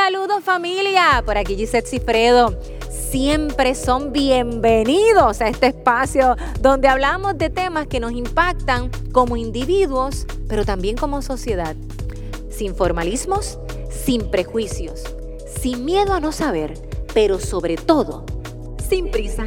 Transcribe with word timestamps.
Saludos 0.00 0.44
familia, 0.44 1.24
por 1.26 1.36
aquí 1.36 1.56
Gisette 1.56 1.88
Cifredo. 1.88 2.56
Siempre 2.88 3.74
son 3.74 4.12
bienvenidos 4.12 5.40
a 5.40 5.48
este 5.48 5.66
espacio 5.66 6.36
donde 6.60 6.86
hablamos 6.86 7.36
de 7.36 7.50
temas 7.50 7.88
que 7.88 7.98
nos 7.98 8.12
impactan 8.12 8.92
como 9.12 9.36
individuos, 9.36 10.24
pero 10.48 10.64
también 10.64 10.96
como 10.96 11.20
sociedad. 11.20 11.74
Sin 12.48 12.76
formalismos, 12.76 13.58
sin 13.90 14.30
prejuicios, 14.30 15.02
sin 15.60 15.84
miedo 15.84 16.14
a 16.14 16.20
no 16.20 16.30
saber, 16.30 16.74
pero 17.12 17.40
sobre 17.40 17.74
todo, 17.76 18.24
sin 18.88 19.10
prisa. 19.10 19.46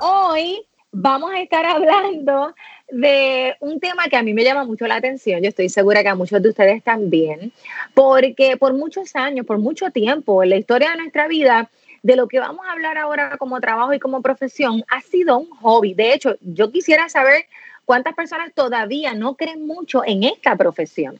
Hoy 0.00 0.66
vamos 0.92 1.30
a 1.30 1.42
estar 1.42 1.66
hablando 1.66 2.54
de 2.92 3.56
un 3.60 3.80
tema 3.80 4.04
que 4.08 4.16
a 4.16 4.22
mí 4.22 4.34
me 4.34 4.44
llama 4.44 4.64
mucho 4.64 4.86
la 4.86 4.96
atención, 4.96 5.40
yo 5.40 5.48
estoy 5.48 5.70
segura 5.70 6.02
que 6.02 6.10
a 6.10 6.14
muchos 6.14 6.42
de 6.42 6.50
ustedes 6.50 6.82
también, 6.82 7.50
porque 7.94 8.58
por 8.58 8.74
muchos 8.74 9.16
años, 9.16 9.46
por 9.46 9.58
mucho 9.58 9.90
tiempo, 9.90 10.42
en 10.42 10.50
la 10.50 10.56
historia 10.56 10.90
de 10.90 10.98
nuestra 10.98 11.26
vida, 11.26 11.70
de 12.02 12.16
lo 12.16 12.28
que 12.28 12.38
vamos 12.38 12.66
a 12.66 12.72
hablar 12.72 12.98
ahora 12.98 13.38
como 13.38 13.60
trabajo 13.60 13.94
y 13.94 13.98
como 13.98 14.20
profesión, 14.20 14.84
ha 14.88 15.00
sido 15.00 15.38
un 15.38 15.50
hobby. 15.50 15.94
De 15.94 16.12
hecho, 16.12 16.36
yo 16.42 16.70
quisiera 16.70 17.08
saber 17.08 17.46
cuántas 17.86 18.14
personas 18.14 18.52
todavía 18.54 19.14
no 19.14 19.36
creen 19.36 19.66
mucho 19.66 20.02
en 20.04 20.24
esta 20.24 20.54
profesión. 20.56 21.18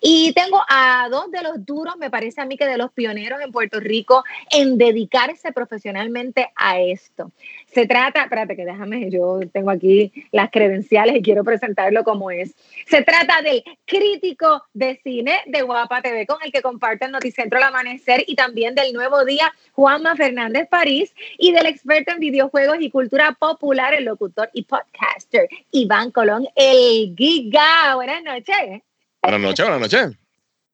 Y 0.00 0.32
tengo 0.32 0.60
a 0.68 1.08
dos 1.10 1.30
de 1.30 1.42
los 1.42 1.64
duros, 1.64 1.96
me 1.98 2.10
parece 2.10 2.40
a 2.40 2.46
mí 2.46 2.56
que 2.56 2.66
de 2.66 2.76
los 2.76 2.92
pioneros 2.92 3.40
en 3.40 3.52
Puerto 3.52 3.80
Rico 3.80 4.24
en 4.50 4.78
dedicarse 4.78 5.52
profesionalmente 5.52 6.50
a 6.56 6.80
esto. 6.80 7.32
Se 7.72 7.86
trata, 7.86 8.22
espérate 8.22 8.56
que 8.56 8.64
déjame, 8.64 9.10
yo 9.10 9.40
tengo 9.52 9.70
aquí 9.70 10.12
las 10.30 10.50
credenciales 10.50 11.16
y 11.16 11.22
quiero 11.22 11.44
presentarlo 11.44 12.04
como 12.04 12.30
es. 12.30 12.54
Se 12.86 13.02
trata 13.02 13.42
del 13.42 13.64
crítico 13.86 14.64
de 14.74 15.00
cine 15.02 15.40
de 15.46 15.62
Guapa 15.62 16.02
TV, 16.02 16.26
con 16.26 16.38
el 16.42 16.52
que 16.52 16.62
comparte 16.62 17.06
el 17.06 17.12
Noticentro 17.12 17.58
al 17.58 17.64
Amanecer 17.64 18.24
y 18.26 18.34
también 18.34 18.74
del 18.74 18.92
Nuevo 18.92 19.24
Día, 19.24 19.52
Juanma 19.72 20.16
Fernández 20.16 20.68
París, 20.68 21.14
y 21.38 21.52
del 21.52 21.66
experto 21.66 22.12
en 22.12 22.20
videojuegos 22.20 22.76
y 22.80 22.90
cultura 22.90 23.32
popular, 23.32 23.94
el 23.94 24.04
locutor 24.04 24.50
y 24.52 24.64
podcaster, 24.64 25.48
Iván 25.70 26.10
Colón, 26.10 26.46
el 26.54 27.14
Giga. 27.16 27.94
Buenas 27.94 28.22
noches. 28.22 28.82
Buenas 29.22 29.40
noches, 29.40 29.66
buenas 29.66 29.80
noches. 29.80 30.18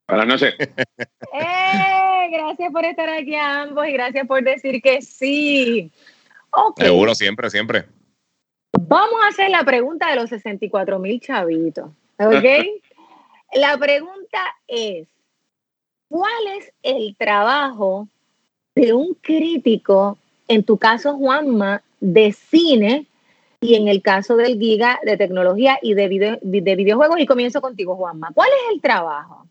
Buenas 0.08 0.26
noches. 0.26 0.54
Eh, 1.34 2.30
gracias 2.30 2.72
por 2.72 2.84
estar 2.84 3.08
aquí 3.08 3.34
a 3.34 3.62
ambos 3.62 3.86
y 3.86 3.92
gracias 3.92 4.26
por 4.26 4.42
decir 4.42 4.82
que 4.82 5.00
sí. 5.02 5.90
Seguro, 6.76 7.14
siempre, 7.14 7.50
siempre. 7.50 7.84
Vamos 8.72 9.22
a 9.22 9.28
hacer 9.28 9.50
la 9.50 9.64
pregunta 9.64 10.08
de 10.10 10.16
los 10.16 10.30
64 10.30 10.98
mil 10.98 11.20
chavitos. 11.20 11.90
¿Ok? 12.18 12.44
la 13.54 13.78
pregunta 13.78 14.38
es: 14.66 15.08
¿Cuál 16.08 16.46
es 16.58 16.72
el 16.82 17.16
trabajo 17.16 18.08
de 18.74 18.92
un 18.94 19.14
crítico, 19.14 20.18
en 20.48 20.64
tu 20.64 20.78
caso, 20.78 21.16
Juanma, 21.16 21.82
de 22.00 22.32
cine 22.32 23.06
y 23.60 23.74
en 23.74 23.88
el 23.88 24.02
caso 24.02 24.36
del 24.36 24.58
Giga 24.58 25.00
de 25.04 25.16
tecnología 25.16 25.78
y 25.82 25.94
de, 25.94 26.38
de 26.40 26.76
videojuegos. 26.76 27.20
Y 27.20 27.26
comienzo 27.26 27.60
contigo, 27.60 27.96
Juanma. 27.96 28.30
¿Cuál 28.34 28.48
es 28.48 28.74
el 28.74 28.80
trabajo? 28.80 29.48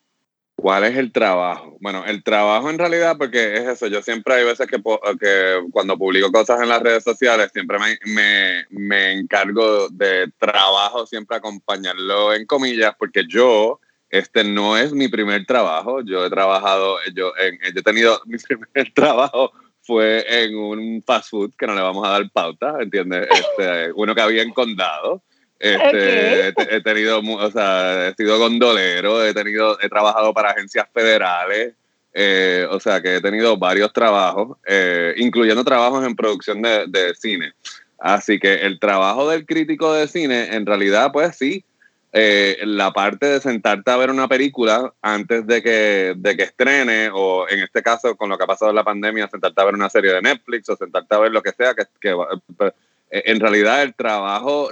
¿Cuál 0.55 0.85
es 0.85 0.97
el 0.97 1.11
trabajo? 1.11 1.77
Bueno, 1.79 2.03
el 2.05 2.23
trabajo 2.23 2.69
en 2.71 2.79
realidad, 2.79 3.15
porque 3.17 3.57
es 3.57 3.67
eso, 3.67 3.85
yo 3.85 4.01
siempre 4.01 4.33
hay 4.33 4.43
veces 4.43 4.65
que, 4.65 4.81
que 5.19 5.59
cuando 5.71 5.97
publico 5.99 6.31
cosas 6.31 6.59
en 6.61 6.69
las 6.69 6.81
redes 6.81 7.03
sociales, 7.03 7.51
siempre 7.53 7.77
me, 7.77 7.97
me, 8.11 8.65
me, 8.71 9.11
encargo 9.11 9.87
de 9.89 10.31
trabajo, 10.39 11.05
siempre 11.05 11.37
acompañarlo 11.37 12.33
en 12.33 12.47
comillas, 12.47 12.95
porque 12.97 13.23
yo, 13.29 13.79
este 14.09 14.43
no 14.43 14.75
es 14.75 14.93
mi 14.93 15.07
primer 15.09 15.45
trabajo, 15.45 16.01
yo 16.01 16.25
he 16.25 16.29
trabajado, 16.31 16.97
yo, 17.13 17.33
en, 17.37 17.59
yo 17.59 17.79
he 17.79 17.83
tenido 17.83 18.19
mi 18.25 18.39
primer 18.39 18.91
trabajo 18.95 19.51
fue 19.87 20.25
en 20.27 20.55
un 20.55 21.01
fast 21.01 21.29
food 21.29 21.53
que 21.57 21.65
no 21.65 21.73
le 21.73 21.81
vamos 21.81 22.05
a 22.05 22.11
dar 22.11 22.29
pauta, 22.29 22.75
¿entiendes? 22.81 23.25
Este, 23.31 23.91
uno 23.95 24.13
que 24.13 24.21
había 24.21 24.43
en 24.43 24.51
condado. 24.51 25.23
Este, 25.59 26.49
he, 26.49 26.81
tenido, 26.81 27.19
o 27.19 27.51
sea, 27.51 28.09
he 28.09 28.13
sido 28.13 28.37
gondolero, 28.37 29.25
he 29.25 29.33
tenido, 29.33 29.79
he 29.81 29.89
trabajado 29.89 30.31
para 30.31 30.51
agencias 30.51 30.85
federales, 30.93 31.73
eh, 32.13 32.67
o 32.69 32.79
sea, 32.79 33.01
que 33.01 33.15
he 33.15 33.21
tenido 33.21 33.57
varios 33.57 33.91
trabajos, 33.91 34.57
eh, 34.67 35.15
incluyendo 35.17 35.63
trabajos 35.63 36.05
en 36.05 36.15
producción 36.15 36.61
de, 36.61 36.85
de, 36.87 37.15
cine. 37.15 37.53
Así 37.97 38.39
que 38.39 38.53
el 38.53 38.79
trabajo 38.79 39.27
del 39.27 39.47
crítico 39.47 39.93
de 39.93 40.07
cine, 40.07 40.53
en 40.53 40.65
realidad, 40.65 41.11
pues 41.11 41.35
sí, 41.35 41.65
eh, 42.13 42.57
la 42.63 42.91
parte 42.91 43.25
de 43.25 43.39
sentarte 43.41 43.91
a 43.91 43.97
ver 43.97 44.09
una 44.09 44.27
película 44.27 44.93
antes 45.01 45.45
de 45.45 45.61
que, 45.61 46.13
de 46.15 46.37
que 46.37 46.43
estrene, 46.43 47.09
o 47.13 47.47
en 47.49 47.59
este 47.59 47.83
caso, 47.83 48.15
con 48.15 48.29
lo 48.29 48.37
que 48.37 48.45
ha 48.45 48.47
pasado 48.47 48.71
en 48.71 48.75
la 48.75 48.83
pandemia, 48.83 49.27
sentarte 49.27 49.61
a 49.61 49.65
ver 49.65 49.75
una 49.75 49.89
serie 49.89 50.13
de 50.13 50.21
Netflix 50.21 50.69
o 50.69 50.77
sentarte 50.77 51.13
a 51.13 51.19
ver 51.19 51.31
lo 51.31 51.41
que 51.41 51.51
sea, 51.51 51.73
que, 51.73 51.83
que 51.99 52.11
eh, 52.11 53.23
en 53.25 53.39
realidad 53.39 53.83
el 53.83 53.93
trabajo 53.93 54.69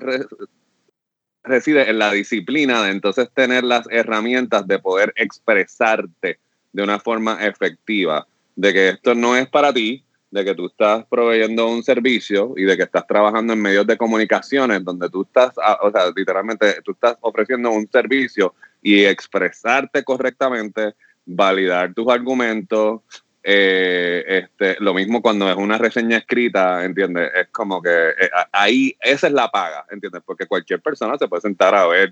reside 1.44 1.90
en 1.90 2.00
la 2.00 2.12
disciplina 2.12 2.84
de 2.84 2.92
entonces 2.92 3.30
tener 3.34 3.64
las 3.64 3.86
herramientas 3.92 4.68
de 4.68 4.80
poder 4.80 5.14
expresarte 5.16 6.40
de 6.74 6.84
una 6.84 7.00
forma 7.00 7.46
efectiva, 7.46 8.28
de 8.56 8.74
que 8.74 8.90
esto 8.90 9.14
no 9.14 9.36
es 9.36 9.48
para 9.48 9.74
ti, 9.74 10.04
de 10.36 10.44
que 10.44 10.54
tú 10.54 10.66
estás 10.66 11.06
proveyendo 11.06 11.66
un 11.70 11.82
servicio 11.82 12.54
y 12.58 12.64
de 12.64 12.76
que 12.76 12.84
estás 12.84 13.08
trabajando 13.08 13.54
en 13.54 13.62
medios 13.62 13.88
de 13.88 13.98
comunicaciones 13.98 14.84
donde 14.84 15.10
tú 15.10 15.22
estás, 15.22 15.54
ah, 15.64 15.80
o 15.82 15.90
sea, 15.90 16.12
literalmente 16.14 16.82
tú 16.84 16.92
estás 16.92 17.18
ofreciendo 17.22 17.72
un 17.72 17.90
servicio 17.90 18.54
y 18.84 19.06
expresarte 19.06 20.04
correctamente, 20.04 20.94
validar 21.26 21.94
tus 21.94 22.10
argumentos. 22.10 23.00
Eh, 23.42 24.26
este, 24.28 24.76
lo 24.82 24.94
mismo 24.94 25.22
cuando 25.22 25.50
es 25.50 25.56
una 25.56 25.78
reseña 25.78 26.18
escrita, 26.18 26.84
¿entiendes? 26.84 27.32
Es 27.34 27.48
como 27.52 27.82
que 27.82 28.10
eh, 28.10 28.30
ahí 28.52 28.94
esa 29.00 29.28
es 29.28 29.34
la 29.34 29.50
paga, 29.50 29.86
¿entiendes? 29.90 30.22
Porque 30.26 30.48
cualquier 30.48 30.82
persona 30.82 31.18
se 31.18 31.30
puede 31.30 31.44
sentar 31.44 31.74
a 31.76 31.88
ver 31.88 32.12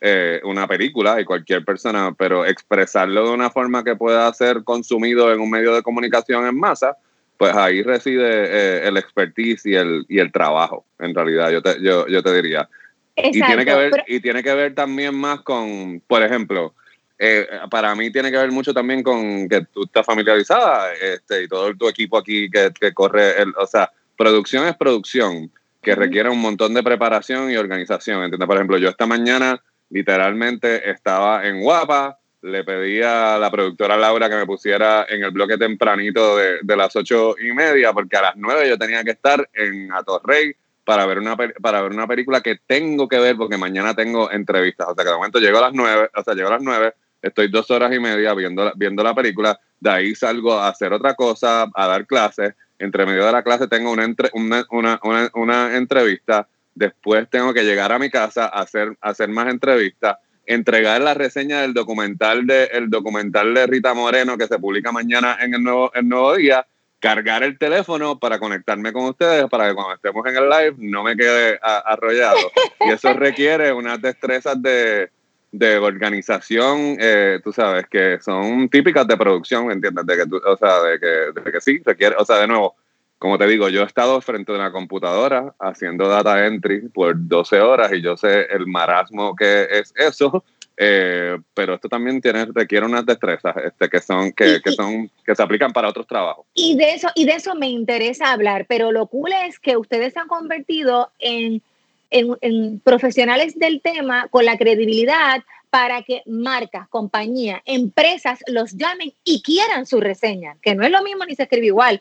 eh, 0.00 0.40
una 0.42 0.66
película 0.66 1.20
y 1.20 1.24
cualquier 1.24 1.64
persona, 1.64 2.12
pero 2.18 2.44
expresarlo 2.44 3.28
de 3.28 3.34
una 3.34 3.50
forma 3.50 3.84
que 3.84 3.94
pueda 3.94 4.32
ser 4.34 4.64
consumido 4.64 5.32
en 5.32 5.38
un 5.38 5.50
medio 5.50 5.72
de 5.72 5.82
comunicación 5.84 6.46
en 6.46 6.58
masa, 6.58 6.96
pues 7.40 7.56
ahí 7.56 7.82
reside 7.82 8.20
eh, 8.22 8.86
el 8.86 8.98
expertise 8.98 9.64
y 9.64 9.74
el, 9.74 10.04
y 10.10 10.18
el 10.18 10.30
trabajo, 10.30 10.84
en 10.98 11.14
realidad, 11.14 11.50
yo 11.50 11.62
te, 11.62 11.82
yo, 11.82 12.06
yo 12.06 12.22
te 12.22 12.34
diría. 12.34 12.68
y, 13.16 13.30
tiene 13.30 13.64
que 13.64 13.74
ver, 13.74 14.04
y 14.06 14.20
tiene 14.20 14.42
que 14.42 14.52
ver 14.52 14.74
también 14.74 15.14
más 15.14 15.40
con, 15.40 16.02
por 16.06 16.22
ejemplo, 16.22 16.74
eh, 17.18 17.48
para 17.70 17.94
mí 17.94 18.12
tiene 18.12 18.30
que 18.30 18.36
ver 18.36 18.52
mucho 18.52 18.74
también 18.74 19.02
con 19.02 19.48
que 19.48 19.64
tú 19.72 19.84
estás 19.84 20.04
familiarizada 20.04 20.92
este, 20.92 21.44
y 21.44 21.48
todo 21.48 21.74
tu 21.74 21.88
equipo 21.88 22.18
aquí 22.18 22.50
que, 22.50 22.72
que 22.78 22.92
corre, 22.92 23.40
el, 23.40 23.54
o 23.56 23.66
sea, 23.66 23.90
producción 24.18 24.66
es 24.66 24.76
producción, 24.76 25.50
que 25.80 25.94
requiere 25.94 26.28
un 26.28 26.42
montón 26.42 26.74
de 26.74 26.82
preparación 26.82 27.50
y 27.50 27.56
organización. 27.56 28.22
¿entiendes? 28.22 28.46
Por 28.46 28.56
ejemplo, 28.56 28.76
yo 28.76 28.90
esta 28.90 29.06
mañana 29.06 29.62
literalmente 29.88 30.90
estaba 30.90 31.48
en 31.48 31.62
Guapa, 31.62 32.18
le 32.42 32.64
pedí 32.64 33.02
a 33.02 33.38
la 33.38 33.50
productora 33.50 33.96
Laura 33.96 34.28
que 34.28 34.36
me 34.36 34.46
pusiera 34.46 35.06
en 35.08 35.22
el 35.22 35.30
bloque 35.30 35.58
tempranito 35.58 36.36
de, 36.36 36.58
de, 36.62 36.76
las 36.76 36.94
ocho 36.96 37.34
y 37.38 37.52
media, 37.52 37.92
porque 37.92 38.16
a 38.16 38.22
las 38.22 38.36
nueve 38.36 38.68
yo 38.68 38.78
tenía 38.78 39.04
que 39.04 39.10
estar 39.10 39.48
en 39.52 39.92
Atorrey 39.92 40.54
para 40.84 41.06
ver 41.06 41.18
una 41.18 41.36
para 41.36 41.82
ver 41.82 41.92
una 41.92 42.06
película 42.06 42.40
que 42.40 42.58
tengo 42.66 43.06
que 43.06 43.18
ver 43.18 43.36
porque 43.36 43.56
mañana 43.56 43.94
tengo 43.94 44.30
entrevistas. 44.30 44.88
O 44.88 44.94
sea 44.94 45.04
que 45.04 45.10
de 45.10 45.16
momento 45.16 45.38
llego 45.38 45.58
a 45.58 45.62
las 45.62 45.72
nueve, 45.72 46.10
o 46.14 46.22
sea, 46.22 46.34
llego 46.34 46.48
a 46.48 46.52
las 46.52 46.62
nueve, 46.62 46.94
estoy 47.22 47.48
dos 47.48 47.70
horas 47.70 47.92
y 47.94 48.00
media 48.00 48.34
viendo 48.34 48.64
la, 48.64 48.72
viendo 48.74 49.02
la 49.02 49.14
película, 49.14 49.60
de 49.78 49.90
ahí 49.90 50.14
salgo 50.14 50.54
a 50.54 50.68
hacer 50.68 50.92
otra 50.92 51.14
cosa, 51.14 51.70
a 51.74 51.86
dar 51.86 52.06
clases, 52.06 52.54
entre 52.78 53.04
medio 53.06 53.26
de 53.26 53.32
la 53.32 53.42
clase 53.42 53.68
tengo 53.68 53.92
una, 53.92 54.06
una, 54.32 54.64
una, 54.70 55.00
una, 55.02 55.30
una 55.34 55.76
entrevista, 55.76 56.48
después 56.74 57.28
tengo 57.28 57.52
que 57.52 57.64
llegar 57.64 57.92
a 57.92 57.98
mi 57.98 58.10
casa 58.10 58.46
a 58.46 58.62
hacer, 58.62 58.96
a 59.00 59.10
hacer 59.10 59.28
más 59.28 59.48
entrevistas 59.48 60.16
entregar 60.46 61.00
la 61.00 61.14
reseña 61.14 61.62
del 61.62 61.74
documental 61.74 62.46
de 62.46 62.64
el 62.72 62.90
documental 62.90 63.54
de 63.54 63.66
Rita 63.66 63.94
Moreno 63.94 64.36
que 64.36 64.46
se 64.46 64.58
publica 64.58 64.92
mañana 64.92 65.38
en 65.40 65.54
el 65.54 65.62
nuevo, 65.62 65.92
el 65.94 66.08
nuevo 66.08 66.34
día, 66.34 66.66
cargar 66.98 67.42
el 67.42 67.58
teléfono 67.58 68.18
para 68.18 68.38
conectarme 68.38 68.92
con 68.92 69.06
ustedes 69.06 69.46
para 69.48 69.68
que 69.68 69.74
cuando 69.74 69.94
estemos 69.94 70.26
en 70.26 70.36
el 70.36 70.48
live 70.48 70.74
no 70.78 71.02
me 71.02 71.16
quede 71.16 71.58
arrollado. 71.62 72.38
Y 72.86 72.92
eso 72.92 73.12
requiere 73.12 73.72
unas 73.74 74.00
destrezas 74.00 74.60
de, 74.62 75.10
de 75.52 75.76
organización, 75.76 76.96
eh, 76.98 77.38
tú 77.44 77.52
sabes, 77.52 77.86
que 77.88 78.18
son 78.20 78.68
típicas 78.68 79.06
de 79.06 79.16
producción, 79.16 79.70
¿entiendes? 79.70 80.06
De 80.06 80.16
que 80.16 80.26
tú, 80.26 80.40
o 80.44 80.56
sea, 80.56 80.80
de 80.82 80.98
que, 80.98 81.40
de 81.40 81.52
que 81.52 81.60
sí, 81.60 81.82
requiere, 81.84 82.16
o 82.18 82.24
sea, 82.24 82.38
de 82.38 82.46
nuevo, 82.46 82.74
como 83.20 83.36
te 83.36 83.46
digo, 83.46 83.68
yo 83.68 83.82
he 83.82 83.84
estado 83.84 84.18
frente 84.22 84.50
a 84.50 84.54
una 84.54 84.72
computadora 84.72 85.54
haciendo 85.58 86.08
data 86.08 86.46
entry 86.46 86.88
por 86.88 87.12
12 87.14 87.60
horas 87.60 87.92
y 87.92 88.00
yo 88.00 88.16
sé 88.16 88.46
el 88.50 88.66
marasmo 88.66 89.36
que 89.36 89.68
es 89.70 89.92
eso, 89.94 90.42
eh, 90.78 91.36
pero 91.52 91.74
esto 91.74 91.90
también 91.90 92.22
tiene, 92.22 92.46
requiere 92.46 92.86
unas 92.86 93.04
destrezas 93.04 93.54
este, 93.58 93.90
que 93.90 94.00
son 94.00 94.32
que, 94.32 94.62
que, 94.64 94.72
son 94.72 95.10
que 95.22 95.36
se 95.36 95.42
aplican 95.42 95.70
para 95.70 95.90
otros 95.90 96.06
trabajos. 96.06 96.46
Y 96.54 96.78
de 96.78 96.94
eso 96.94 97.08
y 97.14 97.26
de 97.26 97.32
eso 97.32 97.54
me 97.54 97.68
interesa 97.68 98.32
hablar, 98.32 98.64
pero 98.66 98.90
lo 98.90 99.06
cool 99.06 99.32
es 99.46 99.60
que 99.60 99.76
ustedes 99.76 100.14
se 100.14 100.18
han 100.18 100.26
convertido 100.26 101.12
en, 101.18 101.60
en, 102.08 102.38
en 102.40 102.80
profesionales 102.80 103.58
del 103.58 103.82
tema 103.82 104.28
con 104.28 104.46
la 104.46 104.56
credibilidad 104.56 105.42
para 105.68 106.04
que 106.04 106.22
marcas, 106.24 106.88
compañías, 106.88 107.60
empresas 107.66 108.38
los 108.46 108.72
llamen 108.78 109.12
y 109.24 109.42
quieran 109.42 109.84
su 109.84 110.00
reseña, 110.00 110.56
que 110.62 110.74
no 110.74 110.86
es 110.86 110.90
lo 110.90 111.02
mismo 111.02 111.26
ni 111.26 111.34
se 111.34 111.42
escribe 111.42 111.66
igual. 111.66 112.00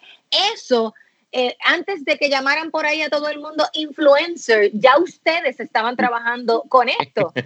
Eso 0.56 0.94
eh, 1.32 1.56
antes 1.64 2.04
de 2.06 2.18
que 2.18 2.30
llamaran 2.30 2.72
por 2.72 2.86
ahí 2.86 3.02
a 3.02 3.10
todo 3.10 3.30
el 3.30 3.40
mundo 3.40 3.64
influencer, 3.74 4.72
ya 4.74 4.98
ustedes 4.98 5.60
estaban 5.60 5.96
trabajando 5.96 6.64
con 6.68 6.90
esto. 6.90 7.34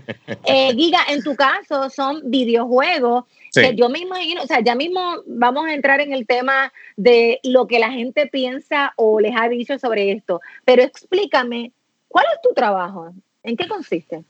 Eh, 0.46 0.74
Giga, 0.74 1.00
en 1.10 1.24
tu 1.24 1.36
caso 1.36 1.90
son 1.90 2.22
videojuegos 2.26 3.26
que 3.54 3.76
yo 3.76 3.88
me 3.88 4.00
imagino, 4.00 4.42
o 4.42 4.48
sea, 4.48 4.62
ya 4.62 4.76
mismo 4.76 5.18
vamos 5.26 5.68
a 5.68 5.74
entrar 5.74 6.02
en 6.02 6.12
el 6.12 6.26
tema 6.26 6.74
de 6.98 7.40
lo 7.44 7.68
que 7.68 7.80
la 7.80 7.92
gente 7.92 8.28
piensa 8.28 8.94
o 8.96 9.20
les 9.20 9.34
ha 9.38 9.48
dicho 9.48 9.78
sobre 9.80 10.12
esto, 10.12 10.42
pero 10.66 10.82
explícame, 10.82 11.72
¿cuál 12.08 12.26
es 12.34 12.42
tu 12.42 12.54
trabajo? 12.54 13.14
¿En 13.44 13.56
qué 13.56 13.68
consiste? 13.68 14.24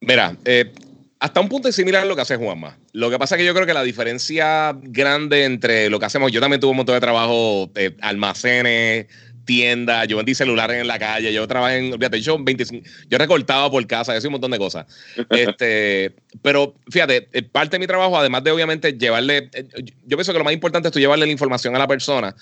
Mira, 0.00 0.36
eh, 0.44 0.72
hasta 1.20 1.38
un 1.40 1.50
punto 1.50 1.68
es 1.68 1.76
similar 1.76 2.02
a 2.02 2.06
lo 2.06 2.16
que 2.16 2.22
hace 2.22 2.36
Juanma. 2.36 2.78
Lo 2.92 3.10
que 3.10 3.18
pasa 3.18 3.34
es 3.34 3.40
que 3.40 3.44
yo 3.44 3.52
creo 3.52 3.66
que 3.66 3.74
la 3.74 3.82
diferencia 3.82 4.74
grande 4.80 5.44
entre 5.44 5.90
lo 5.90 6.00
que 6.00 6.06
hacemos, 6.06 6.32
yo 6.32 6.40
también 6.40 6.60
tuve 6.60 6.70
un 6.70 6.78
montón 6.78 6.94
de 6.94 7.00
trabajo, 7.00 7.70
eh, 7.74 7.94
almacenes, 8.00 9.06
tiendas, 9.44 10.08
yo 10.08 10.16
vendí 10.16 10.34
celulares 10.34 10.80
en 10.80 10.86
la 10.86 10.98
calle, 10.98 11.30
yo 11.30 11.46
trabajé 11.46 11.76
en, 11.76 11.92
fíjate, 11.92 12.22
yo 12.22 12.42
25, 12.42 12.88
yo 13.10 13.18
recortaba 13.18 13.70
por 13.70 13.86
casa, 13.86 14.18
yo 14.18 14.28
un 14.28 14.32
montón 14.32 14.50
de 14.50 14.58
cosas. 14.58 14.86
este, 15.30 16.16
pero 16.40 16.74
fíjate, 16.90 17.28
eh, 17.32 17.42
parte 17.42 17.76
de 17.76 17.80
mi 17.80 17.86
trabajo, 17.86 18.16
además 18.16 18.42
de 18.42 18.52
obviamente 18.52 18.94
llevarle, 18.94 19.50
eh, 19.52 19.68
yo 20.06 20.16
pienso 20.16 20.32
que 20.32 20.38
lo 20.38 20.44
más 20.44 20.54
importante 20.54 20.88
es 20.88 20.92
tú 20.92 21.00
llevarle 21.00 21.26
la 21.26 21.32
información 21.32 21.76
a 21.76 21.78
la 21.78 21.86
persona, 21.86 22.34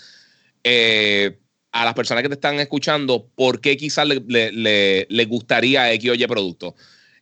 a 1.73 1.85
las 1.85 1.95
personas 1.95 2.23
que 2.23 2.29
te 2.29 2.35
están 2.37 2.61
escuchando, 2.61 3.27
por 3.35 3.61
qué 3.61 3.77
quizás 3.77 4.07
le, 4.07 4.23
le, 4.53 5.07
le, 5.09 5.25
gustaría 5.25 5.93
X 5.95 6.11
o 6.11 6.15
Y 6.15 6.27
producto. 6.29 6.77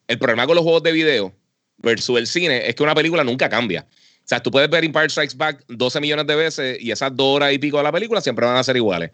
El 0.07 0.19
problema 0.19 0.47
con 0.47 0.55
los 0.55 0.63
juegos 0.63 0.83
de 0.83 0.93
video 0.93 1.35
versus 1.79 2.19
el 2.19 2.27
cine 2.27 2.69
es 2.69 2.75
que 2.75 2.83
una 2.83 2.95
película 2.95 3.25
nunca 3.25 3.49
cambia. 3.49 3.87
O 4.27 4.29
sea, 4.29 4.43
tú 4.43 4.51
puedes 4.51 4.69
ver 4.69 4.85
Empire 4.85 5.09
Strikes 5.09 5.37
Back 5.37 5.65
12 5.69 6.01
millones 6.01 6.27
de 6.27 6.35
veces 6.35 6.79
y 6.81 6.91
esas 6.91 7.15
dos 7.15 7.37
horas 7.37 7.53
y 7.53 7.59
pico 7.59 7.77
de 7.77 7.85
la 7.85 7.93
película 7.93 8.21
siempre 8.21 8.45
van 8.45 8.57
a 8.57 8.65
ser 8.65 8.77
iguales. 8.77 9.13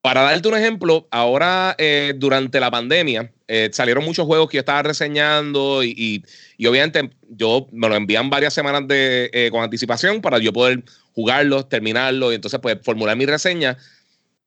Para 0.00 0.22
darte 0.22 0.48
un 0.48 0.56
ejemplo, 0.56 1.06
ahora 1.12 1.76
eh, 1.78 2.14
durante 2.16 2.58
la 2.58 2.72
pandemia 2.72 3.30
eh, 3.46 3.70
salieron 3.72 4.04
muchos 4.04 4.26
juegos 4.26 4.50
que 4.50 4.56
yo 4.56 4.60
estaba 4.60 4.82
reseñando 4.82 5.84
y, 5.84 6.24
obviamente 6.66 7.10
yo 7.28 7.68
me 7.70 7.88
lo 7.88 7.94
envían 7.94 8.28
varias 8.28 8.52
semanas 8.52 8.88
de, 8.88 9.30
eh, 9.32 9.50
con 9.52 9.62
anticipación 9.62 10.20
para 10.20 10.38
yo 10.38 10.52
poder 10.52 10.82
jugarlos, 11.12 11.68
terminarlos 11.68 12.32
y 12.32 12.34
entonces 12.34 12.58
pues 12.60 12.78
formular 12.82 13.16
mi 13.16 13.26
reseña. 13.26 13.76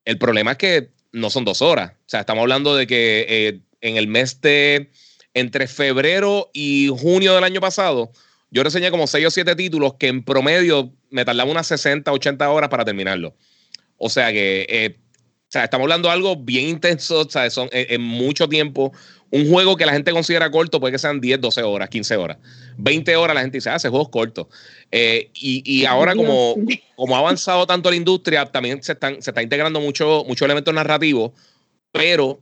El 0.03 0.17
problema 0.17 0.51
es 0.51 0.57
que 0.57 0.89
no 1.13 1.29
son 1.29 1.45
dos 1.45 1.61
horas. 1.61 1.91
O 1.91 2.09
sea, 2.09 2.21
estamos 2.21 2.41
hablando 2.41 2.75
de 2.75 2.85
que 2.85 3.61
en 3.79 3.97
el 3.97 4.07
mes 4.07 4.41
de 4.41 4.89
entre 5.35 5.67
febrero 5.67 6.49
y 6.53 6.87
junio 6.87 7.35
del 7.35 7.43
año 7.43 7.61
pasado, 7.61 8.11
yo 8.49 8.63
reseñé 8.63 8.89
como 8.89 9.05
6 9.05 9.27
o 9.27 9.29
7 9.29 9.55
títulos 9.55 9.93
que 9.99 10.07
en 10.07 10.23
promedio 10.23 10.91
me 11.11 11.23
tardaba 11.23 11.51
unas 11.51 11.67
60, 11.67 12.11
80 12.11 12.49
horas 12.49 12.69
para 12.69 12.83
terminarlo. 12.83 13.35
O 13.97 14.09
sea 14.09 14.31
que 14.31 14.65
eh, 14.67 14.97
o 15.47 15.51
sea, 15.51 15.65
estamos 15.65 15.85
hablando 15.85 16.07
de 16.07 16.13
algo 16.13 16.35
bien 16.35 16.67
intenso, 16.67 17.21
o 17.21 17.29
sea, 17.29 17.49
son 17.51 17.69
eh, 17.71 17.87
en, 17.91 18.01
mucho 18.01 18.49
tiempo. 18.49 18.91
Un 19.29 19.49
juego 19.49 19.75
que 19.75 19.85
la 19.85 19.93
gente 19.93 20.11
considera 20.11 20.49
corto 20.49 20.79
puede 20.79 20.93
que 20.93 20.99
sean 20.99 21.21
10, 21.21 21.39
12 21.39 21.63
horas, 21.63 21.89
15 21.89 22.17
horas. 22.17 22.37
20 22.77 23.15
horas 23.15 23.35
la 23.35 23.41
gente 23.41 23.57
dice, 23.57 23.69
ah, 23.69 23.75
ese 23.75 23.89
juego 23.89 24.05
es 24.05 24.09
corto. 24.09 24.49
Eh, 24.91 25.29
y, 25.35 25.61
y, 25.65 25.85
ahora 25.85 26.15
como, 26.15 26.55
como 26.95 27.15
ha 27.15 27.19
avanzado 27.19 27.67
tanto 27.67 27.89
la 27.89 27.95
industria, 27.95 28.45
también 28.47 28.81
se, 28.81 28.93
están, 28.93 29.21
se 29.21 29.31
está 29.31 29.43
integrando 29.43 29.79
mucho, 29.79 30.23
mucho 30.27 30.45
elementos 30.45 30.73
narrativos, 30.73 31.31
pero 31.91 32.41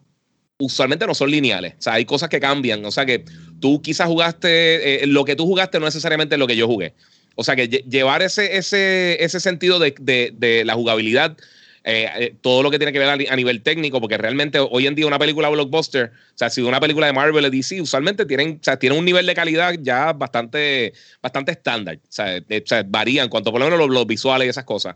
usualmente 0.60 1.08
no 1.08 1.14
son 1.14 1.32
lineales. 1.32 1.74
O 1.80 1.82
sea, 1.82 1.94
hay 1.94 2.06
cosas 2.06 2.30
que 2.30 2.40
cambian. 2.40 2.84
O 2.86 2.92
sea, 2.92 3.06
que 3.06 3.26
tú 3.60 3.82
quizás 3.82 4.08
jugaste, 4.08 5.04
eh, 5.04 5.08
lo 5.08 5.26
que 5.26 5.36
tú 5.36 5.46
jugaste 5.46 5.80
no 5.80 5.86
necesariamente 5.86 6.36
es 6.36 6.40
lo 6.40 6.48
que 6.48 6.56
yo 6.56 6.68
jugué. 6.68 6.94
O 7.36 7.44
sea, 7.44 7.56
que 7.56 7.68
llevar 7.68 8.22
ese, 8.22 8.58
ese, 8.58 9.24
ese 9.24 9.40
sentido 9.40 9.80
de, 9.80 9.96
de, 10.00 10.66
la 10.66 10.76
jugabilidad, 10.76 11.36
eh, 11.84 12.08
eh, 12.16 12.36
todo 12.42 12.62
lo 12.62 12.70
que 12.70 12.78
tiene 12.78 12.94
que 12.94 13.00
ver 13.00 13.10
a, 13.10 13.36
nivel 13.36 13.64
técnico, 13.64 14.00
porque 14.00 14.18
realmente 14.18 14.60
hoy 14.60 14.86
en 14.86 14.94
día 14.94 15.08
una 15.08 15.18
película 15.18 15.50
blockbuster, 15.50 16.12
o 16.14 16.38
sea, 16.38 16.52
si 16.52 16.62
una 16.62 16.80
película 16.80 17.08
de 17.08 17.14
Marvel 17.14 17.44
o 17.44 17.50
DC, 17.50 17.82
usualmente 17.82 18.26
tienen, 18.28 18.60
o 18.62 18.64
sea, 18.64 18.78
tienen 18.78 19.00
un 19.00 19.06
nivel 19.06 19.26
de 19.26 19.34
calidad 19.34 19.74
ya 19.82 20.14
bastante, 20.14 20.94
bastante 21.24 21.54
estándar. 21.54 21.96
O 21.96 22.12
sea, 22.12 22.40
varían 22.86 23.30
cuanto 23.30 23.52
por 23.52 23.60
lo 23.60 23.70
menos 23.70 23.90
los, 23.90 24.06
visuales 24.06 24.46
y 24.46 24.50
esas 24.50 24.66
cosas. 24.66 24.96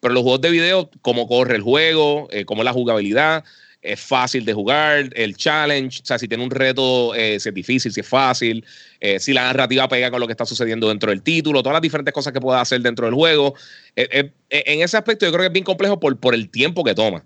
Pero 0.00 0.12
los 0.12 0.22
juegos 0.22 0.42
de 0.42 0.50
video, 0.50 0.90
cómo 1.00 1.26
corre 1.26 1.56
el 1.56 1.62
juego, 1.62 2.28
cómo 2.44 2.62
la 2.62 2.72
jugabilidad, 2.72 3.44
es 3.92 4.00
fácil 4.00 4.44
de 4.44 4.52
jugar, 4.52 5.10
el 5.14 5.36
challenge, 5.36 6.00
o 6.02 6.06
sea, 6.06 6.18
si 6.18 6.28
tiene 6.28 6.44
un 6.44 6.50
reto, 6.50 7.14
eh, 7.14 7.40
si 7.40 7.48
es 7.48 7.54
difícil, 7.54 7.92
si 7.92 8.00
es 8.00 8.06
fácil, 8.06 8.64
eh, 9.00 9.18
si 9.18 9.32
la 9.32 9.44
narrativa 9.44 9.88
pega 9.88 10.10
con 10.10 10.20
lo 10.20 10.26
que 10.26 10.32
está 10.32 10.44
sucediendo 10.44 10.88
dentro 10.88 11.10
del 11.10 11.22
título, 11.22 11.62
todas 11.62 11.74
las 11.74 11.82
diferentes 11.82 12.12
cosas 12.12 12.32
que 12.32 12.40
pueda 12.40 12.60
hacer 12.60 12.80
dentro 12.82 13.06
del 13.06 13.14
juego. 13.14 13.54
Eh, 13.96 14.30
en 14.50 14.82
ese 14.82 14.96
aspecto 14.96 15.24
yo 15.26 15.32
creo 15.32 15.42
que 15.42 15.46
es 15.46 15.52
bien 15.52 15.64
complejo 15.64 15.98
por, 15.98 16.18
por 16.18 16.34
el 16.34 16.50
tiempo 16.50 16.84
que 16.84 16.94
toma. 16.94 17.24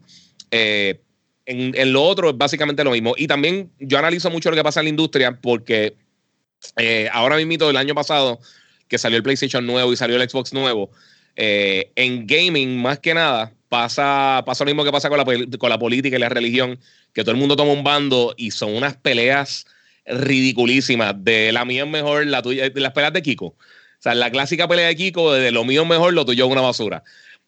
En, 0.51 1.01
en, 1.47 1.93
lo 1.93 2.05
otro 2.05 2.31
es 2.31 2.39
básicamente 2.39 2.85
lo 2.85 2.93
mismo. 2.93 3.15
Y 3.17 3.27
también 3.27 3.71
yo 3.81 3.99
analizo 3.99 4.31
mucho 4.31 4.51
lo 4.51 4.57
que 4.57 4.63
pasa 4.63 4.81
en 4.81 4.85
la 4.85 4.91
industria 4.91 5.39
porque 5.41 5.95
ahora 7.13 7.37
mismo, 7.37 7.69
el 7.69 7.77
año 7.77 7.95
pasado, 7.95 8.39
que 8.87 8.99
salió 8.99 9.17
el 9.17 9.23
PlayStation 9.23 9.67
nuevo 9.67 9.93
y 9.93 9.97
salió 9.97 10.21
el 10.21 10.29
Xbox 10.29 10.53
nuevo, 10.53 10.91
en 11.35 12.27
gaming 12.27 12.81
más 12.81 13.01
que 13.01 13.15
nada, 13.15 13.53
pasa, 13.73 14.43
pasa 14.45 14.65
lo 14.65 14.69
mismo 14.69 14.85
que 14.85 14.93
pasa 14.93 15.09
con 15.09 15.17
la, 15.17 15.25
con 15.25 15.71
la 15.71 15.79
política 15.79 16.15
y 16.15 16.21
la 16.21 16.29
religión, 16.29 16.79
que 17.15 17.23
todo 17.23 17.31
el 17.31 17.39
mundo 17.39 17.57
toma 17.57 17.73
un 17.73 17.83
bando 17.83 18.35
y 18.37 18.51
son 18.51 18.75
unas 18.75 18.99
peleas 18.99 19.65
ridiculísimas. 20.05 21.15
De 21.17 21.53
la 21.53 21.65
mía 21.65 21.85
es 21.85 21.89
mejor, 21.89 22.27
la 22.27 22.43
tuya, 22.43 22.71
las 22.75 22.93
peleas 22.93 23.15
de 23.15 23.23
Kiko. 23.23 23.47
O 23.47 23.57
sea, 23.99 24.15
la 24.15 24.31
clásica 24.31 24.69
pelea 24.69 24.89
de 24.89 24.97
Kiko, 24.97 25.33
de 25.33 25.51
lo 25.53 25.65
mío 25.65 25.85
es 25.85 25.89
mejor, 25.89 26.13
lo 26.13 26.27
tuyo 26.27 26.45
es 26.45 26.53
una 26.53 26.61
basura. 26.61 27.03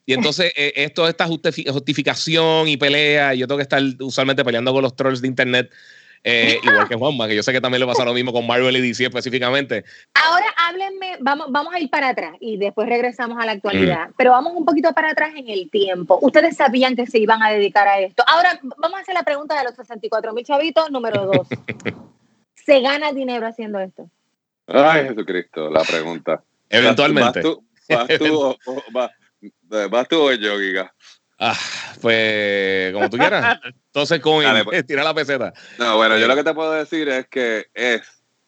Y 0.06 0.14
entonces, 0.14 0.50
eh, 0.56 0.72
esto, 0.76 1.06
esta 1.06 1.26
justificación 1.26 2.68
y 2.68 2.78
pelea, 2.78 3.34
y 3.34 3.40
yo 3.40 3.46
tengo 3.46 3.58
que 3.58 3.64
estar 3.64 3.82
usualmente 4.00 4.46
peleando 4.46 4.72
con 4.72 4.80
los 4.80 4.96
trolls 4.96 5.20
de 5.20 5.28
internet 5.28 5.70
eh, 6.26 6.58
igual 6.62 6.88
que 6.88 6.96
Juanma, 6.96 7.28
que 7.28 7.36
yo 7.36 7.42
sé 7.42 7.52
que 7.52 7.60
también 7.60 7.80
le 7.80 7.86
pasa 7.86 8.04
lo 8.04 8.14
mismo 8.14 8.32
con 8.32 8.46
Marvel 8.46 8.74
y 8.76 8.80
DC 8.80 9.04
específicamente. 9.04 9.84
Ahora 10.14 10.46
háblenme, 10.56 11.18
vamos, 11.20 11.48
vamos 11.50 11.74
a 11.74 11.80
ir 11.80 11.90
para 11.90 12.08
atrás 12.08 12.34
y 12.40 12.56
después 12.56 12.88
regresamos 12.88 13.38
a 13.38 13.44
la 13.44 13.52
actualidad, 13.52 14.08
pero 14.16 14.30
vamos 14.30 14.54
un 14.56 14.64
poquito 14.64 14.92
para 14.94 15.10
atrás 15.10 15.32
en 15.36 15.50
el 15.50 15.70
tiempo. 15.70 16.18
Ustedes 16.22 16.56
sabían 16.56 16.96
que 16.96 17.06
se 17.06 17.18
iban 17.18 17.42
a 17.42 17.50
dedicar 17.50 17.86
a 17.86 18.00
esto. 18.00 18.24
Ahora 18.26 18.58
vamos 18.78 18.98
a 18.98 19.02
hacer 19.02 19.14
la 19.14 19.22
pregunta 19.22 19.56
de 19.58 19.64
los 19.64 19.74
64 19.74 20.32
mil 20.32 20.46
chavitos, 20.46 20.90
número 20.90 21.26
dos. 21.26 21.46
¿Se 22.54 22.80
gana 22.80 23.12
dinero 23.12 23.46
haciendo 23.46 23.78
esto? 23.78 24.08
Ay, 24.66 25.08
Jesucristo, 25.08 25.68
la 25.68 25.82
pregunta. 25.82 26.42
Eventualmente. 26.70 27.42
¿Vas 27.42 27.42
tú, 27.42 27.64
vas 27.90 28.08
tú, 28.18 28.56
vas, 28.92 29.10
vas 29.90 30.08
tú 30.08 30.22
o 30.22 30.32
yo, 30.32 30.58
Giga? 30.58 30.94
Ah, 31.38 31.58
pues 32.00 32.92
como 32.92 33.10
tú 33.10 33.16
quieras. 33.16 33.60
Entonces, 33.86 34.20
con 34.20 34.44
pues. 34.64 34.86
tira 34.86 35.02
la 35.02 35.14
peseta. 35.14 35.52
No, 35.78 35.96
bueno, 35.96 36.18
yo 36.18 36.26
lo 36.26 36.36
que 36.36 36.44
te 36.44 36.54
puedo 36.54 36.72
decir 36.72 37.08
es 37.08 37.26
que 37.28 37.66
es 37.74 38.02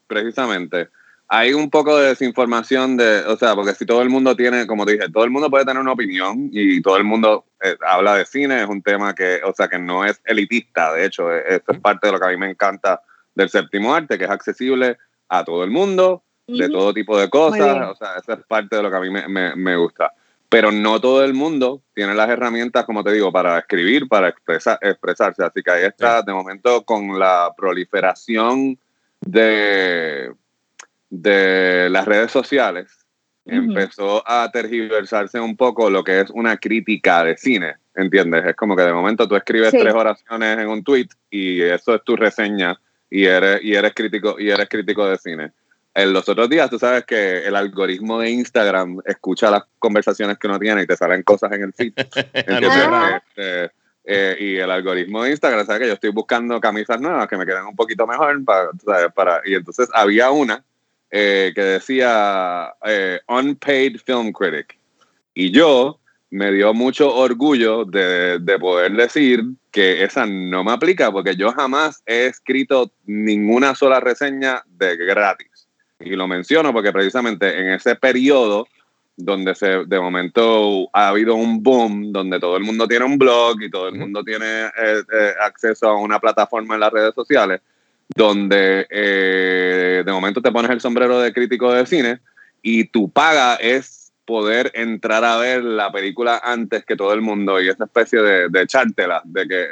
precisamente 0.06 0.88
hay 1.28 1.52
un 1.52 1.70
poco 1.70 1.98
de 1.98 2.08
desinformación 2.08 2.96
de, 2.96 3.24
o 3.24 3.36
sea, 3.36 3.54
porque 3.54 3.74
si 3.74 3.84
todo 3.84 4.02
el 4.02 4.08
mundo 4.08 4.36
tiene, 4.36 4.66
como 4.66 4.86
te 4.86 4.92
dije, 4.92 5.08
todo 5.10 5.24
el 5.24 5.30
mundo 5.30 5.50
puede 5.50 5.64
tener 5.64 5.80
una 5.80 5.92
opinión 5.92 6.50
y 6.52 6.80
todo 6.82 6.96
el 6.96 7.04
mundo 7.04 7.46
eh, 7.62 7.76
habla 7.84 8.16
de 8.16 8.26
cine, 8.26 8.62
es 8.62 8.68
un 8.68 8.82
tema 8.82 9.14
que, 9.14 9.40
o 9.44 9.52
sea, 9.52 9.66
que 9.68 9.78
no 9.78 10.04
es 10.04 10.20
elitista, 10.24 10.92
de 10.92 11.04
hecho, 11.04 11.32
e, 11.32 11.42
eso 11.48 11.72
es 11.72 11.80
parte 11.80 12.06
de 12.06 12.12
lo 12.12 12.20
que 12.20 12.26
a 12.26 12.30
mí 12.30 12.36
me 12.36 12.50
encanta 12.50 13.00
del 13.34 13.50
séptimo 13.50 13.94
arte, 13.94 14.18
que 14.18 14.24
es 14.24 14.30
accesible 14.30 14.98
a 15.28 15.44
todo 15.44 15.64
el 15.64 15.70
mundo, 15.70 16.22
de 16.46 16.68
todo 16.68 16.94
tipo 16.94 17.18
de 17.18 17.28
cosas, 17.28 17.90
o 17.90 17.96
sea, 17.96 18.18
eso 18.18 18.34
es 18.34 18.46
parte 18.46 18.76
de 18.76 18.82
lo 18.84 18.90
que 18.90 18.96
a 18.96 19.00
mí 19.00 19.10
me, 19.10 19.26
me, 19.26 19.56
me 19.56 19.76
gusta 19.76 20.12
pero 20.56 20.72
no 20.72 21.02
todo 21.02 21.22
el 21.22 21.34
mundo 21.34 21.82
tiene 21.92 22.14
las 22.14 22.30
herramientas, 22.30 22.86
como 22.86 23.04
te 23.04 23.12
digo, 23.12 23.30
para 23.30 23.58
escribir, 23.58 24.08
para 24.08 24.30
expresarse. 24.30 25.44
Así 25.44 25.62
que 25.62 25.70
ahí 25.70 25.84
está, 25.84 26.22
de 26.22 26.32
momento, 26.32 26.82
con 26.86 27.18
la 27.18 27.52
proliferación 27.54 28.78
de, 29.20 30.32
de 31.10 31.90
las 31.90 32.06
redes 32.06 32.30
sociales, 32.30 32.88
empezó 33.44 34.26
a 34.26 34.50
tergiversarse 34.50 35.38
un 35.38 35.58
poco 35.58 35.90
lo 35.90 36.02
que 36.02 36.20
es 36.20 36.30
una 36.30 36.56
crítica 36.56 37.22
de 37.22 37.36
cine, 37.36 37.75
¿entiendes? 37.94 38.46
Es 38.46 38.56
como 38.56 38.75
que 38.75 38.82
de 38.84 38.94
momento 38.94 39.28
tú 39.28 39.36
escribes 39.36 39.72
tres 39.72 39.92
oraciones 39.92 40.58
en 40.58 40.68
un 40.68 40.82
tweet 40.82 41.08
y 41.28 41.60
eso 41.60 41.96
es 41.96 42.02
tu 42.02 42.16
reseña 42.16 42.80
y 43.10 43.26
eres, 43.26 43.62
y 43.62 43.75
eres 43.75 43.92
crítico 43.92 44.40
y 44.40 44.48
eres 44.48 44.70
crítico 44.70 45.06
de 45.06 45.18
cine 45.18 45.52
en 45.96 46.12
los 46.12 46.28
otros 46.28 46.50
días, 46.50 46.68
tú 46.68 46.78
sabes 46.78 47.06
que 47.06 47.46
el 47.46 47.56
algoritmo 47.56 48.20
de 48.20 48.28
Instagram 48.28 48.98
escucha 49.06 49.50
las 49.50 49.62
conversaciones 49.78 50.36
que 50.36 50.46
uno 50.46 50.58
tiene 50.58 50.82
y 50.82 50.86
te 50.86 50.94
salen 50.94 51.22
cosas 51.22 51.50
en 51.52 51.62
el 51.62 51.72
feed. 51.72 51.92
Este, 52.36 53.70
eh, 54.04 54.36
y 54.38 54.56
el 54.56 54.70
algoritmo 54.70 55.24
de 55.24 55.30
Instagram, 55.30 55.64
sabes 55.64 55.80
que 55.80 55.88
yo 55.88 55.94
estoy 55.94 56.10
buscando 56.10 56.60
camisas 56.60 57.00
nuevas 57.00 57.26
que 57.26 57.38
me 57.38 57.46
queden 57.46 57.64
un 57.64 57.74
poquito 57.74 58.06
mejor 58.06 58.44
para, 58.44 59.08
para 59.08 59.40
y 59.46 59.54
entonces 59.54 59.88
había 59.94 60.30
una 60.30 60.62
eh, 61.10 61.52
que 61.54 61.62
decía 61.62 62.74
eh, 62.84 63.20
unpaid 63.26 63.96
film 64.04 64.32
critic. 64.32 64.78
Y 65.32 65.50
yo 65.50 65.98
me 66.28 66.52
dio 66.52 66.74
mucho 66.74 67.14
orgullo 67.14 67.86
de, 67.86 68.38
de, 68.38 68.58
poder 68.58 68.92
decir 68.92 69.42
que 69.70 70.04
esa 70.04 70.26
no 70.26 70.62
me 70.62 70.72
aplica 70.72 71.10
porque 71.10 71.36
yo 71.36 71.52
jamás 71.52 72.02
he 72.04 72.26
escrito 72.26 72.92
ninguna 73.06 73.74
sola 73.74 73.98
reseña 74.00 74.62
de 74.66 74.96
gratis 74.98 75.55
Y 76.00 76.10
lo 76.10 76.28
menciono 76.28 76.72
porque 76.72 76.92
precisamente 76.92 77.58
en 77.58 77.70
ese 77.70 77.96
periodo 77.96 78.66
donde 79.16 79.54
se, 79.54 79.84
de 79.86 80.00
momento 80.00 80.88
ha 80.92 81.08
habido 81.08 81.34
un 81.34 81.62
boom, 81.62 82.12
donde 82.12 82.38
todo 82.38 82.56
el 82.56 82.64
mundo 82.64 82.86
tiene 82.86 83.06
un 83.06 83.16
blog 83.16 83.62
y 83.62 83.70
todo 83.70 83.88
el 83.88 83.94
mundo 83.94 84.22
tiene 84.22 84.66
eh, 84.66 84.70
eh, 85.12 85.32
acceso 85.40 85.88
a 85.88 85.98
una 85.98 86.20
plataforma 86.20 86.74
en 86.74 86.80
las 86.80 86.92
redes 86.92 87.14
sociales, 87.14 87.60
donde 88.14 88.86
eh, 88.90 90.02
de 90.04 90.12
momento 90.12 90.42
te 90.42 90.52
pones 90.52 90.70
el 90.70 90.80
sombrero 90.80 91.18
de 91.18 91.32
crítico 91.32 91.72
de 91.72 91.86
cine 91.86 92.20
y 92.60 92.84
tu 92.84 93.10
paga 93.10 93.54
es 93.56 94.12
poder 94.26 94.70
entrar 94.74 95.24
a 95.24 95.38
ver 95.38 95.64
la 95.64 95.90
película 95.90 96.40
antes 96.44 96.84
que 96.84 96.96
todo 96.96 97.14
el 97.14 97.22
mundo 97.22 97.60
y 97.60 97.68
esa 97.68 97.84
especie 97.84 98.20
de, 98.20 98.48
de 98.50 98.62
echártela, 98.62 99.22
de 99.24 99.48
que 99.48 99.68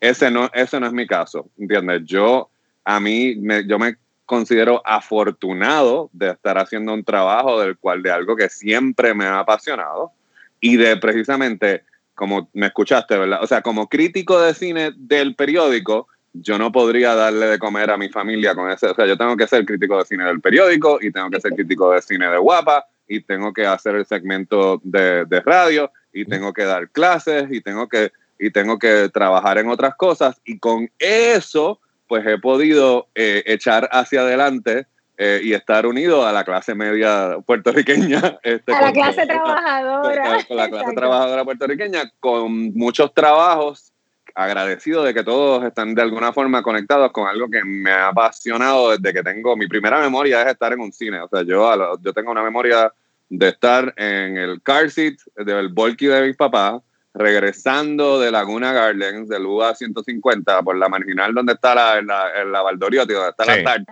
ese 0.00 0.30
no 0.30 0.50
ese 0.54 0.80
no 0.80 0.86
es 0.86 0.92
mi 0.92 1.06
caso, 1.06 1.48
¿entiendes? 1.58 2.02
Yo 2.04 2.48
a 2.84 3.00
mí 3.00 3.36
me, 3.36 3.66
yo 3.66 3.78
me 3.78 3.96
considero 4.26 4.82
afortunado 4.84 6.10
de 6.12 6.30
estar 6.30 6.58
haciendo 6.58 6.94
un 6.94 7.04
trabajo 7.04 7.60
del 7.60 7.76
cual 7.76 8.02
de 8.02 8.10
algo 8.10 8.36
que 8.36 8.48
siempre 8.48 9.14
me 9.14 9.24
ha 9.24 9.40
apasionado 9.40 10.12
y 10.60 10.76
de 10.76 10.96
precisamente 10.96 11.84
como 12.14 12.48
me 12.52 12.66
escuchaste, 12.66 13.16
¿verdad? 13.16 13.42
O 13.42 13.46
sea, 13.46 13.62
como 13.62 13.88
crítico 13.88 14.40
de 14.40 14.54
cine 14.54 14.92
del 14.96 15.34
periódico, 15.34 16.08
yo 16.32 16.58
no 16.58 16.70
podría 16.72 17.14
darle 17.14 17.46
de 17.46 17.58
comer 17.58 17.90
a 17.90 17.96
mi 17.96 18.08
familia 18.08 18.54
con 18.54 18.70
ese, 18.70 18.86
o 18.86 18.94
sea, 18.94 19.06
yo 19.06 19.16
tengo 19.16 19.36
que 19.36 19.46
ser 19.46 19.64
crítico 19.64 19.98
de 19.98 20.04
cine 20.04 20.24
del 20.24 20.40
periódico 20.40 20.98
y 21.00 21.10
tengo 21.10 21.30
que 21.30 21.40
ser 21.40 21.52
crítico 21.52 21.90
de 21.90 22.00
cine 22.00 22.28
de 22.28 22.38
guapa 22.38 22.86
y 23.08 23.20
tengo 23.20 23.52
que 23.52 23.66
hacer 23.66 23.96
el 23.96 24.06
segmento 24.06 24.80
de, 24.84 25.24
de 25.24 25.40
radio 25.40 25.90
y 26.12 26.24
tengo 26.24 26.52
que 26.52 26.64
dar 26.64 26.88
clases 26.90 27.50
y 27.50 27.60
tengo 27.60 27.88
que 27.88 28.12
y 28.38 28.50
tengo 28.50 28.78
que 28.78 29.08
trabajar 29.12 29.58
en 29.58 29.68
otras 29.68 29.94
cosas 29.94 30.40
y 30.44 30.58
con 30.58 30.90
eso 30.98 31.80
pues 32.12 32.26
he 32.26 32.36
podido 32.36 33.08
eh, 33.14 33.42
echar 33.46 33.88
hacia 33.90 34.20
adelante 34.20 34.86
eh, 35.16 35.40
y 35.42 35.54
estar 35.54 35.86
unido 35.86 36.26
a 36.26 36.32
la 36.32 36.44
clase 36.44 36.74
media 36.74 37.38
puertorriqueña. 37.46 38.38
Este, 38.42 38.74
a 38.74 38.82
la 38.82 38.92
clase 38.92 39.24
trabajadora. 39.26 40.44
Con, 40.46 40.56
la 40.58 40.68
clase 40.68 40.92
trabajadora 40.94 41.42
puertorriqueña, 41.46 42.12
con 42.20 42.74
muchos 42.74 43.14
trabajos, 43.14 43.94
agradecido 44.34 45.02
de 45.02 45.14
que 45.14 45.24
todos 45.24 45.64
están 45.64 45.94
de 45.94 46.02
alguna 46.02 46.34
forma 46.34 46.62
conectados 46.62 47.10
con 47.12 47.26
algo 47.26 47.48
que 47.48 47.64
me 47.64 47.90
ha 47.90 48.08
apasionado 48.08 48.90
desde 48.90 49.14
que 49.14 49.22
tengo, 49.22 49.56
mi 49.56 49.68
primera 49.68 49.98
memoria 49.98 50.42
es 50.42 50.48
estar 50.48 50.74
en 50.74 50.80
un 50.80 50.92
cine, 50.92 51.18
o 51.18 51.28
sea, 51.28 51.40
yo, 51.44 51.98
yo 52.02 52.12
tengo 52.12 52.30
una 52.30 52.42
memoria 52.42 52.92
de 53.30 53.48
estar 53.48 53.94
en 53.96 54.36
el 54.36 54.60
car 54.60 54.90
seat 54.90 55.14
del 55.34 55.70
volky 55.70 56.08
de 56.08 56.26
mis 56.26 56.36
papás, 56.36 56.82
regresando 57.14 58.18
de 58.18 58.30
Laguna 58.30 58.72
Gardens, 58.72 59.28
del 59.28 59.44
UA 59.44 59.74
150, 59.74 60.62
por 60.62 60.76
la 60.76 60.88
marginal 60.88 61.34
donde 61.34 61.52
está 61.52 61.74
la, 61.74 62.02
la, 62.02 62.44
la 62.44 62.62
Valdoriotti, 62.62 63.12
donde 63.12 63.30
está 63.30 63.44
la 63.44 63.62
TAR. 63.62 63.84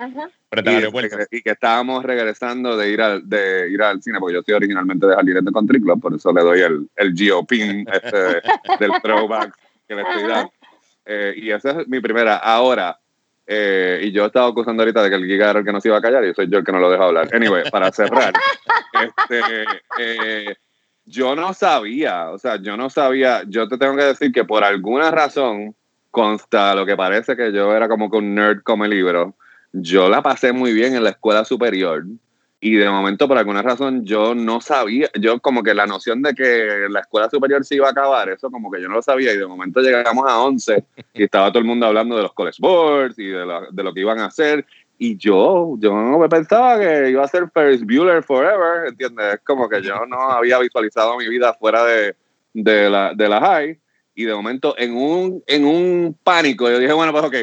Y, 1.31 1.43
que 1.43 1.51
estábamos 1.51 2.03
regresando 2.05 2.77
de 2.77 2.91
ir, 2.91 3.01
al, 3.01 3.29
de 3.29 3.69
ir 3.71 3.83
al 3.83 4.03
cine, 4.03 4.19
porque 4.19 4.35
yo 4.35 4.43
soy 4.43 4.55
originalmente 4.55 5.07
de 5.07 5.15
Jardines 5.15 5.45
de 5.45 5.53
Country 5.53 5.81
Club, 5.81 6.01
por 6.01 6.15
eso 6.15 6.33
le 6.33 6.43
doy 6.43 6.61
el, 6.61 6.89
el 6.97 7.15
Geopin 7.15 7.87
este 7.93 8.43
del 8.79 8.93
throwback 9.03 9.57
que 9.87 9.95
le 9.95 10.03
estoy 10.03 10.23
dando. 10.23 10.53
Eh, 11.07 11.35
y 11.37 11.51
esa 11.51 11.81
es 11.81 11.89
mi 11.89 12.01
primera. 12.01 12.37
Ahora, 12.37 12.99
eh, 13.47 14.01
y 14.05 14.13
yo 14.13 14.27
estaba 14.27 14.49
acusando 14.49 14.83
ahorita 14.83 15.03
de 15.03 15.11
que 15.11 15.17
el 15.17 15.27
Giga 15.27 15.51
era 15.51 15.59
el 15.59 15.65
que 15.65 15.73
nos 15.73 15.85
iba 15.85 15.97
a 15.97 16.01
callar 16.01 16.25
y 16.25 16.35
soy 16.35 16.49
yo 16.49 16.59
el 16.59 16.65
que 16.65 16.73
no 16.73 16.79
lo 16.79 16.91
deja 16.91 17.05
hablar. 17.05 17.29
Anyway, 17.35 17.69
para 17.71 17.91
cerrar, 17.91 18.33
este, 19.29 19.65
eh, 19.99 20.55
yo 21.11 21.35
no 21.35 21.53
sabía, 21.53 22.31
o 22.31 22.39
sea, 22.39 22.57
yo 22.63 22.77
no 22.77 22.89
sabía, 22.89 23.43
yo 23.47 23.69
te 23.69 23.77
tengo 23.77 23.97
que 23.97 24.05
decir 24.05 24.33
que 24.33 24.45
por 24.45 24.63
alguna 24.63 25.11
razón 25.11 25.75
consta 26.11 26.75
lo 26.75 26.87
que 26.87 26.97
parece 26.97 27.37
que 27.37 27.53
yo 27.53 27.75
era 27.75 27.89
como 27.89 28.11
que 28.11 28.17
un 28.17 28.35
nerd 28.35 28.63
como 28.63 28.85
el 28.85 28.91
libro. 28.91 29.35
Yo 29.73 30.09
la 30.09 30.23
pasé 30.23 30.53
muy 30.53 30.73
bien 30.73 30.95
en 30.95 31.05
la 31.05 31.11
escuela 31.11 31.45
superior 31.45 32.05
y 32.61 32.75
de 32.75 32.91
momento 32.91 33.27
por 33.27 33.39
alguna 33.39 33.63
razón 33.63 34.05
yo 34.05 34.35
no 34.35 34.61
sabía, 34.61 35.09
yo 35.19 35.41
como 35.41 35.63
que 35.63 35.73
la 35.73 35.87
noción 35.87 36.23
de 36.23 36.35
que 36.35 36.87
la 36.91 37.01
escuela 37.01 37.31
superior 37.31 37.65
se 37.65 37.77
iba 37.77 37.89
a 37.89 37.91
acabar, 37.91 38.29
eso 38.29 38.51
como 38.51 38.71
que 38.71 38.83
yo 38.83 38.89
no 38.89 38.97
lo 38.97 39.03
sabía 39.03 39.33
y 39.33 39.39
de 39.39 39.47
momento 39.47 39.81
llegamos 39.81 40.25
a 40.29 40.41
11 40.41 40.85
y 41.15 41.25
estaba 41.25 41.49
todo 41.49 41.61
el 41.61 41.65
mundo 41.65 41.87
hablando 41.87 42.17
de 42.17 42.23
los 42.23 42.35
college 42.35 42.59
boards 42.61 43.19
y 43.19 43.27
de 43.27 43.83
lo 43.83 43.95
que 43.95 44.01
iban 44.01 44.21
a 44.21 44.27
hacer 44.27 44.67
y 45.03 45.17
yo, 45.17 45.77
yo 45.79 45.95
no 45.95 46.19
me 46.19 46.29
pensaba 46.29 46.79
que 46.79 47.09
iba 47.09 47.25
a 47.25 47.29
ser 47.29 47.51
Ferris 47.55 47.83
Bueller 47.83 48.23
Forever, 48.23 48.87
¿entiendes? 48.87 49.35
Es 49.37 49.41
como 49.41 49.67
que 49.67 49.81
yo 49.81 50.05
no 50.05 50.21
había 50.31 50.59
visualizado 50.59 51.17
mi 51.17 51.27
vida 51.27 51.55
fuera 51.55 51.87
de, 51.87 52.15
de, 52.53 52.91
la, 52.91 53.15
de 53.15 53.27
la 53.27 53.41
high. 53.41 53.81
Y 54.15 54.25
de 54.27 54.35
momento, 54.35 54.75
en 54.77 54.95
un, 54.95 55.43
en 55.47 55.65
un 55.65 56.19
pánico, 56.23 56.69
yo 56.69 56.79
dije, 56.79 56.93
bueno, 56.93 57.13
pues 57.13 57.25
ok, 57.25 57.35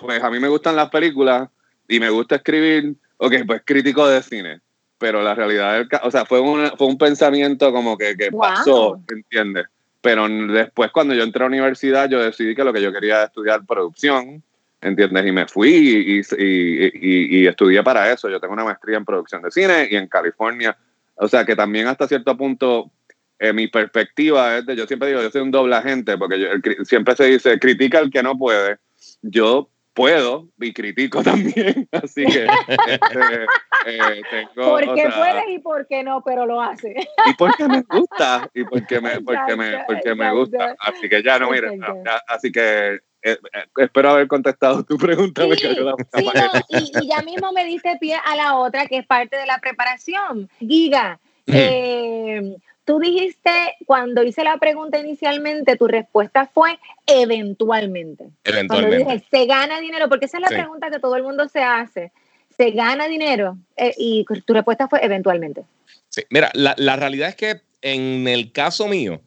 pues 0.00 0.22
a 0.22 0.28
mí 0.28 0.38
me 0.38 0.48
gustan 0.48 0.76
las 0.76 0.90
películas 0.90 1.48
y 1.88 1.98
me 1.98 2.10
gusta 2.10 2.36
escribir, 2.36 2.94
ok, 3.16 3.36
pues 3.46 3.62
crítico 3.64 4.06
de 4.06 4.22
cine. 4.22 4.60
Pero 4.98 5.22
la 5.22 5.34
realidad, 5.34 5.86
o 6.02 6.10
sea, 6.10 6.26
fue, 6.26 6.40
fue 6.76 6.86
un 6.86 6.98
pensamiento 6.98 7.72
como 7.72 7.96
que, 7.96 8.18
que 8.18 8.30
pasó, 8.30 9.00
¿entiendes? 9.08 9.64
Pero 10.02 10.28
después, 10.28 10.90
cuando 10.90 11.14
yo 11.14 11.22
entré 11.22 11.42
a 11.42 11.48
la 11.48 11.54
universidad, 11.54 12.10
yo 12.10 12.20
decidí 12.22 12.54
que 12.54 12.64
lo 12.64 12.72
que 12.74 12.82
yo 12.82 12.92
quería 12.92 13.14
era 13.14 13.24
estudiar 13.24 13.64
producción 13.64 14.42
¿entiendes? 14.82 15.26
Y 15.26 15.32
me 15.32 15.46
fui 15.46 15.70
y, 15.70 16.20
y, 16.20 17.40
y, 17.40 17.46
estudié 17.46 17.82
para 17.82 18.12
eso. 18.12 18.28
Yo 18.28 18.40
tengo 18.40 18.54
una 18.54 18.64
maestría 18.64 18.98
en 18.98 19.04
producción 19.04 19.42
de 19.42 19.50
cine 19.50 19.88
y 19.90 19.96
en 19.96 20.08
California. 20.08 20.76
O 21.14 21.28
sea 21.28 21.44
que 21.44 21.56
también 21.56 21.86
hasta 21.86 22.08
cierto 22.08 22.36
punto 22.36 22.90
eh, 23.38 23.52
mi 23.52 23.68
perspectiva 23.68 24.58
es 24.58 24.66
de, 24.66 24.76
yo 24.76 24.86
siempre 24.86 25.08
digo, 25.08 25.22
yo 25.22 25.30
soy 25.30 25.40
un 25.40 25.50
doble 25.50 25.74
agente, 25.74 26.16
porque 26.16 26.38
yo, 26.38 26.46
siempre 26.84 27.16
se 27.16 27.24
dice, 27.24 27.58
critica 27.58 27.98
al 27.98 28.10
que 28.10 28.22
no 28.22 28.36
puede. 28.36 28.78
Yo 29.20 29.68
puedo 29.94 30.48
y 30.60 30.72
critico 30.72 31.22
también, 31.24 31.88
así 31.90 32.24
que 32.24 32.46
este, 32.46 33.44
eh, 33.86 34.22
tengo... 34.30 34.70
Porque 34.70 35.08
puedes 35.16 35.48
y 35.48 35.58
porque 35.58 36.04
no, 36.04 36.22
pero 36.24 36.46
lo 36.46 36.60
hace. 36.60 36.94
Y 37.26 37.34
porque 37.34 37.66
me 37.66 37.82
gusta, 37.82 38.48
y 38.54 38.64
porque 38.64 39.00
me, 39.00 39.20
porque 39.20 39.56
me, 39.56 39.84
porque 39.86 40.14
me 40.14 40.32
gusta. 40.32 40.76
Así 40.78 41.08
que 41.08 41.22
ya 41.22 41.38
no, 41.38 41.50
miren, 41.50 41.80
así 42.28 42.52
que 42.52 43.00
eh, 43.22 43.38
eh, 43.52 43.64
espero 43.76 44.10
haber 44.10 44.26
contestado 44.26 44.82
tu 44.84 44.98
pregunta. 44.98 45.42
Sí, 45.42 46.92
y, 47.00 47.08
ya 47.08 47.22
mismo 47.22 47.52
me 47.52 47.64
diste 47.64 47.96
pie 48.00 48.16
a 48.24 48.36
la 48.36 48.56
otra, 48.56 48.86
que 48.86 48.98
es 48.98 49.06
parte 49.06 49.36
de 49.36 49.46
la 49.46 49.58
preparación. 49.58 50.48
Giga, 50.58 51.20
eh, 51.46 52.56
tú 52.84 52.98
dijiste, 52.98 53.50
cuando 53.86 54.24
hice 54.24 54.42
la 54.42 54.56
pregunta 54.58 54.98
inicialmente, 54.98 55.76
tu 55.76 55.86
respuesta 55.86 56.50
fue 56.52 56.78
eventualmente. 57.06 58.30
Eventualmente. 58.44 59.04
Cuando 59.04 59.14
dije, 59.14 59.26
se 59.30 59.46
gana 59.46 59.80
dinero, 59.80 60.08
porque 60.08 60.26
esa 60.26 60.38
es 60.38 60.42
la 60.42 60.48
pregunta 60.48 60.90
que 60.90 60.98
todo 60.98 61.16
el 61.16 61.22
mundo 61.22 61.48
se 61.48 61.62
hace. 61.62 62.12
¿Se 62.56 62.72
gana 62.72 63.06
dinero? 63.06 63.56
y 63.96 64.24
tu 64.44 64.52
respuesta 64.52 64.88
fue 64.88 65.04
eventualmente. 65.04 65.64
Sí, 66.08 66.22
mira, 66.30 66.50
la, 66.54 66.74
la 66.76 66.96
realidad 66.96 67.28
es 67.28 67.36
que 67.36 67.60
en 67.80 68.28
el 68.28 68.52
caso 68.52 68.88
mío, 68.88 69.20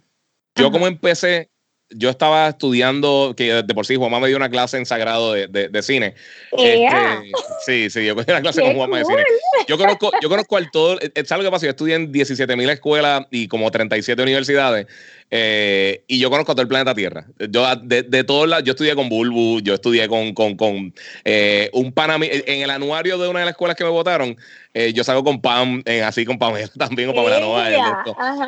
yo 0.55 0.71
como 0.71 0.87
empecé 0.87 1.49
yo 1.91 2.09
estaba 2.09 2.49
estudiando, 2.49 3.33
que 3.37 3.61
de 3.63 3.73
por 3.73 3.85
sí 3.85 3.95
Juanma 3.95 4.19
me 4.19 4.27
dio 4.27 4.37
una 4.37 4.49
clase 4.49 4.77
en 4.77 4.85
sagrado 4.85 5.33
de, 5.33 5.47
de, 5.47 5.81
cine. 5.83 6.15
Este, 6.51 7.31
sí, 7.65 7.89
sí, 7.89 8.05
yo 8.05 8.15
cogí 8.15 8.31
una 8.31 8.41
clase 8.41 8.61
con 8.61 8.75
Juanma 8.75 8.99
de 8.99 9.05
cine. 9.05 9.23
Yo 9.67 9.77
conozco, 9.77 10.11
yo 10.21 10.29
conozco 10.29 10.57
al 10.57 10.71
todo, 10.71 10.99
eh, 10.99 11.11
¿sabes 11.25 11.43
lo 11.43 11.49
que 11.49 11.53
pasa? 11.53 11.65
Yo 11.65 11.71
estudié 11.71 11.95
en 11.95 12.11
17 12.11 12.55
mil 12.55 12.69
escuelas 12.69 13.25
y 13.29 13.47
como 13.47 13.69
37 13.69 14.21
universidades. 14.21 14.87
Eh, 15.31 16.03
y 16.07 16.19
yo 16.19 16.29
conozco 16.29 16.53
todo 16.53 16.61
el 16.61 16.67
planeta 16.67 16.93
Tierra. 16.93 17.25
Yo 17.49 17.75
de, 17.77 18.03
de 18.03 18.23
todos 18.23 18.47
lados, 18.47 18.63
yo 18.63 18.71
estudié 18.71 18.95
con 18.95 19.09
Bulbu, 19.09 19.61
yo 19.61 19.75
estudié 19.75 20.07
con, 20.07 20.33
con, 20.33 20.55
con 20.55 20.93
eh, 21.23 21.69
un 21.73 21.91
Panamí. 21.91 22.27
En 22.31 22.61
el 22.61 22.69
anuario 22.69 23.17
de 23.17 23.27
una 23.27 23.39
de 23.39 23.45
las 23.45 23.53
escuelas 23.53 23.75
que 23.75 23.83
me 23.83 23.89
votaron, 23.89 24.37
eh, 24.77 24.91
yo 24.91 25.05
salgo 25.05 25.23
con 25.23 25.39
Pam, 25.39 25.81
así 26.03 26.25
con 26.25 26.37
Pamela 26.37 26.67
también, 26.77 27.07
con 27.07 27.15
Pamela 27.15 27.39
Nova. 27.39 27.69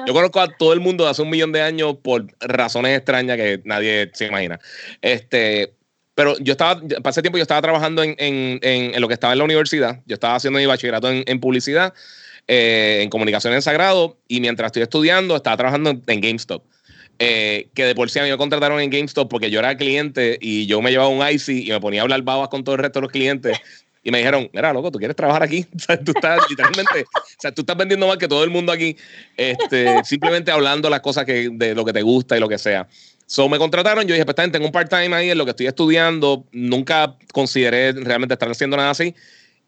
Yo 0.05 0.13
conozco 0.13 0.41
a 0.41 0.49
todo 0.49 0.73
el 0.73 0.81
mundo 0.81 1.05
de 1.05 1.11
hace 1.11 1.21
un 1.21 1.29
millón 1.29 1.53
de 1.53 1.61
años 1.61 1.95
por 2.03 2.27
razones 2.41 2.97
extrañas 2.97 3.37
que 3.37 3.61
nadie 3.63 4.11
se 4.13 4.25
imagina. 4.25 4.59
Este, 5.01 5.73
pero 6.15 6.37
yo 6.39 6.51
estaba, 6.51 6.81
pasé 7.01 7.21
tiempo, 7.21 7.37
yo 7.37 7.43
estaba 7.43 7.61
trabajando 7.61 8.03
en, 8.03 8.15
en, 8.19 8.59
en, 8.61 8.99
lo 8.99 9.07
que 9.07 9.13
estaba 9.13 9.31
en 9.31 9.39
la 9.39 9.45
universidad. 9.45 10.01
Yo 10.05 10.15
estaba 10.15 10.35
haciendo 10.35 10.59
mi 10.59 10.65
bachillerato 10.65 11.09
en, 11.09 11.39
publicidad, 11.39 11.93
en 12.47 13.09
comunicación 13.09 13.53
en 13.53 13.61
sagrado, 13.61 14.17
y 14.27 14.41
mientras 14.41 14.67
estoy 14.67 14.83
estudiando, 14.83 15.37
estaba 15.37 15.55
trabajando 15.55 15.91
en 15.91 16.19
GameStop. 16.19 16.61
Eh, 17.19 17.69
que 17.73 17.85
de 17.85 17.95
por 17.95 18.09
sí 18.11 18.19
a 18.19 18.23
mí 18.23 18.29
me 18.29 18.37
contrataron 18.37 18.79
en 18.79 18.91
GameStop 18.91 19.27
porque 19.27 19.49
yo 19.49 19.57
era 19.57 19.75
cliente 19.75 20.37
y 20.39 20.67
yo 20.67 20.83
me 20.83 20.91
llevaba 20.91 21.09
un 21.09 21.27
IC 21.27 21.47
y 21.49 21.71
me 21.71 21.79
ponía 21.79 22.01
a 22.01 22.03
hablar 22.03 22.21
babas 22.21 22.49
con 22.49 22.63
todo 22.63 22.75
el 22.75 22.81
resto 22.81 22.99
de 22.99 23.03
los 23.03 23.11
clientes. 23.11 23.57
Y 24.07 24.11
me 24.11 24.19
dijeron, 24.19 24.49
mira, 24.53 24.71
loco, 24.71 24.89
¿tú 24.89 24.99
quieres 24.99 25.17
trabajar 25.17 25.43
aquí? 25.43 25.65
O 25.75 25.79
sea, 25.79 26.01
tú 26.01 26.13
estás 26.15 26.39
literalmente, 26.49 27.01
o 27.01 27.41
sea, 27.41 27.51
tú 27.51 27.61
estás 27.63 27.75
vendiendo 27.75 28.07
más 28.07 28.15
que 28.15 28.29
todo 28.29 28.41
el 28.45 28.49
mundo 28.49 28.71
aquí, 28.71 28.95
este, 29.35 30.01
simplemente 30.05 30.49
hablando 30.49 30.89
las 30.89 31.01
cosas 31.01 31.25
que, 31.25 31.49
de 31.51 31.75
lo 31.75 31.83
que 31.83 31.91
te 31.91 32.01
gusta 32.03 32.37
y 32.37 32.39
lo 32.39 32.47
que 32.47 32.57
sea. 32.57 32.87
So 33.25 33.49
me 33.49 33.57
contrataron, 33.57 34.07
yo 34.07 34.13
dije, 34.13 34.23
pues 34.23 34.49
tengo 34.49 34.65
un 34.65 34.71
part-time 34.71 35.13
ahí 35.13 35.29
en 35.29 35.37
lo 35.37 35.43
que 35.43 35.51
estoy 35.51 35.67
estudiando, 35.67 36.45
nunca 36.53 37.17
consideré 37.33 37.91
realmente 37.91 38.35
estar 38.35 38.49
haciendo 38.49 38.77
nada 38.77 38.91
así. 38.91 39.13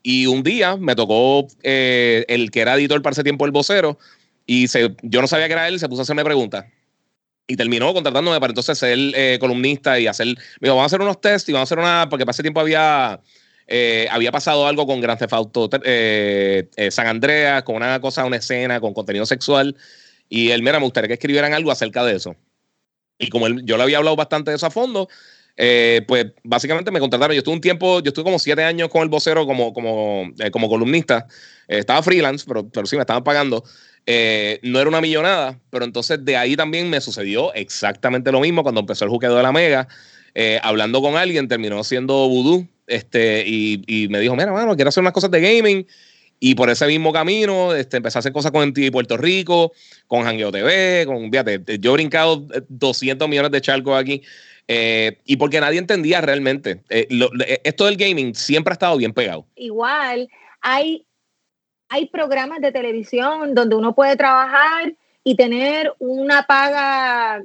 Y 0.03 0.25
un 0.27 0.41
día 0.41 0.77
me 0.77 0.96
tocó 0.96 1.46
eh, 1.62 2.24
el 2.29 2.50
que 2.50 2.62
era 2.62 2.75
editor 2.75 3.01
para 3.01 3.12
ese 3.12 3.24
tiempo, 3.24 3.43
el 3.43 3.51
vocero, 3.51 4.00
y 4.46 4.69
se, 4.69 4.96
yo 5.01 5.19
no 5.19 5.27
sabía 5.27 5.48
que 5.48 5.53
era 5.53 5.67
él, 5.67 5.81
se 5.81 5.89
puso 5.89 6.01
a 6.01 6.03
hacerme 6.03 6.24
preguntas 6.24 6.63
y 7.46 7.58
terminó 7.58 7.93
contratándome 7.93 8.39
para 8.39 8.51
entonces 8.51 8.77
ser 8.77 8.98
eh, 8.98 9.38
columnista 9.38 10.00
y 10.00 10.08
hacer, 10.08 10.27
me 10.27 10.34
dijo, 10.62 10.75
vamos 10.77 10.84
a 10.84 10.86
hacer 10.86 11.01
unos 11.01 11.19
tests 11.19 11.50
y 11.50 11.51
vamos 11.51 11.69
a 11.69 11.74
hacer 11.74 11.79
una, 11.79 12.08
porque 12.10 12.25
para 12.25 12.31
ese 12.31 12.43
tiempo 12.43 12.62
había 12.62 13.19
eh, 13.71 14.07
había 14.09 14.31
pasado 14.31 14.65
algo 14.65 14.88
con 14.88 14.99
Grand 14.99 15.19
Theft 15.19 15.33
Auto 15.33 15.69
eh, 15.83 16.67
eh, 16.75 16.89
San 16.89 17.05
Andreas, 17.05 17.61
con 17.61 17.75
una 17.75 18.01
cosa, 18.01 18.25
una 18.25 18.38
escena, 18.38 18.79
con 18.79 18.95
contenido 18.95 19.27
sexual. 19.27 19.77
Y 20.27 20.49
él, 20.49 20.63
mira, 20.63 20.79
me 20.79 20.85
gustaría 20.85 21.07
que 21.07 21.13
escribieran 21.13 21.53
algo 21.53 21.71
acerca 21.71 22.03
de 22.03 22.15
eso. 22.15 22.35
Y 23.19 23.29
como 23.29 23.47
yo 23.47 23.77
le 23.77 23.83
había 23.83 23.99
hablado 23.99 24.15
bastante 24.15 24.49
de 24.49 24.57
eso 24.57 24.65
a 24.65 24.71
fondo, 24.71 25.07
pues 25.55 26.27
básicamente 26.43 26.89
me 26.89 26.99
contrataron. 26.99 27.35
Yo 27.35 27.39
estuve 27.39 27.55
un 27.55 27.61
tiempo, 27.61 27.99
yo 27.99 28.09
estuve 28.09 28.23
como 28.23 28.39
siete 28.39 28.63
años 28.63 28.89
con 28.89 29.03
el 29.03 29.09
vocero 29.09 29.45
como, 29.45 29.71
como, 29.71 30.31
como 30.51 30.67
columnista. 30.69 31.27
estaba 31.67 32.01
freelance, 32.01 32.45
pero, 32.47 32.67
pero 32.69 32.88
sí 32.88 32.95
me 32.95 33.01
estaban 33.01 33.23
pagando. 33.23 33.63
no 34.63 34.79
era 34.79 34.89
una 34.89 35.01
millonada, 35.01 35.59
pero 35.69 35.85
entonces 35.85 36.23
de 36.25 36.38
ahí 36.38 36.55
también 36.55 36.89
me 36.89 37.01
sucedió 37.01 37.53
exactamente 37.53 38.31
lo 38.31 38.39
mismo 38.39 38.63
cuando 38.63 38.81
empezó 38.81 39.05
el 39.05 39.11
juqueo 39.11 39.35
de 39.35 39.43
la 39.43 39.51
Mega. 39.51 39.88
Hablando 40.62 41.01
con 41.01 41.17
alguien, 41.17 41.48
terminó 41.48 41.83
siendo 41.83 42.27
Voodoo 42.27 42.67
este, 42.89 43.43
y, 43.45 44.07
me 44.09 44.19
dijo, 44.19 44.36
mira, 44.36 44.51
bueno, 44.51 44.75
quiero 44.75 44.89
hacer 44.89 45.01
unas 45.01 45.13
cosas 45.13 45.31
de 45.31 45.39
gaming. 45.39 45.88
Y 46.41 46.55
por 46.55 46.69
ese 46.69 46.88
mismo 46.88 47.13
camino, 47.13 47.74
este, 47.75 47.98
empecé 47.98 48.17
a 48.17 48.19
hacer 48.19 48.31
cosas 48.31 48.51
con 48.51 48.74
TV 48.74 48.91
Puerto 48.91 49.17
Rico, 49.17 49.74
con 50.07 50.25
Hangueo 50.25 50.51
TV, 50.51 51.05
con, 51.05 51.29
fíjate, 51.29 51.62
yo 51.79 51.91
he 51.91 51.93
brincado 51.93 52.48
200 52.69 53.27
millones 53.27 53.51
de 53.51 53.62
charcos 53.62 54.00
aquí. 54.00 54.24
Eh, 54.67 55.19
y 55.25 55.36
porque 55.38 55.59
nadie 55.59 55.79
entendía 55.79 56.21
realmente. 56.21 56.81
Eh, 56.89 57.07
eh, 57.09 57.62
esto 57.63 57.86
del 57.86 57.98
gaming 57.98 58.36
siempre 58.36 58.71
ha 58.71 58.74
estado 58.74 58.98
bien 58.98 59.13
pegado. 59.13 59.45
Igual, 59.55 60.29
hay, 60.62 61.05
hay 61.89 62.07
programas 62.07 62.62
de 62.62 62.71
televisión 62.71 63.53
donde 63.53 63.75
uno 63.75 63.93
puede 63.93 64.15
trabajar 64.15 64.93
y 65.24 65.36
tener 65.36 65.93
una 66.00 66.43
paga 66.43 67.43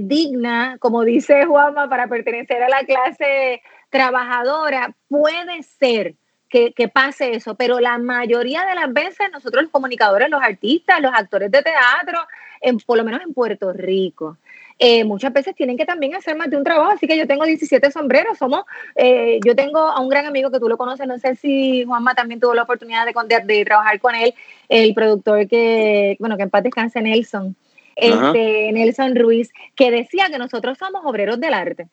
digna, 0.00 0.76
como 0.80 1.04
dice 1.04 1.44
Juanma, 1.44 1.88
para 1.88 2.08
pertenecer 2.08 2.62
a 2.62 2.68
la 2.68 2.84
clase 2.84 3.62
trabajadora, 3.90 4.94
puede 5.08 5.62
ser 5.62 6.14
que, 6.48 6.90
pase 6.92 7.34
eso, 7.34 7.54
pero 7.54 7.78
la 7.80 7.98
mayoría 7.98 8.64
de 8.64 8.74
las 8.74 8.92
veces 8.92 9.30
nosotros 9.32 9.64
los 9.64 9.72
comunicadores, 9.72 10.30
los 10.30 10.42
artistas, 10.42 11.00
los 11.00 11.12
actores 11.12 11.50
de 11.50 11.62
teatro, 11.62 12.18
en, 12.60 12.78
por 12.78 12.96
lo 12.96 13.04
menos 13.04 13.20
en 13.22 13.34
Puerto 13.34 13.72
Rico, 13.72 14.38
eh, 14.80 15.04
muchas 15.04 15.32
veces 15.32 15.54
tienen 15.56 15.76
que 15.76 15.84
también 15.84 16.14
hacer 16.14 16.36
más 16.36 16.48
de 16.50 16.56
un 16.56 16.64
trabajo, 16.64 16.92
así 16.92 17.06
que 17.06 17.18
yo 17.18 17.26
tengo 17.26 17.44
17 17.44 17.90
sombreros, 17.90 18.38
somos, 18.38 18.62
eh, 18.94 19.40
yo 19.44 19.54
tengo 19.56 19.80
a 19.80 20.00
un 20.00 20.08
gran 20.08 20.26
amigo 20.26 20.50
que 20.50 20.60
tú 20.60 20.68
lo 20.68 20.78
conoces, 20.78 21.06
no 21.06 21.18
sé 21.18 21.34
si 21.34 21.84
Juanma 21.84 22.14
también 22.14 22.40
tuvo 22.40 22.54
la 22.54 22.62
oportunidad 22.62 23.04
de, 23.04 23.44
de, 23.44 23.64
trabajar 23.64 24.00
con 24.00 24.14
él, 24.14 24.34
el 24.68 24.94
productor 24.94 25.48
que, 25.48 26.16
bueno, 26.20 26.36
que 26.36 26.44
en 26.44 26.50
paz 26.50 26.62
descanse 26.62 27.02
Nelson, 27.02 27.56
este, 27.98 28.72
Nelson 28.72 29.16
Ruiz, 29.16 29.50
que 29.74 29.90
decía 29.90 30.28
que 30.30 30.38
nosotros 30.38 30.78
somos 30.78 31.02
obreros 31.04 31.40
del 31.40 31.54
arte. 31.54 31.88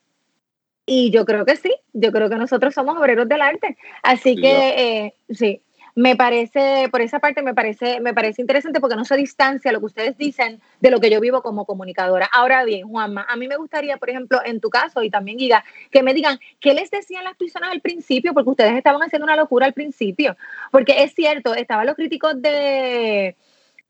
Y 0.85 1.09
yo 1.09 1.25
creo 1.25 1.45
que 1.45 1.55
sí, 1.55 1.73
yo 1.93 2.11
creo 2.11 2.29
que 2.29 2.35
nosotros 2.35 2.73
somos 2.73 2.97
obreros 2.97 3.27
del 3.27 3.41
arte. 3.41 3.75
Así 4.03 4.35
que 4.35 5.05
eh, 5.05 5.13
sí, 5.29 5.61
me 5.95 6.17
parece, 6.17 6.89
por 6.91 7.01
esa 7.01 7.19
parte 7.19 7.41
me 7.41 7.53
parece, 7.53 8.01
me 8.01 8.13
parece 8.13 8.41
interesante 8.41 8.81
porque 8.81 8.97
no 8.97 9.05
se 9.05 9.15
distancia 9.15 9.71
lo 9.71 9.79
que 9.79 9.85
ustedes 9.85 10.17
dicen 10.17 10.61
de 10.81 10.91
lo 10.91 10.99
que 10.99 11.09
yo 11.09 11.21
vivo 11.21 11.41
como 11.41 11.65
comunicadora. 11.65 12.29
Ahora 12.33 12.65
bien, 12.65 12.87
Juanma, 12.87 13.25
a 13.27 13.37
mí 13.37 13.47
me 13.47 13.55
gustaría, 13.55 13.95
por 13.95 14.09
ejemplo, 14.09 14.41
en 14.43 14.59
tu 14.59 14.69
caso 14.69 15.01
y 15.03 15.09
también 15.09 15.39
Giga, 15.39 15.63
que 15.91 16.03
me 16.03 16.13
digan 16.13 16.37
qué 16.59 16.73
les 16.73 16.91
decían 16.91 17.23
las 17.23 17.37
personas 17.37 17.71
al 17.71 17.79
principio, 17.79 18.33
porque 18.33 18.49
ustedes 18.49 18.75
estaban 18.75 19.01
haciendo 19.01 19.25
una 19.25 19.37
locura 19.37 19.65
al 19.65 19.73
principio. 19.73 20.35
Porque 20.69 21.01
es 21.01 21.15
cierto, 21.15 21.55
estaban 21.55 21.85
los 21.85 21.95
críticos 21.95 22.41
de, 22.41 23.37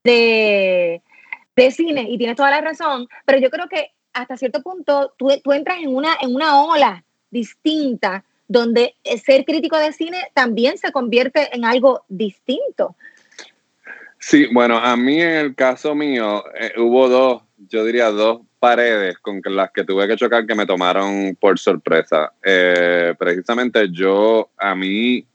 de, 0.04 1.02
de 1.56 1.72
cine 1.72 2.08
y 2.10 2.18
tienes 2.18 2.36
toda 2.36 2.52
la 2.52 2.62
razón, 2.62 3.08
pero 3.26 3.40
yo 3.40 3.50
creo 3.50 3.68
que 3.68 3.92
hasta 4.14 4.38
cierto 4.38 4.62
punto 4.62 5.14
tú, 5.18 5.30
entras 5.52 5.80
en 5.80 5.96
una, 5.96 6.18
en 6.22 6.34
una 6.34 6.64
ola 6.64 7.04
distinta 7.30 8.24
donde 8.48 8.96
ser 9.24 9.44
crítico 9.44 9.78
de 9.78 9.92
cine 9.92 10.30
también 10.34 10.78
se 10.78 10.92
convierte 10.92 11.50
en 11.56 11.66
algo 11.66 12.06
distinto. 12.08 12.96
Sí, 14.20 14.48
bueno, 14.52 14.78
a 14.78 14.96
mí 14.96 15.22
en 15.22 15.36
el 15.36 15.56
caso 15.56 15.94
mío 15.94 16.44
eh, 16.60 16.74
hubo 16.78 17.10
dos, 17.10 17.44
yo 17.70 17.84
diría 17.84 18.10
dos 18.10 18.42
paredes 18.60 19.20
con 19.20 19.42
las 19.44 19.72
que 19.72 19.84
tuve 19.84 20.08
que 20.08 20.16
chocar 20.16 20.48
que 20.48 20.56
me 20.56 20.66
tomaron 20.66 21.36
por 21.40 21.60
sorpresa. 21.60 22.34
Eh, 22.44 23.14
precisamente 23.20 23.90
yo, 23.92 24.50
a 24.58 24.74
mí, 24.74 25.26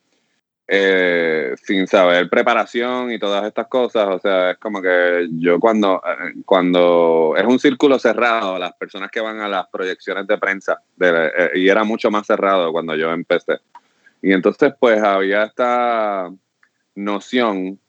eh, 0.72 1.56
sin 1.64 1.88
saber 1.88 2.30
preparación 2.30 3.10
y 3.10 3.18
todas 3.18 3.44
estas 3.44 3.66
cosas. 3.66 4.06
O 4.08 4.20
sea, 4.20 4.52
es 4.52 4.58
como 4.58 4.80
que 4.80 5.26
yo 5.32 5.58
cuando, 5.58 6.00
eh, 6.06 6.34
cuando 6.46 7.34
es 7.36 7.44
un 7.44 7.58
círculo 7.58 7.98
cerrado, 7.98 8.56
las 8.56 8.74
personas 8.74 9.10
que 9.10 9.18
van 9.20 9.40
a 9.40 9.48
las 9.48 9.66
proyecciones 9.66 10.28
de 10.28 10.38
prensa, 10.38 10.80
eh, 11.00 11.50
y 11.56 11.68
era 11.68 11.82
mucho 11.82 12.12
más 12.12 12.24
cerrado 12.24 12.70
cuando 12.70 12.94
yo 12.94 13.10
empecé. 13.10 13.58
Y 14.22 14.32
entonces 14.32 14.72
pues 14.78 15.02
había 15.02 15.42
esta 15.42 16.30
noción 16.94 17.80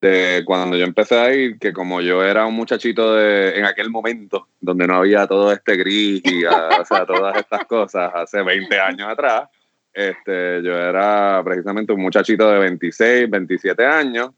de 0.00 0.42
cuando 0.44 0.76
yo 0.76 0.84
empecé 0.84 1.16
a 1.16 1.32
ir, 1.32 1.56
que 1.60 1.72
como 1.72 2.00
yo 2.00 2.24
era 2.24 2.46
un 2.46 2.54
muchachito 2.54 3.14
de, 3.14 3.60
en 3.60 3.64
aquel 3.64 3.90
momento, 3.90 4.48
donde 4.60 4.88
no 4.88 4.96
había 4.96 5.28
todo 5.28 5.52
este 5.52 5.76
gris 5.76 6.20
y 6.24 6.40
sea, 6.40 7.06
todas 7.06 7.36
estas 7.36 7.64
cosas 7.66 8.10
hace 8.12 8.42
20 8.42 8.80
años 8.80 9.08
atrás, 9.08 9.48
este, 9.94 10.60
yo 10.62 10.76
era 10.76 11.40
precisamente 11.44 11.92
un 11.92 12.02
muchachito 12.02 12.50
de 12.50 12.58
26, 12.58 13.30
27 13.30 13.86
años. 13.86 14.30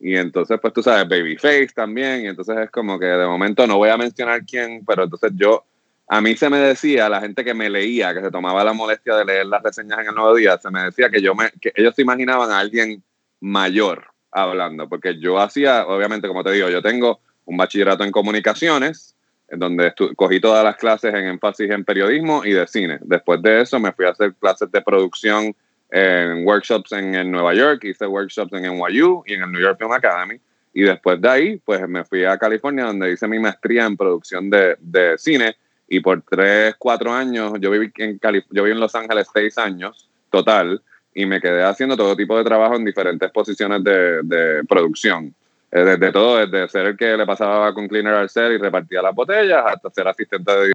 Y 0.00 0.16
entonces, 0.16 0.58
pues 0.60 0.72
tú 0.72 0.82
sabes, 0.82 1.08
Babyface 1.08 1.68
también. 1.74 2.24
Y 2.24 2.28
entonces 2.28 2.56
es 2.58 2.70
como 2.70 2.98
que 2.98 3.06
de 3.06 3.26
momento 3.26 3.66
no 3.66 3.76
voy 3.76 3.90
a 3.90 3.96
mencionar 3.96 4.44
quién, 4.44 4.84
pero 4.84 5.04
entonces 5.04 5.32
yo, 5.34 5.64
a 6.08 6.20
mí 6.20 6.34
se 6.36 6.48
me 6.48 6.58
decía, 6.58 7.08
la 7.08 7.20
gente 7.20 7.44
que 7.44 7.54
me 7.54 7.70
leía, 7.70 8.14
que 8.14 8.22
se 8.22 8.30
tomaba 8.30 8.64
la 8.64 8.72
molestia 8.72 9.14
de 9.16 9.24
leer 9.26 9.46
las 9.46 9.62
reseñas 9.62 10.00
en 10.00 10.08
el 10.08 10.14
Nuevo 10.14 10.34
Día, 10.34 10.58
se 10.58 10.70
me 10.70 10.82
decía 10.84 11.10
que, 11.10 11.20
yo 11.20 11.34
me, 11.34 11.50
que 11.60 11.72
ellos 11.76 11.94
se 11.94 12.02
imaginaban 12.02 12.50
a 12.50 12.58
alguien 12.58 13.02
mayor 13.40 14.06
hablando, 14.30 14.88
porque 14.88 15.18
yo 15.20 15.38
hacía, 15.38 15.86
obviamente, 15.86 16.28
como 16.28 16.42
te 16.42 16.52
digo, 16.52 16.68
yo 16.68 16.82
tengo 16.82 17.20
un 17.44 17.56
bachillerato 17.56 18.04
en 18.04 18.10
comunicaciones, 18.10 19.13
donde 19.56 19.92
cogí 20.16 20.40
todas 20.40 20.64
las 20.64 20.76
clases 20.76 21.14
en 21.14 21.26
énfasis 21.26 21.70
en 21.70 21.84
periodismo 21.84 22.44
y 22.44 22.52
de 22.52 22.66
cine. 22.66 22.98
Después 23.02 23.42
de 23.42 23.62
eso 23.62 23.78
me 23.78 23.92
fui 23.92 24.06
a 24.06 24.10
hacer 24.10 24.34
clases 24.34 24.70
de 24.70 24.80
producción 24.82 25.54
en 25.90 26.46
workshops 26.46 26.92
en, 26.92 27.30
Nueva 27.30 27.54
York, 27.54 27.84
hice 27.84 28.06
workshops 28.06 28.52
en 28.52 28.62
NYU 28.62 29.22
y 29.26 29.34
en 29.34 29.42
el 29.42 29.52
New 29.52 29.60
York 29.60 29.78
Film 29.78 29.92
Academy. 29.92 30.40
Y 30.72 30.82
después 30.82 31.20
de 31.20 31.28
ahí, 31.28 31.56
pues 31.64 31.88
me 31.88 32.04
fui 32.04 32.24
a 32.24 32.36
California, 32.36 32.86
donde 32.86 33.12
hice 33.12 33.28
mi 33.28 33.38
maestría 33.38 33.86
en 33.86 33.96
producción 33.96 34.50
de, 34.50 34.76
de 34.80 35.16
cine. 35.18 35.56
Y 35.86 36.00
por 36.00 36.22
tres, 36.22 36.74
cuatro 36.78 37.12
años, 37.12 37.52
yo 37.60 37.70
viví, 37.70 37.92
en 37.98 38.18
yo 38.50 38.64
viví 38.64 38.72
en 38.72 38.80
Los 38.80 38.94
Ángeles 38.94 39.28
seis 39.32 39.56
años 39.56 40.08
total, 40.30 40.82
y 41.14 41.26
me 41.26 41.40
quedé 41.40 41.62
haciendo 41.62 41.96
todo 41.96 42.16
tipo 42.16 42.36
de 42.36 42.42
trabajo 42.42 42.74
en 42.74 42.84
diferentes 42.84 43.30
posiciones 43.30 43.84
de, 43.84 44.22
de 44.24 44.64
producción. 44.64 45.32
Eh, 45.74 45.84
desde 45.84 46.12
todo, 46.12 46.46
desde 46.46 46.68
ser 46.68 46.86
el 46.86 46.96
que 46.96 47.16
le 47.16 47.26
pasaba 47.26 47.74
con 47.74 47.88
Cleaner 47.88 48.14
al 48.14 48.30
ser 48.30 48.52
y 48.52 48.58
repartía 48.58 49.02
las 49.02 49.12
botellas, 49.12 49.64
hasta 49.66 49.90
ser 49.90 50.06
asistente 50.06 50.52
de, 50.52 50.72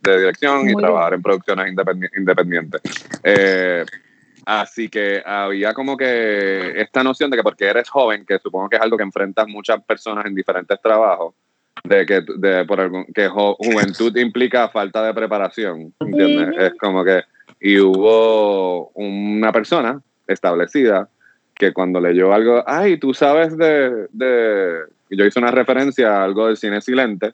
de 0.00 0.18
dirección 0.18 0.68
y 0.68 0.74
trabajar 0.74 1.14
en 1.14 1.22
producciones 1.22 1.72
independientes. 2.16 2.80
Eh, 3.22 3.84
así 4.44 4.88
que 4.88 5.22
había 5.24 5.74
como 5.74 5.96
que 5.96 6.72
esta 6.80 7.04
noción 7.04 7.30
de 7.30 7.36
que 7.36 7.44
porque 7.44 7.66
eres 7.66 7.88
joven, 7.88 8.26
que 8.26 8.40
supongo 8.40 8.68
que 8.68 8.76
es 8.76 8.82
algo 8.82 8.96
que 8.96 9.04
enfrentas 9.04 9.46
muchas 9.46 9.80
personas 9.84 10.26
en 10.26 10.34
diferentes 10.34 10.82
trabajos, 10.82 11.34
de 11.84 12.04
que, 12.04 12.22
de, 12.38 12.64
por 12.64 13.06
que 13.14 13.28
juventud 13.28 14.16
implica 14.16 14.68
falta 14.70 15.04
de 15.04 15.14
preparación, 15.14 15.94
¿entiendes? 16.00 16.48
Es 16.58 16.74
como 16.80 17.04
que, 17.04 17.22
y 17.60 17.78
hubo 17.78 18.88
una 18.88 19.52
persona 19.52 20.02
establecida 20.26 21.08
que 21.58 21.72
cuando 21.72 22.00
leyó 22.00 22.32
algo, 22.32 22.62
ay, 22.66 22.98
tú 22.98 23.14
sabes 23.14 23.56
de, 23.56 24.06
de... 24.12 24.80
Yo 25.10 25.24
hice 25.24 25.38
una 25.38 25.50
referencia 25.50 26.16
a 26.16 26.24
algo 26.24 26.46
del 26.46 26.56
cine 26.56 26.80
silente, 26.80 27.32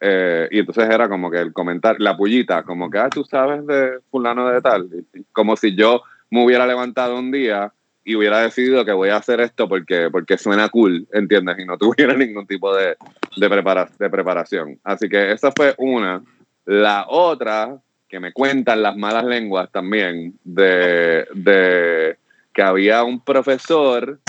eh, 0.00 0.48
y 0.50 0.58
entonces 0.60 0.88
era 0.88 1.08
como 1.08 1.30
que 1.30 1.38
el 1.38 1.52
comentar, 1.52 1.96
la 1.98 2.16
pullita, 2.16 2.62
como 2.62 2.90
que, 2.90 2.98
ah, 2.98 3.08
tú 3.08 3.24
sabes 3.24 3.66
de 3.66 3.98
fulano 4.10 4.48
de 4.48 4.60
tal, 4.60 4.88
como 5.32 5.56
si 5.56 5.74
yo 5.74 6.02
me 6.30 6.44
hubiera 6.44 6.66
levantado 6.66 7.18
un 7.18 7.30
día 7.30 7.72
y 8.04 8.14
hubiera 8.16 8.40
decidido 8.40 8.84
que 8.84 8.92
voy 8.92 9.08
a 9.08 9.16
hacer 9.16 9.40
esto 9.40 9.68
porque, 9.68 10.10
porque 10.10 10.36
suena 10.36 10.68
cool, 10.68 11.06
¿entiendes? 11.12 11.58
Y 11.58 11.64
no 11.64 11.78
tuviera 11.78 12.14
ningún 12.14 12.46
tipo 12.46 12.74
de, 12.76 12.96
de, 13.36 13.86
de 13.98 14.10
preparación. 14.10 14.78
Así 14.84 15.08
que 15.08 15.32
esa 15.32 15.50
fue 15.52 15.74
una. 15.78 16.22
La 16.66 17.06
otra, 17.08 17.78
que 18.08 18.20
me 18.20 18.32
cuentan 18.32 18.82
las 18.82 18.96
malas 18.96 19.24
lenguas 19.24 19.70
también, 19.72 20.34
de, 20.44 21.26
de 21.34 22.16
que 22.54 22.62
había 22.62 23.02
un 23.02 23.20
profesor 23.20 24.20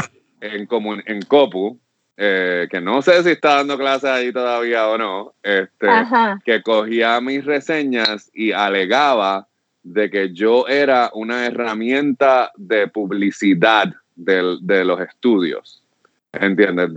en, 0.41 0.67
en 1.05 1.21
Copu, 1.21 1.79
eh, 2.17 2.67
que 2.71 2.81
no 2.81 3.01
sé 3.01 3.23
si 3.23 3.31
está 3.31 3.55
dando 3.55 3.77
clases 3.77 4.09
ahí 4.09 4.33
todavía 4.33 4.88
o 4.88 4.97
no, 4.97 5.33
este, 5.43 5.88
que 6.43 6.61
cogía 6.63 7.21
mis 7.21 7.45
reseñas 7.45 8.31
y 8.33 8.51
alegaba 8.51 9.47
de 9.83 10.09
que 10.09 10.33
yo 10.33 10.67
era 10.67 11.11
una 11.13 11.45
herramienta 11.45 12.51
de 12.55 12.88
publicidad 12.88 13.93
de, 14.15 14.83
los 14.83 14.99
estudios. 15.01 15.81
¿Entiendes? 16.31 16.89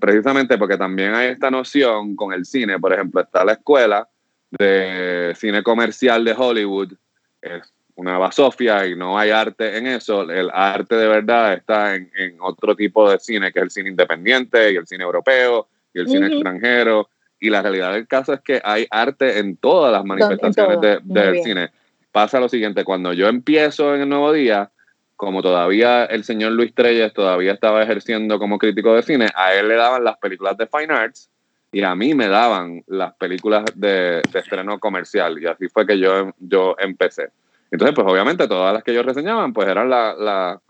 precisamente 0.00 0.58
porque 0.58 0.76
también 0.76 1.14
hay 1.14 1.28
esta 1.28 1.52
noción 1.52 2.16
con 2.16 2.32
el 2.32 2.44
cine, 2.44 2.80
por 2.80 2.92
ejemplo, 2.92 3.20
está 3.20 3.44
la 3.44 3.52
escuela 3.52 4.08
de 4.50 5.32
cine 5.36 5.62
comercial 5.62 6.24
de 6.24 6.34
Hollywood, 6.36 6.92
es 7.40 7.72
una 7.96 8.18
basofia 8.18 8.86
y 8.86 8.96
no 8.96 9.18
hay 9.18 9.30
arte 9.30 9.76
en 9.76 9.86
eso. 9.86 10.22
El 10.30 10.50
arte 10.52 10.96
de 10.96 11.08
verdad 11.08 11.54
está 11.54 11.94
en, 11.94 12.10
otro 12.40 12.74
tipo 12.74 13.10
de 13.10 13.18
cine, 13.18 13.52
que 13.52 13.60
es 13.60 13.64
el 13.64 13.70
cine 13.70 13.90
independiente 13.90 14.72
y 14.72 14.76
el 14.76 14.86
cine 14.86 15.04
europeo 15.04 15.68
y 15.92 16.00
el 16.00 16.08
cine 16.08 16.28
extranjero. 16.28 17.08
Y 17.38 17.50
la 17.50 17.62
realidad 17.62 17.92
del 17.92 18.06
caso 18.06 18.32
es 18.32 18.40
que 18.40 18.60
hay 18.62 18.86
arte 18.90 19.38
en 19.38 19.56
todas 19.56 19.92
las 19.92 20.04
manifestaciones 20.04 21.00
del 21.02 21.42
cine. 21.42 21.70
Pasa 22.12 22.40
lo 22.40 22.48
siguiente, 22.48 22.84
cuando 22.84 23.12
yo 23.12 23.28
empiezo 23.28 23.94
en 23.94 24.02
el 24.02 24.08
nuevo 24.08 24.32
día, 24.32 24.70
como 25.16 25.42
todavía 25.42 26.06
el 26.06 26.24
señor 26.24 26.52
Luis 26.52 26.74
Treyes 26.74 27.12
todavía 27.12 27.52
estaba 27.52 27.82
ejerciendo 27.82 28.38
como 28.38 28.58
crítico 28.58 28.94
de 28.94 29.02
cine, 29.02 29.28
a 29.34 29.54
él 29.54 29.68
le 29.68 29.76
daban 29.76 30.02
las 30.02 30.16
películas 30.16 30.56
de 30.56 30.66
Fine 30.66 30.94
Arts 30.94 31.30
y 31.72 31.82
a 31.82 31.94
mí 31.94 32.14
me 32.14 32.26
daban 32.28 32.82
las 32.86 33.14
películas 33.14 33.64
de, 33.74 34.22
estreno 34.34 34.80
comercial 34.80 35.40
y 35.40 35.46
así 35.46 35.68
fue 35.68 35.86
que 35.86 35.98
yo, 35.98 36.32
yo 36.38 36.74
empecé. 36.78 37.28
Entonces, 37.70 37.94
pues 37.94 38.06
obviamente 38.08 38.48
todas 38.48 38.74
las 38.74 38.82
que 38.82 38.90
ellos 38.90 39.06
reseñaban, 39.06 39.52
pues 39.52 39.68
eran 39.68 39.88
las 39.88 40.60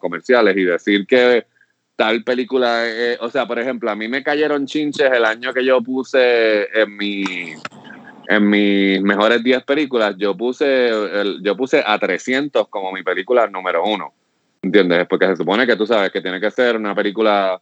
comerciales 0.00 0.56
y 0.56 0.64
decir 0.64 1.06
que 1.06 1.46
tal 1.96 2.24
película, 2.24 2.82
o 3.20 3.30
sea, 3.30 3.46
por 3.46 3.58
ejemplo, 3.58 3.90
a 3.90 3.96
mí 3.96 4.08
me 4.08 4.22
cayeron 4.22 4.66
chinches 4.66 5.10
el 5.12 5.24
año 5.24 5.52
que 5.52 5.64
yo 5.64 5.82
puse 5.82 6.68
en 6.78 6.96
mi 6.96 7.24
en 8.28 8.50
mis 8.50 9.00
mejores 9.02 9.42
10 9.44 9.62
películas, 9.64 10.16
yo 10.18 10.36
puse 10.36 10.90
yo 11.42 11.56
puse 11.56 11.82
a 11.86 11.98
300 11.98 12.68
como 12.68 12.90
mi 12.90 13.02
película 13.02 13.46
número 13.46 13.84
uno, 13.84 14.12
¿entiendes? 14.62 15.06
Porque 15.08 15.26
se 15.26 15.36
supone 15.36 15.66
que 15.66 15.76
tú 15.76 15.86
sabes 15.86 16.10
que 16.10 16.20
tiene 16.20 16.40
que 16.40 16.50
ser 16.50 16.76
una 16.76 16.94
película 16.94 17.60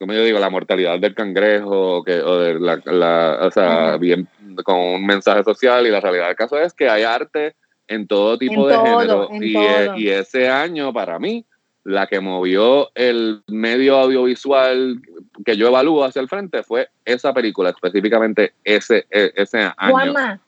como 0.00 0.14
yo 0.14 0.24
digo, 0.24 0.38
la 0.38 0.48
mortalidad 0.48 0.98
del 0.98 1.14
cangrejo, 1.14 2.02
que, 2.02 2.22
o 2.22 2.38
de 2.38 2.58
la, 2.58 3.38
o 3.42 3.50
sea, 3.50 3.98
bien, 3.98 4.26
con 4.64 4.76
un 4.76 5.06
mensaje 5.06 5.42
social, 5.44 5.86
y 5.86 5.90
la 5.90 6.00
realidad 6.00 6.26
del 6.26 6.36
caso 6.36 6.58
es 6.58 6.72
que 6.72 6.88
hay 6.88 7.02
arte 7.02 7.56
en 7.88 8.06
todo 8.06 8.38
tipo 8.38 8.68
de 8.68 8.76
género, 8.76 9.28
y, 9.32 9.56
e, 9.56 9.92
y, 9.96 10.08
ese 10.08 10.48
año 10.48 10.92
para 10.92 11.18
mí, 11.18 11.44
la 11.82 12.06
que 12.06 12.20
movió 12.20 12.90
el 12.94 13.42
medio 13.48 13.96
audiovisual 13.96 15.00
que 15.44 15.56
yo 15.56 15.68
evalúo 15.68 16.04
hacia 16.04 16.20
el 16.20 16.28
frente 16.28 16.62
fue 16.62 16.88
esa 17.04 17.32
película, 17.32 17.70
específicamente 17.70 18.52
ese, 18.62 19.06
e, 19.10 19.32
ese 19.34 19.58
año. 19.76 19.92
Juanma, 19.92 20.40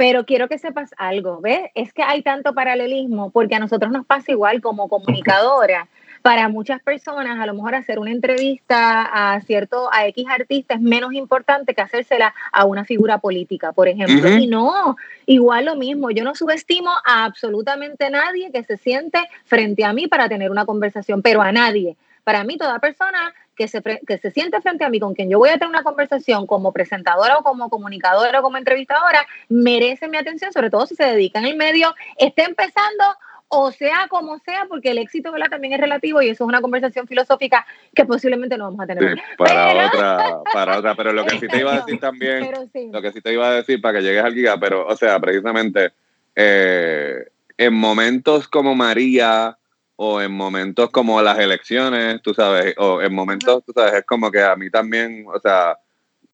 pero 0.00 0.24
quiero 0.24 0.48
que 0.48 0.58
sepas 0.58 0.94
algo, 0.96 1.40
¿ves? 1.42 1.70
Es 1.74 1.92
que 1.92 2.02
hay 2.02 2.22
tanto 2.22 2.54
paralelismo, 2.54 3.30
porque 3.30 3.56
a 3.56 3.58
nosotros 3.58 3.92
nos 3.92 4.06
pasa 4.06 4.32
igual 4.32 4.62
como 4.62 4.88
comunicadora 4.88 5.88
para 6.22 6.48
muchas 6.48 6.82
personas 6.82 7.38
a 7.38 7.46
lo 7.46 7.54
mejor 7.54 7.74
hacer 7.74 7.98
una 7.98 8.10
entrevista 8.10 9.02
a 9.02 9.40
cierto 9.40 9.88
a 9.92 10.06
X 10.08 10.26
artista 10.28 10.74
es 10.74 10.80
menos 10.80 11.14
importante 11.14 11.74
que 11.74 11.80
hacérsela 11.80 12.34
a 12.52 12.64
una 12.64 12.84
figura 12.84 13.18
política, 13.18 13.72
por 13.72 13.88
ejemplo. 13.88 14.28
Y 14.36 14.46
no, 14.46 14.96
igual 15.26 15.64
lo 15.64 15.76
mismo, 15.76 16.10
yo 16.10 16.24
no 16.24 16.34
subestimo 16.34 16.90
a 17.04 17.24
absolutamente 17.24 18.10
nadie 18.10 18.50
que 18.52 18.64
se 18.64 18.76
siente 18.76 19.18
frente 19.44 19.84
a 19.84 19.92
mí 19.92 20.08
para 20.08 20.28
tener 20.28 20.50
una 20.50 20.66
conversación, 20.66 21.22
pero 21.22 21.40
a 21.40 21.52
nadie. 21.52 21.96
Para 22.22 22.44
mí 22.44 22.58
toda 22.58 22.78
persona 22.78 23.32
que 23.56 23.66
se, 23.66 23.82
que 23.82 24.18
se 24.18 24.30
siente 24.30 24.60
frente 24.60 24.84
a 24.84 24.90
mí, 24.90 25.00
con 25.00 25.14
quien 25.14 25.30
yo 25.30 25.38
voy 25.38 25.50
a 25.50 25.54
tener 25.54 25.68
una 25.68 25.82
conversación 25.82 26.46
como 26.46 26.72
presentadora 26.72 27.38
o 27.38 27.42
como 27.42 27.68
comunicadora 27.70 28.40
o 28.40 28.42
como 28.42 28.56
entrevistadora, 28.56 29.26
merece 29.48 30.08
mi 30.08 30.16
atención, 30.16 30.52
sobre 30.52 30.70
todo 30.70 30.86
si 30.86 30.94
se 30.94 31.04
dedica 31.04 31.38
en 31.38 31.46
el 31.46 31.56
medio, 31.56 31.94
esté 32.18 32.44
empezando 32.44 33.04
o 33.52 33.72
sea 33.72 34.06
como 34.08 34.38
sea, 34.38 34.66
porque 34.68 34.92
el 34.92 34.98
éxito 34.98 35.32
¿verdad? 35.32 35.48
también 35.50 35.72
es 35.72 35.80
relativo 35.80 36.22
y 36.22 36.28
eso 36.28 36.44
es 36.44 36.48
una 36.48 36.60
conversación 36.60 37.08
filosófica 37.08 37.66
que 37.92 38.04
posiblemente 38.04 38.56
no 38.56 38.64
vamos 38.64 38.80
a 38.80 38.86
tener. 38.86 39.18
para 39.36 39.86
otra, 39.86 40.38
para 40.52 40.78
otra, 40.78 40.94
pero 40.94 41.12
lo 41.12 41.26
que 41.26 41.38
sí 41.38 41.48
te 41.48 41.58
iba 41.58 41.74
a 41.74 41.80
decir 41.80 41.98
también, 41.98 42.48
lo 42.92 43.02
que 43.02 43.12
sí 43.12 43.20
te 43.20 43.32
iba 43.32 43.48
a 43.48 43.54
decir 43.54 43.80
para 43.80 43.98
que 43.98 44.04
llegues 44.04 44.22
al 44.22 44.34
giga, 44.34 44.56
pero 44.58 44.86
o 44.86 44.96
sea, 44.96 45.18
precisamente 45.18 45.92
eh, 46.36 47.26
en 47.58 47.74
momentos 47.74 48.46
como 48.46 48.76
María 48.76 49.58
o 49.96 50.20
en 50.20 50.30
momentos 50.30 50.90
como 50.90 51.20
las 51.20 51.38
elecciones, 51.40 52.22
tú 52.22 52.32
sabes, 52.32 52.74
o 52.78 53.02
en 53.02 53.12
momentos, 53.12 53.64
tú 53.66 53.72
sabes, 53.74 53.94
es 53.94 54.04
como 54.06 54.30
que 54.30 54.40
a 54.42 54.54
mí 54.54 54.70
también, 54.70 55.26
o 55.26 55.40
sea, 55.40 55.76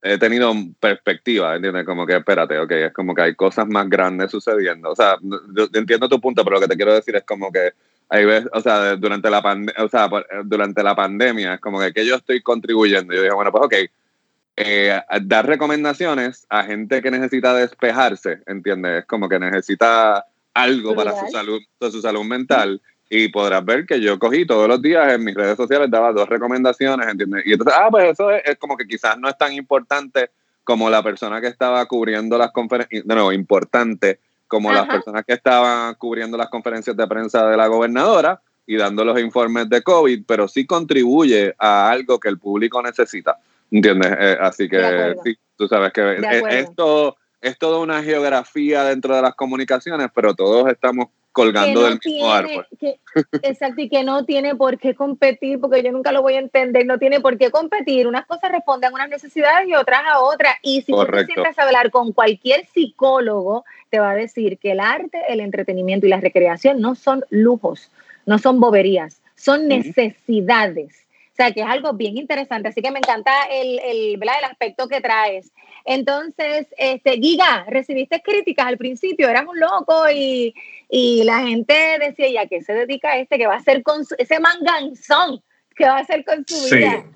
he 0.02 0.18
tenido 0.18 0.52
perspectiva, 0.78 1.56
¿entiendes? 1.56 1.85
Como 1.85 2.06
que 2.06 2.16
espérate, 2.16 2.59
ok, 2.59 2.70
es 2.70 2.92
como 2.92 3.14
que 3.14 3.22
hay 3.22 3.35
cosas 3.35 3.66
más 3.66 3.88
grandes 3.88 4.30
sucediendo. 4.30 4.90
O 4.90 4.96
sea, 4.96 5.16
yo, 5.22 5.68
entiendo 5.72 6.09
tu 6.09 6.20
punto, 6.20 6.44
pero 6.44 6.56
lo 6.56 6.61
que 6.61 6.68
te 6.68 6.76
quiero 6.76 6.94
decir 6.94 7.16
es 7.16 7.24
como 7.24 7.50
que 7.50 7.72
hay 8.09 8.24
veces, 8.24 8.48
o 8.52 8.61
sea, 8.61 8.96
durante 8.96 9.28
la, 9.30 9.40
o 9.78 9.88
sea, 9.88 10.09
durante 10.44 10.82
la 10.82 10.94
pandemia, 10.94 11.54
es 11.54 11.61
como 11.61 11.80
que, 11.80 11.92
que 11.92 12.06
yo 12.06 12.16
estoy 12.16 12.40
contribuyendo. 12.40 13.12
Yo 13.14 13.22
dije, 13.22 13.35
bueno, 13.35 13.50
pues 13.50 13.64
ok, 13.64 13.74
eh, 14.56 15.00
dar 15.22 15.46
recomendaciones 15.46 16.46
a 16.48 16.62
gente 16.64 17.02
que 17.02 17.11
necesita 17.11 17.54
despejarse, 17.54 18.40
¿entiendes? 18.46 19.00
Es 19.00 19.06
como 19.06 19.28
que 19.28 19.38
necesita 19.38 20.24
algo 20.54 20.94
para 20.94 21.18
su 21.18 21.26
salud, 21.28 21.61
su 21.80 22.00
salud 22.00 22.24
mental 22.24 22.80
y 23.09 23.29
podrás 23.29 23.64
ver 23.64 23.87
que 23.87 24.01
yo 24.01 24.19
cogí 24.19 24.47
todos 24.47 24.69
los 24.69 24.83
días 24.83 25.12
en 25.12 25.25
mis 25.25 25.35
redes 25.35 25.57
sociales, 25.57 25.90
daba 25.90 26.12
dos 26.12 26.29
recomendaciones, 26.29 27.07
¿entiendes? 27.07 27.45
Y 27.47 27.53
entonces, 27.53 27.75
ah, 27.79 27.88
pues 27.90 28.11
eso 28.11 28.31
es, 28.31 28.59
como 28.59 28.77
que 28.77 28.87
quizás 28.87 29.16
no 29.19 29.29
es 29.29 29.38
tan 29.38 29.53
importante 29.53 30.31
como 30.64 30.90
la 30.90 31.03
persona 31.03 31.40
que 31.40 31.47
estaba 31.47 31.87
cubriendo 31.87 32.37
las 32.37 32.51
conferencias, 32.51 33.05
de 33.07 33.14
nuevo, 33.14 33.33
importante 33.33 34.19
como 34.49 34.73
las 34.73 34.87
personas 34.87 35.25
que 35.25 35.35
estaban 35.35 35.95
cubriendo 35.95 36.37
las 36.37 36.49
conferencias 36.49 36.97
de 36.97 37.07
prensa 37.07 37.49
de 37.49 37.57
la 37.57 37.66
gobernadora 37.66 38.40
y 38.66 38.77
dando 38.77 39.05
los 39.05 39.19
informes 39.21 39.69
de 39.69 39.83
COVID, 39.83 40.25
pero 40.27 40.49
sí 40.49 40.66
contribuye 40.66 41.55
a 41.59 41.90
algo 41.90 42.19
que 42.19 42.29
el 42.29 42.38
público 42.38 42.83
necesita, 42.83 43.38
¿entiendes? 43.71 44.12
Eh, 44.19 44.38
así 44.40 44.69
que 44.69 45.14
sí, 45.23 45.37
tú 45.57 45.69
sabes 45.69 45.92
que 45.92 46.03
eh, 46.03 46.42
esto 46.51 47.16
es 47.40 47.59
toda 47.59 47.79
una 47.79 48.03
geografía 48.03 48.85
dentro 48.85 49.14
de 49.14 49.23
las 49.23 49.35
comunicaciones, 49.35 50.09
pero 50.12 50.35
todos 50.35 50.69
estamos 50.69 51.09
colgando 51.37 51.83
del 51.83 52.01
mismo 52.03 52.33
árbol. 52.33 52.66
exacto, 53.42 53.83
y 53.83 53.90
que 53.90 54.03
no 54.05 54.25
tiene 54.25 54.55
por 54.55 54.79
qué 54.79 54.94
competir, 54.94 55.61
porque 55.61 55.83
yo 55.83 55.92
nunca 55.92 56.11
lo 56.11 56.22
voy 56.22 56.33
a 56.33 56.38
entender, 56.38 56.87
no 56.87 56.99
tiene 56.99 57.20
por 57.20 57.37
qué 57.37 57.51
competir. 57.51 58.07
Unas 58.07 58.25
cosas 58.25 58.51
responden 58.51 58.90
a 58.90 58.94
unas 58.94 59.11
necesidades 59.11 59.68
y 59.68 59.75
otras 59.75 60.01
a 60.11 60.20
otras. 60.20 60.55
Y 60.62 60.81
si 60.81 60.92
tú 60.92 61.05
te 61.05 61.27
sientas 61.27 61.59
a 61.59 61.64
hablar 61.64 61.90
con 61.90 62.14
cualquier 62.14 62.64
psicólogo, 62.64 63.66
te 63.90 64.01
va 64.01 64.12
a 64.12 64.14
decir 64.14 64.57
que 64.57 64.72
el 64.72 64.81
arte, 64.81 65.20
el 65.29 65.40
entretenimiento 65.40 66.07
y 66.07 66.09
la 66.09 66.20
recreación 66.20 66.81
no 66.81 66.94
son 66.94 67.22
lujos, 67.29 67.90
no 68.25 68.38
son 68.38 68.59
boberías, 68.59 69.20
son 69.35 69.68
necesidades. 69.68 71.06
O 71.37 71.42
sea, 71.42 71.53
que 71.53 71.61
es 71.61 71.66
algo 71.66 71.92
bien 71.92 72.16
interesante. 72.16 72.70
Así 72.70 72.81
que 72.81 72.90
me 72.90 72.99
encanta 72.99 73.31
el, 73.51 73.79
el, 73.81 74.14
el 74.14 74.44
aspecto 74.51 74.88
que 74.88 75.03
traes. 75.03 75.53
Entonces, 75.85 76.66
este, 76.79 77.18
Giga, 77.18 77.66
recibiste 77.68 78.22
críticas 78.22 78.66
al 78.66 78.79
principio, 78.79 79.29
eras 79.29 79.44
un 79.46 79.61
loco 79.61 80.09
y, 80.11 80.55
y 80.88 81.25
la 81.25 81.40
gente 81.40 81.99
decía, 82.01 82.29
¿y 82.29 82.38
a 82.38 82.46
qué 82.46 82.62
se 82.62 82.72
dedica 82.72 83.18
este? 83.18 83.37
¿Qué 83.37 83.46
va 83.46 83.53
a 83.53 83.59
hacer 83.59 83.83
con 83.83 84.01
ese 84.16 84.40
manganzón? 84.40 85.42
¿Qué 85.77 85.85
va 85.85 85.99
a 85.99 86.01
hacer 86.01 86.25
con 86.25 86.42
su 86.46 86.75
vida? 86.75 87.05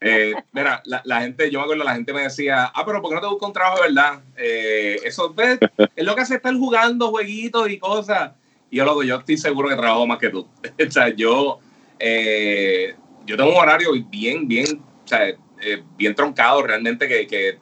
Eh, 0.00 0.34
mira, 0.50 0.82
la, 0.84 1.20
gente, 1.20 1.48
yo 1.50 1.60
me 1.60 1.64
acuerdo, 1.64 1.84
la 1.84 1.94
gente 1.94 2.12
me 2.12 2.22
decía, 2.22 2.64
ah, 2.74 2.84
pero 2.84 3.00
¿por 3.00 3.10
qué 3.10 3.14
no 3.14 3.20
te 3.20 3.26
buscas 3.28 3.46
un 3.46 3.52
trabajo 3.52 3.76
de 3.76 3.88
verdad? 3.88 4.20
Eh, 4.36 4.96
eso 5.04 5.32
es 5.36 6.04
lo 6.04 6.14
que 6.16 6.20
hace 6.20 6.34
estar 6.36 6.54
jugando 6.54 7.10
jueguitos 7.10 7.70
y 7.70 7.78
cosas. 7.78 8.32
Y 8.70 8.78
yo, 8.78 8.84
loco, 8.84 9.04
yo 9.04 9.18
estoy 9.18 9.36
seguro 9.36 9.68
que 9.68 9.76
trabajo 9.76 10.04
más 10.06 10.18
que 10.18 10.30
tú. 10.30 10.48
o 10.88 10.90
sea, 10.90 11.10
yo, 11.10 11.60
eh, 12.02 12.94
yo 13.24 13.36
tengo 13.36 13.50
un 13.50 13.56
horario 13.56 13.90
bien, 14.10 14.48
bien, 14.48 14.66
o 15.04 15.08
sea, 15.08 15.20
bien 15.96 16.14
troncado 16.14 16.62
realmente 16.62 17.06
que, 17.06 17.26
que 17.26 17.58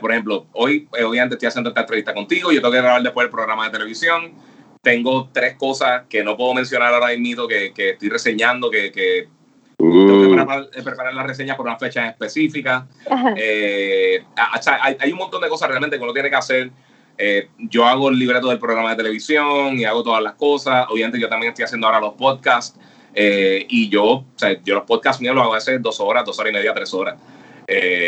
por 0.00 0.10
ejemplo, 0.10 0.46
hoy, 0.52 0.88
eh, 0.96 1.04
obviamente 1.04 1.34
estoy 1.34 1.48
haciendo 1.48 1.70
esta 1.70 1.80
entrevista 1.80 2.12
contigo, 2.12 2.52
yo 2.52 2.60
tengo 2.60 2.72
que 2.72 2.80
grabar 2.80 3.02
después 3.02 3.24
el 3.24 3.30
programa 3.30 3.64
de 3.64 3.70
televisión. 3.70 4.32
Tengo 4.82 5.28
tres 5.32 5.54
cosas 5.56 6.04
que 6.08 6.22
no 6.22 6.36
puedo 6.36 6.54
mencionar 6.54 6.92
ahora 6.94 7.14
mismo 7.16 7.46
que, 7.46 7.72
que 7.72 7.90
estoy 7.90 8.08
reseñando, 8.08 8.70
que, 8.70 8.90
que 8.92 9.28
tengo 9.76 10.06
que 10.06 10.26
uh. 10.26 10.34
preparar, 10.34 10.70
eh, 10.74 10.82
preparar 10.82 11.14
las 11.14 11.26
reseñas 11.26 11.56
por 11.56 11.66
una 11.66 11.78
fecha 11.78 12.08
específica. 12.08 12.86
Eh, 13.36 14.22
hay, 14.36 14.96
hay, 14.98 15.12
un 15.12 15.18
montón 15.18 15.40
de 15.42 15.48
cosas 15.48 15.68
realmente 15.68 15.96
que 15.96 16.02
uno 16.02 16.12
tiene 16.12 16.30
que 16.30 16.36
hacer. 16.36 16.70
yo 17.58 17.86
hago 17.86 18.08
el 18.08 18.18
libreto 18.18 18.48
del 18.48 18.58
programa 18.58 18.90
de 18.90 18.96
televisión 18.96 19.78
y 19.78 19.84
hago 19.84 20.02
todas 20.02 20.22
las 20.22 20.34
cosas. 20.34 20.86
Obviamente 20.90 21.20
yo 21.20 21.28
también 21.28 21.50
estoy 21.50 21.64
haciendo 21.64 21.86
ahora 21.86 22.00
los 22.00 22.14
podcasts. 22.14 22.78
Y 23.14 23.88
yo, 23.88 24.04
o 24.04 24.26
sea, 24.36 24.60
yo 24.62 24.74
los 24.74 24.84
podcasts 24.84 25.20
míos 25.20 25.34
los 25.34 25.44
hago 25.44 25.54
hace 25.54 25.78
dos 25.78 26.00
horas, 26.00 26.24
dos 26.24 26.38
horas 26.38 26.52
y 26.52 26.54
media, 26.54 26.74
tres 26.74 26.92
horas. 26.94 27.16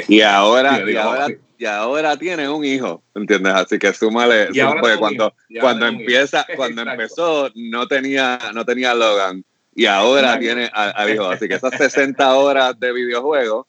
y 0.08 0.20
ahora, 0.20 0.82
y 0.88 0.96
ahora 0.96 1.26
y 1.62 1.66
ahora 1.66 2.16
tiene 2.16 2.48
un 2.48 2.64
hijo, 2.64 3.04
¿entiendes? 3.14 3.54
Así 3.54 3.78
que 3.78 3.92
súmale, 3.92 4.48
porque 4.80 4.96
cuando, 4.98 5.32
cuando 5.60 5.86
empieza, 5.86 6.44
cuando 6.56 6.82
empezó 6.82 7.52
no 7.54 7.86
tenía, 7.86 8.36
no 8.52 8.64
tenía 8.64 8.94
Logan 8.94 9.44
y 9.72 9.86
ahora 9.86 10.40
tiene 10.40 10.68
al 10.74 11.08
hijo, 11.08 11.26
así 11.26 11.46
que 11.46 11.54
esas 11.54 11.72
60 11.78 12.34
horas 12.34 12.80
de 12.80 12.92
videojuegos 12.92 13.66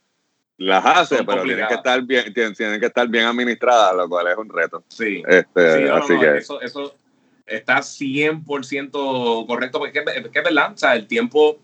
las 0.58 0.84
hace, 0.84 1.24
pero 1.24 1.43
tienen 1.43 1.67
que 1.67 1.76
estar 1.76 2.02
bien, 2.02 2.34
tienen, 2.34 2.80
que 2.80 2.88
estar 2.88 3.08
bien 3.08 3.26
administradas, 3.26 3.96
lo 3.96 4.10
cual 4.10 4.28
es 4.28 4.38
un 4.38 4.50
reto. 4.50 4.84
Sí. 4.88 5.22
Este, 5.28 5.88
así 5.91 6.17
que 6.17 6.38
eso, 6.38 6.62
eso 6.62 6.96
está 7.45 7.79
100% 7.79 9.47
correcto, 9.47 9.79
porque 9.79 9.99
es, 9.99 10.29
que 10.29 10.39
es 10.39 10.43
verdad, 10.43 10.73
o 10.73 10.77
sea, 10.77 10.95
el 10.95 11.08
tiempo 11.08 11.60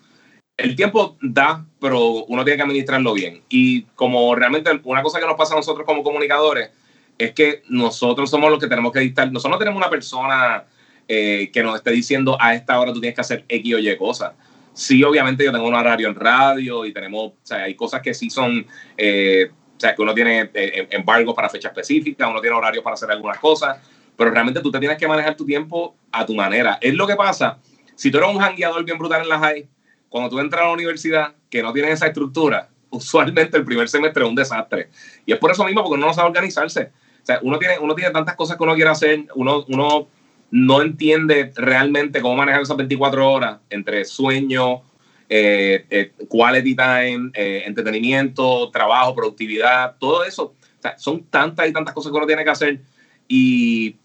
el 0.59 0.75
tiempo 0.75 1.17
da, 1.21 1.65
pero 1.79 2.25
uno 2.25 2.43
tiene 2.43 2.57
que 2.57 2.63
administrarlo 2.63 3.13
bien. 3.13 3.41
Y 3.49 3.83
como 3.95 4.35
realmente 4.35 4.69
una 4.83 5.01
cosa 5.01 5.19
que 5.19 5.25
nos 5.25 5.37
pasa 5.37 5.53
a 5.53 5.57
nosotros 5.57 5.85
como 5.85 6.03
comunicadores, 6.03 6.69
es 7.17 7.33
que 7.33 7.63
nosotros 7.69 8.29
somos 8.29 8.49
los 8.49 8.59
que 8.59 8.67
tenemos 8.67 8.91
que 8.91 8.99
dictar. 8.99 9.31
Nosotros 9.31 9.55
no 9.55 9.59
tenemos 9.59 9.77
una 9.77 9.89
persona 9.89 10.65
eh, 11.07 11.49
que 11.51 11.63
nos 11.63 11.75
esté 11.75 11.91
diciendo 11.91 12.37
a 12.39 12.55
esta 12.55 12.79
hora 12.79 12.93
tú 12.93 12.99
tienes 12.99 13.15
que 13.15 13.21
hacer 13.21 13.45
X 13.47 13.75
o 13.75 13.79
Y 13.79 13.97
cosas. 13.97 14.33
Sí, 14.73 15.03
obviamente 15.03 15.43
yo 15.43 15.51
tengo 15.51 15.67
un 15.67 15.73
horario 15.73 16.07
en 16.07 16.15
radio 16.15 16.85
y 16.85 16.93
tenemos, 16.93 17.27
o 17.27 17.35
sea, 17.43 17.63
hay 17.63 17.75
cosas 17.75 18.01
que 18.01 18.13
sí 18.13 18.29
son, 18.29 18.65
eh, 18.97 19.49
o 19.51 19.79
sea, 19.79 19.95
que 19.95 20.01
uno 20.01 20.13
tiene 20.13 20.49
eh, 20.53 20.87
embargos 20.91 21.35
para 21.35 21.49
fecha 21.49 21.69
específica, 21.69 22.27
uno 22.27 22.39
tiene 22.39 22.55
horarios 22.55 22.83
para 22.83 22.93
hacer 22.93 23.11
algunas 23.11 23.39
cosas, 23.39 23.77
pero 24.19 24.31
realmente 24.31 24.59
tú 24.59 24.69
te 24.69 24.79
tienes 24.79 24.97
que 24.97 25.07
manejar 25.07 25.37
tu 25.37 25.45
tiempo 25.45 25.95
a 26.11 26.25
tu 26.25 26.35
manera. 26.35 26.77
Es 26.81 26.93
lo 26.93 27.07
que 27.07 27.15
pasa, 27.15 27.57
si 27.95 28.11
tú 28.11 28.17
eres 28.17 28.29
un 28.29 28.37
jangueador 28.37 28.83
bien 28.83 28.97
brutal 28.97 29.21
en 29.21 29.29
la 29.29 29.39
high, 29.39 29.65
cuando 30.09 30.29
tú 30.29 30.41
entras 30.41 30.61
a 30.61 30.65
la 30.65 30.73
universidad 30.73 31.35
que 31.49 31.63
no 31.63 31.71
tienes 31.71 31.93
esa 31.93 32.07
estructura, 32.07 32.67
usualmente 32.89 33.55
el 33.55 33.63
primer 33.63 33.87
semestre 33.87 34.25
es 34.25 34.29
un 34.29 34.35
desastre. 34.35 34.89
Y 35.25 35.31
es 35.31 35.39
por 35.39 35.51
eso 35.51 35.63
mismo, 35.63 35.83
porque 35.83 35.95
uno 35.95 36.07
no 36.07 36.13
sabe 36.13 36.27
organizarse. 36.27 36.91
O 37.23 37.25
sea, 37.25 37.39
uno 37.43 37.57
tiene, 37.59 37.79
uno 37.79 37.95
tiene 37.95 38.11
tantas 38.11 38.35
cosas 38.35 38.57
que 38.57 38.63
uno 38.63 38.75
quiere 38.75 38.89
hacer, 38.89 39.25
uno, 39.35 39.63
uno 39.69 40.09
no 40.51 40.81
entiende 40.81 41.53
realmente 41.55 42.19
cómo 42.19 42.35
manejar 42.35 42.63
esas 42.63 42.75
24 42.75 43.31
horas 43.31 43.59
entre 43.69 44.03
sueño, 44.03 44.81
eh, 45.29 45.85
eh, 45.89 46.11
quality 46.27 46.75
time, 46.75 47.31
eh, 47.35 47.63
entretenimiento, 47.65 48.69
trabajo, 48.69 49.15
productividad, 49.15 49.95
todo 49.97 50.25
eso. 50.25 50.43
O 50.43 50.81
sea, 50.81 50.99
son 50.99 51.23
tantas 51.23 51.69
y 51.69 51.71
tantas 51.71 51.93
cosas 51.93 52.11
que 52.11 52.17
uno 52.17 52.27
tiene 52.27 52.43
que 52.43 52.49
hacer 52.49 52.81
y 53.29 53.95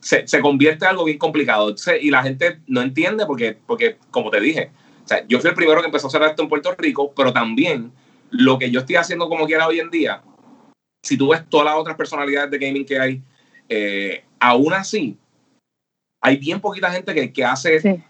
se, 0.00 0.26
se 0.26 0.40
convierte 0.40 0.84
en 0.84 0.90
algo 0.90 1.04
bien 1.04 1.18
complicado. 1.18 1.74
y 2.00 2.10
la 2.10 2.22
gente 2.22 2.60
no 2.66 2.82
entiende 2.82 3.26
porque, 3.26 3.56
porque, 3.66 3.96
como 4.10 4.30
te 4.30 4.40
dije, 4.40 4.70
o 5.04 5.08
sea, 5.08 5.26
yo 5.26 5.40
fui 5.40 5.50
el 5.50 5.56
primero 5.56 5.80
que 5.80 5.86
empezó 5.86 6.06
a 6.06 6.08
hacer 6.08 6.22
esto 6.22 6.42
en 6.42 6.48
Puerto 6.48 6.74
Rico, 6.76 7.12
pero 7.14 7.32
también 7.32 7.92
lo 8.30 8.58
que 8.58 8.70
yo 8.70 8.80
estoy 8.80 8.96
haciendo 8.96 9.28
como 9.28 9.46
quiera 9.46 9.66
hoy 9.66 9.80
en 9.80 9.90
día, 9.90 10.22
si 11.04 11.16
tú 11.16 11.28
ves 11.28 11.42
todas 11.48 11.66
las 11.66 11.76
otras 11.76 11.96
personalidades 11.96 12.50
de 12.50 12.58
gaming 12.58 12.84
que 12.84 12.98
hay, 12.98 13.22
aún 14.38 14.72
así, 14.72 15.18
hay 16.22 16.36
bien 16.36 16.60
poquita 16.60 16.90
gente 16.90 17.14
que, 17.14 17.32
que 17.32 17.44
hace 17.44 18.02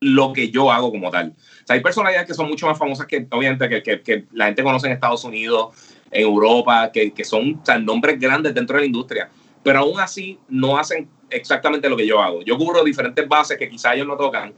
lo 0.00 0.32
que 0.32 0.50
yo 0.50 0.70
hago 0.70 0.90
como 0.90 1.10
tal. 1.10 1.34
O 1.36 1.66
sea, 1.66 1.74
hay 1.74 1.80
personalidades 1.80 2.26
que 2.26 2.34
son 2.34 2.48
mucho 2.48 2.66
más 2.66 2.78
famosas 2.78 3.06
que, 3.06 3.26
obviamente, 3.30 3.68
que, 3.82 4.02
que, 4.02 4.24
la 4.32 4.46
gente 4.46 4.62
conoce 4.62 4.86
en 4.86 4.92
Estados 4.92 5.24
Unidos, 5.24 5.74
en 6.10 6.22
Europa, 6.22 6.90
que, 6.92 7.12
son 7.24 7.60
nombres 7.82 8.18
grandes 8.18 8.54
dentro 8.54 8.76
de 8.76 8.82
la 8.82 8.86
industria, 8.86 9.30
pero 9.62 9.80
aún 9.80 10.00
así 10.00 10.38
no 10.48 10.78
hacen 10.78 11.08
exactamente 11.30 11.88
lo 11.88 11.96
que 11.96 12.06
yo 12.06 12.20
hago. 12.20 12.42
Yo 12.42 12.56
cubro 12.56 12.82
diferentes 12.84 13.26
bases 13.28 13.58
que 13.58 13.68
quizá 13.68 13.94
ellos 13.94 14.06
no 14.06 14.16
tocan 14.16 14.54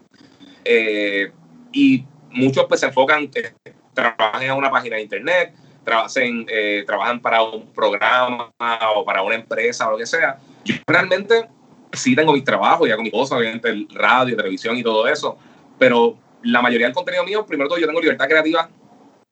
eh, 0.64 1.32
y 1.72 2.04
muchos 2.30 2.66
pues 2.66 2.80
se 2.80 2.86
enfocan, 2.86 3.30
eh, 3.34 3.52
trabajan 3.94 4.42
en 4.42 4.52
una 4.52 4.70
página 4.70 4.96
de 4.96 5.02
internet, 5.02 5.54
trabajan, 5.84 6.46
eh, 6.48 6.84
trabajan 6.86 7.20
para 7.20 7.42
un 7.42 7.66
programa 7.72 8.52
o 8.94 9.04
para 9.04 9.22
una 9.22 9.34
empresa 9.34 9.88
o 9.88 9.92
lo 9.92 9.98
que 9.98 10.06
sea. 10.06 10.38
Yo 10.64 10.74
realmente 10.86 11.48
sí 11.92 12.14
tengo 12.14 12.32
mis 12.32 12.44
trabajos, 12.44 12.88
ya 12.88 12.96
con 12.96 13.04
mi 13.04 13.10
cosas, 13.10 13.38
obviamente 13.38 13.86
radio, 13.90 14.36
televisión 14.36 14.76
y 14.76 14.82
todo 14.82 15.06
eso, 15.08 15.36
pero 15.78 16.16
la 16.42 16.62
mayoría 16.62 16.86
del 16.86 16.94
contenido 16.94 17.24
mío, 17.24 17.44
primero 17.44 17.68
todo, 17.68 17.78
yo 17.78 17.86
tengo 17.86 18.00
libertad 18.00 18.28
creativa 18.28 18.68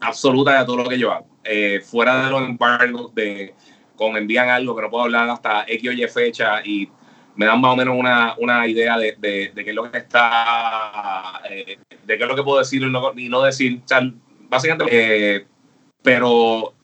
absoluta 0.01 0.59
de 0.59 0.65
todo 0.65 0.77
lo 0.77 0.89
que 0.89 0.99
yo 0.99 1.13
hago. 1.13 1.27
Eh, 1.45 1.81
fuera 1.81 2.25
de 2.25 2.31
los 2.31 2.43
embargos 2.43 3.15
de 3.15 3.55
con 3.99 4.17
envían 4.17 4.49
algo 4.49 4.75
que 4.75 4.83
no 4.83 4.91
puedo 4.91 5.05
hablar 5.05 5.29
hasta 5.29 5.65
X 5.67 5.91
o 5.91 5.93
Y 5.93 6.09
fecha 6.09 6.63
y 6.65 6.89
me 7.35 7.47
dan 7.47 7.61
más 7.61 7.73
o 7.73 7.77
menos 7.77 7.97
una, 7.97 8.35
una 8.39 8.67
idea 8.67 8.97
de, 8.97 9.17
de, 9.19 9.53
qué 9.55 9.71
es 9.71 9.75
lo 9.75 9.91
que 9.91 9.99
está, 9.99 11.43
eh, 11.51 11.79
de 12.05 12.17
qué 12.17 12.23
es 12.23 12.29
lo 12.29 12.35
que 12.35 12.43
puedo 12.43 12.59
decir 12.59 12.83
y 12.83 12.91
no, 12.91 13.13
y 13.17 13.29
no 13.29 13.43
decir. 13.43 13.81
básicamente, 14.49 14.87
eh, 14.91 15.47
pero 16.03 16.31
o 16.31 16.75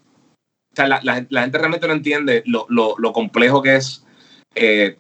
sea, 0.75 0.87
la, 0.89 1.01
la, 1.03 1.43
gente 1.43 1.59
realmente 1.59 1.87
no 1.87 1.95
entiende 1.95 2.43
lo, 2.47 2.67
lo, 2.69 2.95
lo 2.99 3.13
complejo 3.13 3.63
que 3.63 3.77
es 3.77 4.05
eh, 4.55 4.97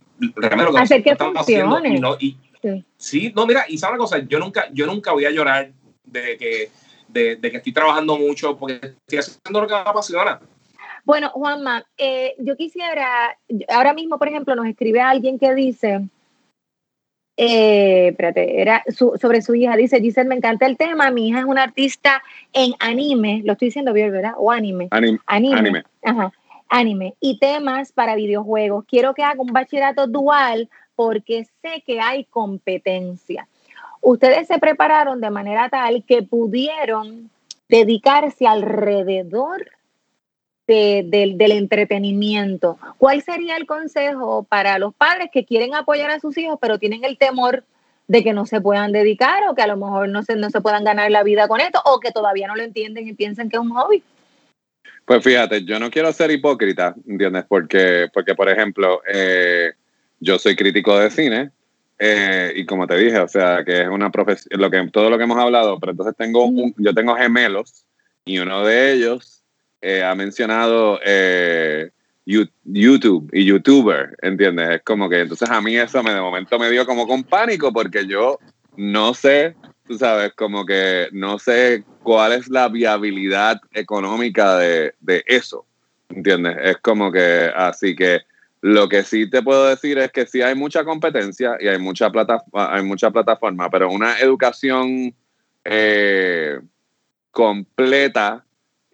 hacer 0.78 1.02
que 1.02 1.16
funcione. 1.16 2.00
sí. 2.96 3.32
no, 3.34 3.46
mira, 3.46 3.64
y 3.68 3.78
sabe 3.78 3.94
una 3.94 3.98
cosa, 3.98 4.18
yo 4.18 4.38
nunca, 4.38 4.68
yo 4.72 4.86
nunca 4.86 5.12
voy 5.12 5.24
a 5.24 5.30
llorar 5.30 5.72
de 6.04 6.36
que, 6.36 6.70
de, 7.08 7.40
que 7.40 7.56
estoy 7.56 7.72
trabajando 7.72 8.16
mucho 8.16 8.56
porque 8.56 8.74
estoy 8.82 9.18
haciendo 9.18 9.60
lo 9.60 9.66
que 9.66 9.74
me 9.74 9.80
apasiona. 9.80 10.40
Bueno, 11.04 11.30
Juanma, 11.30 11.84
eh, 11.98 12.34
yo 12.38 12.56
quisiera, 12.56 13.36
ahora 13.68 13.94
mismo, 13.94 14.18
por 14.18 14.28
ejemplo, 14.28 14.54
nos 14.56 14.66
escribe 14.66 15.00
alguien 15.00 15.38
que 15.38 15.54
dice, 15.54 16.08
eh, 17.36 18.08
espérate, 18.08 18.60
era 18.60 18.82
sobre 18.88 19.42
su 19.42 19.54
hija, 19.54 19.76
dice, 19.76 20.00
Giselle, 20.00 20.28
me 20.28 20.36
encanta 20.36 20.66
el 20.66 20.76
tema, 20.76 21.10
mi 21.10 21.28
hija 21.28 21.40
es 21.40 21.44
una 21.44 21.62
artista 21.62 22.22
en 22.52 22.72
anime, 22.78 23.42
lo 23.44 23.52
estoy 23.52 23.68
diciendo 23.68 23.92
bien, 23.92 24.10
¿verdad? 24.12 24.32
O 24.38 24.50
anime. 24.50 24.88
Anime. 24.90 25.20
anime. 25.26 25.84
Ajá 26.02 26.32
anime 26.68 27.14
y 27.20 27.38
temas 27.38 27.92
para 27.92 28.16
videojuegos. 28.16 28.84
Quiero 28.86 29.14
que 29.14 29.22
haga 29.22 29.40
un 29.40 29.52
bachillerato 29.52 30.06
dual 30.06 30.68
porque 30.96 31.46
sé 31.62 31.82
que 31.86 32.00
hay 32.00 32.24
competencia. 32.24 33.48
Ustedes 34.00 34.48
se 34.48 34.58
prepararon 34.58 35.20
de 35.20 35.30
manera 35.30 35.68
tal 35.68 36.04
que 36.04 36.22
pudieron 36.22 37.30
dedicarse 37.68 38.46
alrededor 38.46 39.70
del 40.66 41.52
entretenimiento. 41.52 42.78
¿Cuál 42.98 43.22
sería 43.22 43.56
el 43.56 43.66
consejo 43.66 44.44
para 44.44 44.78
los 44.78 44.94
padres 44.94 45.28
que 45.32 45.44
quieren 45.44 45.74
apoyar 45.74 46.10
a 46.10 46.20
sus 46.20 46.36
hijos, 46.38 46.58
pero 46.60 46.78
tienen 46.78 47.04
el 47.04 47.18
temor 47.18 47.64
de 48.06 48.22
que 48.22 48.32
no 48.32 48.46
se 48.46 48.60
puedan 48.60 48.92
dedicar 48.92 49.48
o 49.48 49.54
que 49.54 49.62
a 49.62 49.66
lo 49.66 49.76
mejor 49.76 50.08
no 50.08 50.22
se, 50.22 50.36
no 50.36 50.50
se 50.50 50.60
puedan 50.60 50.84
ganar 50.84 51.10
la 51.10 51.22
vida 51.22 51.48
con 51.48 51.60
esto 51.60 51.80
o 51.84 52.00
que 52.00 52.12
todavía 52.12 52.46
no 52.46 52.56
lo 52.56 52.62
entienden 52.62 53.08
y 53.08 53.14
piensan 53.14 53.48
que 53.48 53.56
es 53.56 53.62
un 53.62 53.70
hobby? 53.70 54.02
Pues 55.04 55.22
fíjate, 55.22 55.64
yo 55.64 55.78
no 55.78 55.90
quiero 55.90 56.12
ser 56.12 56.30
hipócrita, 56.30 56.94
¿entiendes? 57.06 57.44
Porque, 57.46 58.08
porque 58.12 58.34
por 58.34 58.48
ejemplo, 58.48 59.02
eh, 59.12 59.72
yo 60.20 60.38
soy 60.38 60.56
crítico 60.56 60.98
de 60.98 61.10
cine 61.10 61.50
eh, 61.98 62.52
y 62.56 62.64
como 62.64 62.86
te 62.86 62.96
dije, 62.96 63.18
o 63.18 63.28
sea, 63.28 63.64
que 63.64 63.82
es 63.82 63.88
una 63.88 64.10
profesión, 64.10 64.60
lo 64.60 64.70
que, 64.70 64.86
todo 64.90 65.10
lo 65.10 65.18
que 65.18 65.24
hemos 65.24 65.38
hablado, 65.38 65.78
pero 65.78 65.92
entonces 65.92 66.14
tengo 66.16 66.44
un, 66.44 66.74
yo 66.78 66.94
tengo 66.94 67.14
gemelos 67.16 67.86
y 68.24 68.38
uno 68.38 68.64
de 68.64 68.92
ellos 68.92 69.43
eh, 69.84 70.02
ha 70.02 70.14
mencionado 70.14 70.98
YouTube 72.64 73.28
y 73.32 73.44
YouTuber, 73.44 74.16
¿entiendes? 74.22 74.70
Es 74.70 74.82
como 74.82 75.08
que 75.08 75.20
entonces 75.20 75.50
a 75.50 75.60
mí 75.60 75.76
eso 75.76 76.02
me 76.02 76.14
de 76.14 76.20
momento 76.20 76.58
me 76.58 76.70
dio 76.70 76.86
como 76.86 77.06
con 77.06 77.22
pánico 77.22 77.72
porque 77.72 78.06
yo 78.06 78.38
no 78.76 79.14
sé 79.14 79.54
tú 79.86 79.98
sabes, 79.98 80.32
como 80.34 80.64
que 80.64 81.08
no 81.12 81.38
sé 81.38 81.84
cuál 82.02 82.32
es 82.32 82.48
la 82.48 82.68
viabilidad 82.68 83.60
económica 83.72 84.56
de, 84.58 84.94
eso, 85.26 85.66
¿entiendes? 86.08 86.56
Es 86.62 86.78
como 86.78 87.12
que, 87.12 87.50
así 87.54 87.94
que 87.94 88.22
lo 88.60 88.88
que 88.88 89.02
sí 89.02 89.28
te 89.28 89.42
puedo 89.42 89.68
decir 89.68 89.98
es 89.98 90.10
que 90.10 90.26
sí 90.26 90.40
hay 90.40 90.54
mucha 90.54 90.84
competencia 90.84 91.56
y 91.60 91.68
hay 91.68 91.78
mucha, 91.78 92.10
plata, 92.10 92.42
hay 92.52 92.82
mucha 92.82 93.10
plataforma, 93.10 93.68
pero 93.70 93.90
una 93.90 94.18
educación 94.18 95.14
eh, 95.64 96.60
completa 97.30 98.43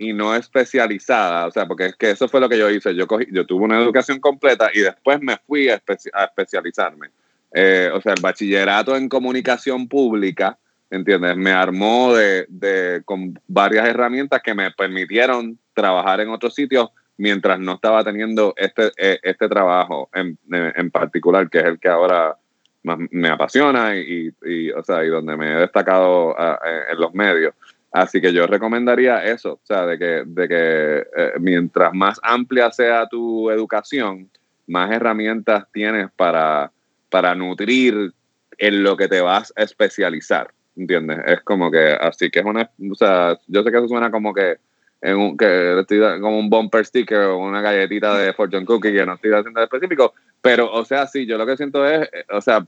y 0.01 0.15
no 0.15 0.35
especializada, 0.35 1.47
o 1.47 1.51
sea, 1.51 1.67
porque 1.67 1.85
es 1.85 1.95
que 1.95 2.13
eso 2.13 2.27
fue 2.27 2.41
lo 2.41 2.49
que 2.49 2.57
yo 2.57 2.71
hice, 2.71 2.95
yo, 2.95 3.07
cogí, 3.07 3.27
yo 3.31 3.45
tuve 3.45 3.65
una 3.65 3.79
educación 3.79 4.19
completa 4.19 4.71
y 4.73 4.81
después 4.81 5.21
me 5.21 5.37
fui 5.47 5.69
a, 5.69 5.75
especializarme. 5.75 7.11
Eh, 7.53 7.91
o 7.93 8.01
sea, 8.01 8.15
el 8.15 8.23
bachillerato 8.23 8.97
en 8.97 9.11
comunicación 9.11 9.89
pública, 9.89 10.57
¿entiendes? 10.89 11.37
Me 11.37 11.53
armó 11.53 12.15
de, 12.15 12.47
de, 12.49 13.03
con 13.05 13.39
varias 13.47 13.87
herramientas 13.89 14.41
que 14.43 14.55
me 14.55 14.71
permitieron 14.71 15.59
trabajar 15.75 16.21
en 16.21 16.31
otros 16.31 16.55
sitios 16.55 16.89
mientras 17.19 17.61
no 17.61 17.75
estaba 17.75 18.03
teniendo 18.03 18.55
este, 18.57 18.93
e, 18.97 19.21
este 19.23 19.51
trabajo 19.51 20.09
en, 20.15 20.39
en 20.51 20.91
particular, 20.91 21.51
que 21.51 21.59
es 21.59 21.65
el 21.67 21.79
que 21.79 21.89
ahora 21.89 22.39
me 22.83 23.29
apasiona 23.29 23.95
y, 23.97 24.33
y, 24.43 24.71
o 24.71 24.83
sea, 24.83 25.05
y 25.05 25.09
donde 25.09 25.37
me 25.37 25.53
he 25.53 25.57
destacado 25.57 26.35
en 26.91 26.99
los 26.99 27.13
medios. 27.13 27.53
Así 27.93 28.21
que 28.21 28.33
yo 28.33 28.47
recomendaría 28.47 29.25
eso, 29.25 29.55
o 29.55 29.61
sea, 29.65 29.85
de 29.85 29.99
que, 29.99 30.23
de 30.25 30.49
que 30.49 30.99
eh, 31.17 31.33
mientras 31.41 31.93
más 31.93 32.21
amplia 32.23 32.71
sea 32.71 33.07
tu 33.09 33.51
educación, 33.51 34.31
más 34.69 34.93
herramientas 34.93 35.65
tienes 35.73 36.09
para, 36.13 36.71
para 37.09 37.35
nutrir 37.35 38.13
en 38.59 38.83
lo 38.85 38.97
que 38.97 39.09
te 39.09 39.21
vas 39.21 39.53
a 39.57 39.63
especializar. 39.63 40.53
¿entiendes? 40.77 41.19
Es 41.27 41.41
como 41.43 41.71
que, 41.71 41.93
así 42.01 42.31
que 42.31 42.41
es 42.41 42.45
una, 42.45 42.71
o 42.91 42.95
sea, 42.95 43.39
yo 43.47 43.63
sé 43.63 43.71
que 43.71 43.77
eso 43.77 43.89
suena 43.89 44.11
como 44.11 44.33
que, 44.33 44.57
en 45.03 45.17
un, 45.17 45.37
que 45.37 45.81
estoy 45.81 45.99
como 46.21 46.39
un 46.39 46.51
bumper 46.51 46.85
sticker 46.85 47.21
o 47.21 47.39
una 47.39 47.61
galletita 47.61 48.17
de 48.19 48.33
Fortune 48.33 48.67
Cookie 48.67 48.93
que 48.93 49.07
no 49.07 49.15
estoy 49.15 49.33
haciendo 49.33 49.63
específico, 49.63 50.15
pero, 50.41 50.71
o 50.73 50.85
sea, 50.85 51.07
sí, 51.07 51.27
yo 51.27 51.39
lo 51.39 51.47
que 51.47 51.57
siento 51.57 51.87
es, 51.87 52.03
eh, 52.13 52.25
o 52.31 52.41
sea, 52.41 52.67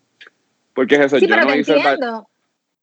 porque 0.75 0.97
es 0.97 1.13
eso, 1.13 1.19
yo, 1.19 1.37
no 1.37 1.55
hice 1.55 1.75
el 1.75 1.99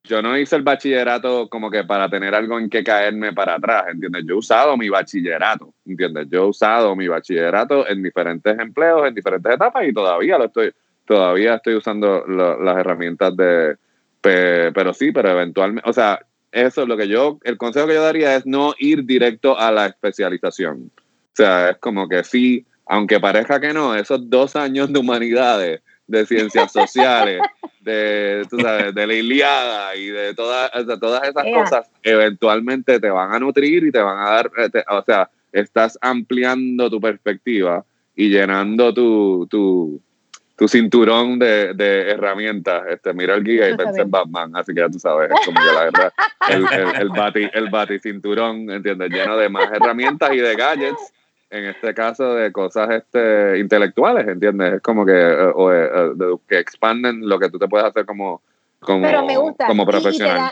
yo 0.10 0.24
no 0.24 0.36
hice 0.36 0.56
el 0.56 0.64
bachillerato 0.64 1.48
como 1.50 1.70
que 1.70 1.84
para 1.84 2.10
tener 2.10 2.34
algo 2.34 2.58
en 2.58 2.68
que 2.68 2.84
caerme 2.84 3.32
para 3.32 3.56
atrás, 3.56 3.86
¿entiendes? 3.92 4.24
Yo 4.26 4.34
he 4.34 4.38
usado 4.40 4.76
mi 4.76 4.90
bachillerato, 4.90 5.72
¿entiendes? 5.86 6.28
Yo 6.32 6.46
he 6.46 6.48
usado 6.48 6.96
mi 6.96 7.08
bachillerato 7.08 7.88
en 7.88 8.02
diferentes 8.02 8.58
empleos, 8.58 9.08
en 9.08 9.14
diferentes 9.14 9.54
etapas 9.54 9.88
y 9.88 9.94
todavía 9.94 10.40
lo 10.40 10.46
estoy, 10.46 10.74
todavía 11.06 11.56
estoy 11.56 11.76
usando 11.76 12.26
las 12.26 12.78
herramientas 12.78 13.38
de, 13.38 13.78
pero 14.22 14.94
sí, 14.96 15.12
pero 15.12 15.30
eventualmente, 15.30 15.88
o 15.88 15.94
sea, 15.94 16.20
eso 16.52 16.82
es 16.82 16.88
lo 16.88 16.98
que 16.98 17.08
yo, 17.08 17.38
el 17.44 17.58
consejo 17.58 17.86
que 17.86 17.94
yo 17.94 18.02
daría 18.02 18.36
es 18.36 18.48
no 18.48 18.74
ir 18.80 19.06
directo 19.06 19.60
a 19.60 19.72
la 19.72 19.86
especialización. 19.86 20.92
O 20.98 21.36
sea, 21.36 21.70
es 21.70 21.78
como 21.78 22.10
que 22.10 22.24
sí, 22.24 22.66
aunque 22.88 23.20
parezca 23.20 23.60
que 23.60 23.74
no, 23.74 23.94
esos 23.94 24.28
dos 24.28 24.56
años 24.56 24.92
de 24.92 25.00
humanidades, 25.00 25.82
de 26.10 26.26
ciencias 26.26 26.72
sociales, 26.72 27.40
de, 27.82 28.46
tú 28.50 28.60
sabes, 28.60 28.94
de 28.96 29.08
la 29.08 29.14
Iliada 29.14 29.96
y 29.96 30.08
de, 30.08 30.34
todas 30.34 30.72
todas 31.00 31.28
esas 31.28 31.44
cosas, 31.54 31.90
eventualmente 32.02 33.00
te 33.00 33.10
van 33.10 33.32
a 33.32 33.40
nutrir 33.40 33.86
y 33.86 33.92
te 33.92 34.00
van 34.00 34.18
a 34.18 34.32
dar, 34.32 34.52
eh, 34.58 34.84
o 34.90 35.04
sea, 35.04 35.30
estás 35.52 35.98
ampliando 36.02 36.90
tu 36.90 37.00
perspectiva 37.00 37.86
y 38.16 38.30
llenando 38.30 38.92
tu, 38.92 39.48
tu, 39.50 40.02
tu 40.58 40.68
cinturón 40.68 41.38
de, 41.38 41.76
de, 41.76 42.10
herramientas. 42.10 42.84
Este, 42.90 43.14
mira 43.14 43.36
el 43.36 43.44
guía 43.44 43.70
y 43.70 43.78
pensé 43.78 44.02
en 44.02 44.10
Batman, 44.10 44.52
así 44.56 44.74
que 44.74 44.82
ya 44.82 44.90
tú 44.90 45.00
sabes, 45.00 45.30
es 45.30 45.46
como 45.46 45.60
que 45.62 45.74
la 45.74 45.84
verdad, 45.84 46.14
el, 46.50 46.66
el, 46.74 47.02
el, 47.02 47.10
bati, 47.10 47.50
el 47.54 47.70
bati 47.70 48.00
cinturón, 48.00 48.70
¿entiendes? 48.72 49.12
Lleno 49.12 49.38
de 49.38 49.48
más 49.48 49.72
herramientas 49.72 50.34
y 50.34 50.38
de 50.38 50.56
gadgets 50.56 51.14
en 51.50 51.66
este 51.66 51.94
caso 51.94 52.36
de 52.36 52.52
cosas 52.52 52.90
este, 52.92 53.60
intelectuales, 53.60 54.28
¿entiendes? 54.28 54.76
Es 54.76 54.82
como 54.82 55.06
que, 55.06 55.14
eh, 55.14 55.52
o, 55.56 55.74
eh, 55.74 56.38
que 56.48 56.60
expanden 56.60 57.28
lo 57.28 57.40
que 57.40 57.50
tú 57.50 57.58
te 57.58 57.68
puedes 57.68 57.88
hacer 57.88 58.06
como, 58.06 58.42
como, 58.80 59.08
como 59.68 59.86
profesional. 59.86 60.52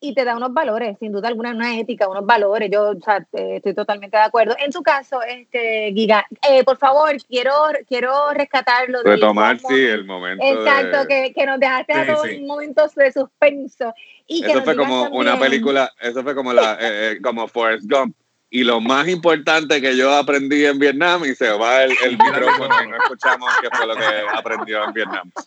Y 0.00 0.14
te, 0.14 0.24
da, 0.24 0.36
unos 0.36 0.54
valores, 0.54 0.96
sin 1.00 1.10
duda 1.10 1.26
alguna, 1.26 1.50
una 1.50 1.76
ética, 1.76 2.08
unos 2.08 2.24
valores. 2.24 2.70
Yo 2.70 2.90
o 2.90 3.00
sea, 3.00 3.26
estoy 3.32 3.74
totalmente 3.74 4.16
de 4.16 4.22
acuerdo. 4.22 4.54
En 4.64 4.70
su 4.70 4.80
caso, 4.80 5.20
este 5.22 5.92
Giga, 5.92 6.24
eh, 6.48 6.62
por 6.62 6.78
favor, 6.78 7.16
quiero, 7.28 7.52
quiero 7.88 8.32
rescatarlo. 8.32 9.02
Retomar, 9.02 9.58
sí, 9.58 9.74
el 9.74 10.04
momento. 10.04 10.44
Exacto, 10.44 11.08
que, 11.08 11.32
que, 11.34 11.46
nos 11.46 11.58
dejaste 11.58 11.92
a 11.94 12.14
todos 12.14 12.28
momentos 12.46 12.94
de 12.94 13.10
suspenso. 13.10 13.92
Y 14.28 14.44
eso 14.44 14.62
fue 14.62 14.76
como 14.76 15.08
una 15.08 15.36
película, 15.36 15.90
eso 16.00 16.22
fue 16.22 16.32
como, 16.36 16.52
la, 16.52 16.78
como 17.20 17.48
Forrest 17.48 17.90
Gump 17.90 18.14
y 18.50 18.64
lo 18.64 18.80
más 18.80 19.06
importante 19.08 19.80
que 19.80 19.96
yo 19.96 20.14
aprendí 20.14 20.64
en 20.64 20.78
Vietnam 20.78 21.22
y 21.24 21.34
se 21.34 21.50
va 21.50 21.84
el, 21.84 21.92
el 22.04 22.12
micrófono 22.18 22.74
y 22.82 22.88
no 22.88 22.96
escuchamos 22.96 23.50
qué 23.60 23.68
fue 23.70 23.86
lo 23.86 23.94
que 23.94 24.04
aprendió 24.34 24.84
en 24.84 24.92
Vietnam. 24.92 25.30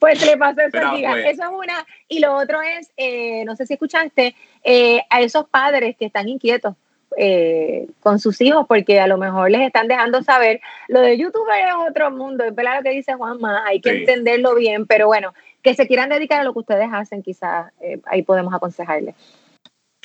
Pues 0.00 0.24
le 0.26 0.36
pasó 0.36 0.60
eso, 0.60 0.78
pues. 0.90 1.24
Eso 1.26 1.42
es 1.44 1.48
una. 1.50 1.86
Y 2.08 2.18
lo 2.18 2.34
otro 2.36 2.60
es, 2.60 2.90
eh, 2.96 3.44
no 3.44 3.54
sé 3.54 3.64
si 3.64 3.74
escuchaste, 3.74 4.34
eh, 4.64 5.02
a 5.08 5.20
esos 5.20 5.48
padres 5.48 5.96
que 5.96 6.06
están 6.06 6.28
inquietos 6.28 6.74
eh, 7.16 7.86
con 8.00 8.18
sus 8.18 8.40
hijos 8.40 8.66
porque 8.66 8.98
a 8.98 9.06
lo 9.06 9.16
mejor 9.16 9.50
les 9.52 9.60
están 9.60 9.86
dejando 9.86 10.22
saber. 10.22 10.60
Lo 10.88 11.00
de 11.00 11.16
YouTube 11.16 11.46
es 11.48 11.88
otro 11.88 12.10
mundo, 12.10 12.44
es 12.44 12.54
verdad 12.54 12.78
lo 12.78 12.82
que 12.82 12.90
dice 12.90 13.14
Juanma, 13.14 13.64
hay 13.64 13.80
que 13.80 13.90
entenderlo 13.90 14.56
bien, 14.56 14.86
pero 14.86 15.06
bueno, 15.06 15.32
que 15.62 15.74
se 15.74 15.86
quieran 15.86 16.08
dedicar 16.08 16.40
a 16.40 16.44
lo 16.44 16.52
que 16.52 16.58
ustedes 16.58 16.88
hacen, 16.92 17.22
quizás 17.22 17.72
ahí 18.06 18.22
podemos 18.22 18.52
aconsejarles. 18.52 19.14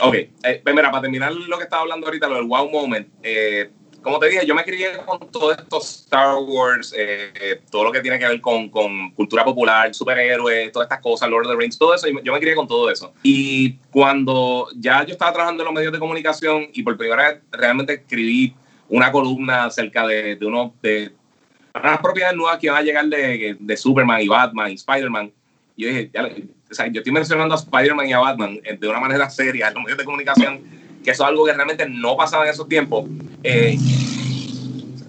Ok, 0.01 0.15
eh, 0.15 0.62
pues 0.63 0.75
mira, 0.75 0.89
para 0.91 1.01
terminar 1.01 1.33
lo 1.33 1.57
que 1.57 1.63
estaba 1.63 1.81
hablando 1.81 2.07
ahorita, 2.07 2.27
lo 2.27 2.35
del 2.35 2.45
wow 2.45 2.69
moment, 2.69 3.07
eh, 3.21 3.69
como 4.01 4.17
te 4.17 4.29
dije, 4.29 4.45
yo 4.45 4.55
me 4.55 4.63
crié 4.63 4.97
con 5.05 5.19
todo 5.29 5.51
esto 5.51 5.77
Star 5.79 6.38
Wars, 6.38 6.93
eh, 6.97 7.62
todo 7.69 7.83
lo 7.83 7.91
que 7.91 7.99
tiene 7.99 8.17
que 8.17 8.27
ver 8.27 8.39
con, 8.39 8.69
con, 8.69 9.12
cultura 9.12 9.43
popular, 9.43 9.93
superhéroes, 9.93 10.71
todas 10.71 10.85
estas 10.85 11.01
cosas, 11.01 11.29
Lord 11.29 11.47
of 11.47 11.51
the 11.51 11.57
Rings, 11.57 11.77
todo 11.77 11.93
eso, 11.93 12.07
yo 12.07 12.33
me 12.33 12.39
crié 12.39 12.55
con 12.55 12.67
todo 12.67 12.89
eso. 12.89 13.13
Y 13.23 13.73
cuando 13.91 14.69
ya 14.75 15.03
yo 15.05 15.12
estaba 15.12 15.33
trabajando 15.33 15.63
en 15.63 15.65
los 15.65 15.73
medios 15.73 15.91
de 15.91 15.99
comunicación 15.99 16.67
y 16.73 16.81
por 16.83 16.97
primera 16.97 17.29
vez 17.29 17.41
realmente 17.51 17.93
escribí 17.93 18.55
una 18.88 19.12
columna 19.12 19.65
acerca 19.65 20.07
de, 20.07 20.35
de 20.35 20.45
uno 20.45 20.73
de 20.81 21.12
unas 21.75 21.99
propiedades 21.99 22.35
nuevas 22.35 22.57
que 22.57 22.67
iban 22.67 22.77
a 22.77 22.81
llegar 22.81 23.05
de, 23.05 23.57
de 23.59 23.77
Superman 23.77 24.21
y 24.21 24.27
Batman 24.27 24.71
y 24.71 24.75
Spider-Man, 24.75 25.31
yo 25.79 25.87
dije, 25.87 26.11
ya, 26.13 26.25
o 26.25 26.73
sea, 26.73 26.87
yo 26.87 26.99
estoy 26.99 27.13
mencionando 27.13 27.55
a 27.55 27.57
Spider-Man 27.57 28.07
y 28.07 28.13
a 28.13 28.19
Batman 28.19 28.59
eh, 28.63 28.77
de 28.77 28.87
una 28.87 28.99
manera 28.99 29.29
seria 29.29 29.69
en 29.69 29.75
los 29.75 29.83
medios 29.83 29.97
de 29.97 30.05
comunicación, 30.05 30.61
que 31.03 31.11
eso 31.11 31.23
es 31.23 31.29
algo 31.29 31.45
que 31.45 31.53
realmente 31.53 31.87
no 31.87 32.17
pasaba 32.17 32.43
en 32.43 32.51
esos 32.51 32.67
tiempos. 32.67 33.05
Eh, 33.43 33.77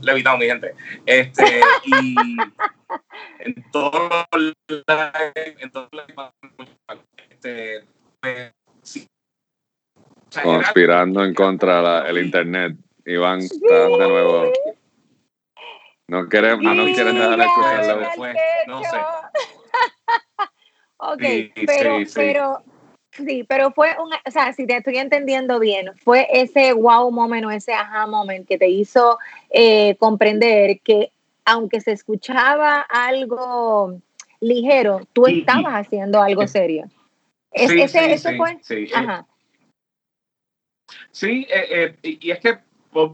levitado, 0.03 0.39
mi 0.39 0.47
gente. 0.47 0.75
Este, 1.05 1.61
y 1.85 2.15
en 3.41 3.65
todos 3.73 4.25
los 4.33 4.55
en 5.61 5.71
todos 5.71 5.89
este, 7.31 7.85
pues, 8.21 8.53
sí. 8.83 9.07
Conspirando 10.43 11.25
en 11.25 11.35
contra 11.35 12.05
del 12.05 12.25
internet. 12.25 12.77
Iván 13.05 13.41
está 13.41 13.89
de 13.89 14.09
nuevo. 14.09 14.53
No 16.09 16.29
queremos, 16.29 16.63
no 16.77 16.85
quieren 16.85 17.15
dejar 17.15 17.41
escucharlo. 17.41 18.01
No 18.67 18.83
sé. 18.83 18.99
Ok, 21.03 21.23
pero, 21.67 21.99
pero, 22.15 22.63
sí, 23.13 23.45
pero 23.49 23.71
fue 23.73 23.97
un, 23.99 24.13
o 24.13 24.31
sea, 24.31 24.53
si 24.53 24.67
te 24.67 24.77
estoy 24.77 24.99
entendiendo 24.99 25.59
bien, 25.59 25.93
fue 25.97 26.29
ese 26.31 26.75
wow 26.75 27.11
moment 27.11 27.47
o 27.47 27.51
ese 27.51 27.73
aha 27.73 28.07
moment 28.07 28.47
que 28.47 28.59
te 28.59 28.69
hizo 28.69 29.19
eh, 29.49 29.97
comprender 29.97 30.81
que 30.81 31.11
aunque 31.47 31.81
se 31.81 31.93
escuchaba 31.93 32.81
algo 32.83 33.99
ligero, 34.41 35.01
tú 35.15 35.27
estabas 35.27 35.87
haciendo 35.87 36.21
algo 36.21 36.47
serio. 36.47 36.85
sí, 37.55 37.81
ese, 37.81 38.19
sí, 38.19 38.37
fue? 38.37 38.59
Sí, 38.61 38.75
eh, 38.75 38.91
Ajá. 38.95 39.27
sí 41.11 41.47
eh, 41.51 41.97
y 42.03 42.31
es 42.31 42.41
que 42.41 42.59
pues, 42.93 43.13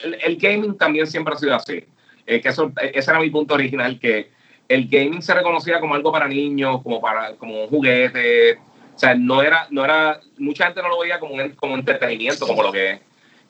el, 0.00 0.36
gaming 0.36 0.76
también 0.76 1.06
siempre 1.06 1.34
ha 1.34 1.38
sido 1.38 1.54
así. 1.54 1.84
que 2.26 2.42
eso, 2.44 2.70
ese 2.92 3.10
era 3.10 3.20
mi 3.20 3.30
punto 3.30 3.54
original, 3.54 3.98
que 3.98 4.30
el 4.68 4.88
gaming 4.88 5.22
se 5.22 5.34
reconocía 5.34 5.80
como 5.80 5.94
algo 5.94 6.12
para 6.12 6.28
niños, 6.28 6.82
como 6.82 7.00
para 7.00 7.34
como 7.36 7.64
un 7.64 7.68
juguete. 7.68 8.54
O 8.94 8.98
sea, 8.98 9.14
no 9.14 9.42
era, 9.42 9.66
no 9.70 9.84
era, 9.84 10.20
mucha 10.38 10.66
gente 10.66 10.82
no 10.82 10.88
lo 10.88 11.00
veía 11.00 11.18
como 11.18 11.34
como 11.56 11.74
entretenimiento, 11.74 12.46
como 12.46 12.62
lo 12.62 12.72
que 12.72 12.90
es. 12.92 13.00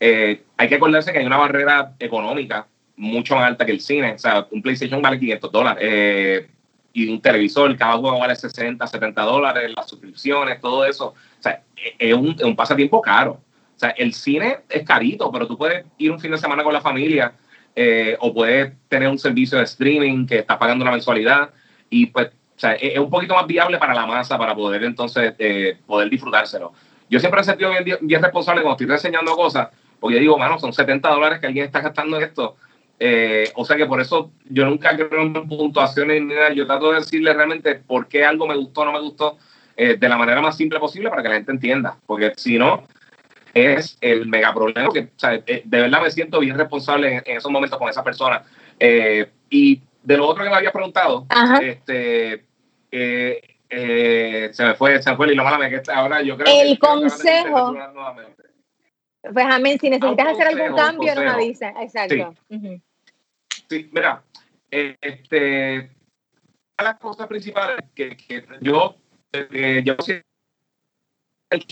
Eh, 0.00 0.42
hay 0.57 0.68
que 0.68 0.74
acordarse 0.74 1.12
que 1.12 1.18
hay 1.18 1.27
una 1.27 1.37
barrera 1.37 1.94
económica 1.98 2.66
mucho 2.96 3.35
más 3.37 3.46
alta 3.46 3.64
que 3.64 3.72
el 3.72 3.81
cine. 3.81 4.14
O 4.14 4.18
sea, 4.18 4.46
un 4.50 4.62
PlayStation 4.62 5.00
vale 5.03 5.18
500 5.18 5.53
dólares. 5.53 5.83
Eh, 5.87 6.48
y 6.92 7.09
un 7.09 7.20
televisor, 7.20 7.77
cada 7.77 7.98
juego 7.98 8.20
vale 8.20 8.37
60, 8.37 8.87
70 8.87 9.22
dólares, 9.22 9.72
las 9.77 9.88
suscripciones, 9.88 10.61
todo 10.61 10.85
eso. 10.85 11.09
O 11.09 11.42
sea, 11.42 11.62
es 11.98 12.14
un, 12.14 12.31
es 12.31 12.44
un 12.44 12.55
pasatiempo 12.55 13.00
caro. 13.00 13.40
O 13.74 13.79
sea, 13.79 13.90
el 13.90 14.14
cine 14.14 14.59
es 14.68 14.85
carito, 14.85 15.31
pero 15.33 15.46
tú 15.46 15.59
puedes 15.59 15.85
ir 15.98 16.12
un 16.12 16.20
fin 16.20 16.31
de 16.31 16.38
semana 16.38 16.62
con 16.62 16.72
la 16.72 16.81
familia 16.81 17.35
eh, 17.77 18.17
o 18.21 18.33
puedes 18.33 18.73
tener 18.89 19.09
un 19.09 19.19
servicio 19.19 19.59
de 19.59 19.65
streaming 19.65 20.27
que 20.27 20.39
está 20.39 20.59
pagando 20.59 20.85
una 20.85 20.93
mensualidad 20.93 21.51
y 21.91 22.07
pues 22.07 22.29
o 22.29 22.61
sea, 22.61 22.75
es, 22.75 22.97
un 22.99 23.11
poquito 23.11 23.35
más 23.35 23.49
viable 23.49 23.79
para 23.79 23.95
la 23.95 24.07
masa 24.07 24.39
para 24.39 24.55
poder 24.55 24.85
entonces 24.85 25.35
eh, 25.41 25.77
poder 25.85 26.09
disfrutárselo. 26.09 26.73
Yo 27.11 27.19
siempre 27.19 27.41
he 27.41 27.45
sentido 27.45 27.71
bien, 27.71 27.99
bien 28.03 28.23
responsable 28.23 28.63
cuando 28.63 28.81
estoy 28.81 28.95
enseñando 28.95 29.35
cosas, 29.35 29.71
porque 29.99 30.21
digo, 30.21 30.39
mano, 30.39 30.59
son 30.61 30.73
70 30.73 31.09
dólares 31.09 31.41
que 31.41 31.49
alguien 31.49 31.67
está 31.67 31.81
gastando 31.81 32.17
en 32.17 32.23
esto. 32.23 32.57
Eh, 33.01 33.51
o 33.57 33.65
sea 33.65 33.77
que 33.77 33.87
por 33.87 34.01
eso 34.01 34.31
yo 34.49 34.65
nunca 34.67 34.97
creo 34.97 35.23
en 35.23 35.33
puntuaciones 35.33 36.23
ni 36.23 36.33
nada. 36.33 36.53
Yo 36.53 36.69
trato 36.69 36.93
de 36.93 37.01
decirle 37.01 37.33
realmente 37.35 37.75
por 37.75 38.07
qué 38.07 38.25
algo 38.25 38.47
me 38.47 38.57
gustó 38.57 38.83
o 38.83 38.85
no 38.85 38.93
me 38.93 39.01
gustó 39.01 39.37
de 39.77 40.09
la 40.09 40.17
manera 40.17 40.41
más 40.41 40.57
simple 40.57 40.79
posible 40.79 41.11
para 41.11 41.21
que 41.21 41.29
la 41.29 41.35
gente 41.35 41.51
entienda. 41.51 41.97
Porque 42.07 42.33
si 42.37 42.57
no, 42.57 42.85
es 43.55 43.97
el 44.01 44.27
mega 44.27 44.53
problema 44.53 44.90
que 44.93 45.09
eh, 45.47 45.62
de 45.64 45.81
verdad 45.81 46.03
me 46.03 46.11
siento 46.11 46.40
bien 46.40 46.59
responsable 46.59 47.23
en, 47.25 47.37
esos 47.37 47.51
momentos 47.51 47.79
con 47.79 47.88
esa 47.88 48.03
persona. 48.03 48.43
Eh, 48.79 49.31
y 49.49 49.81
de 50.03 50.17
lo 50.17 50.27
otro 50.27 50.43
que 50.43 50.51
me 50.51 50.57
había 50.57 50.73
preguntado, 50.73 51.27
este, 51.62 52.45
eh, 52.90 54.51
se 54.53 54.64
me 54.64 54.75
fue, 54.75 55.01
se 55.01 55.11
me 55.11 55.17
fue 55.17 55.33
y 55.33 55.37
lo 55.37 55.45
malo 55.45 55.59
que 55.61 55.83
ahora 55.93 56.21
yo 56.21 56.37
creo 56.37 56.62
el 56.62 56.79
consejo. 56.79 57.75
Pues 59.33 59.47
amén, 59.49 59.79
si 59.81 59.88
necesitas 59.88 60.27
hacer 60.27 60.49
algún 60.49 60.77
cambio, 60.77 61.14
nos 61.14 61.35
avisa. 61.35 61.73
Exacto. 61.81 62.35
Sí, 63.71 63.88
mira, 63.90 64.23
este, 64.71 65.90
las 66.77 66.99
cosas 66.99 67.27
principales 67.27 67.79
que, 67.95 68.17
que 68.17 68.45
yo, 68.61 68.97
yo 69.83 69.97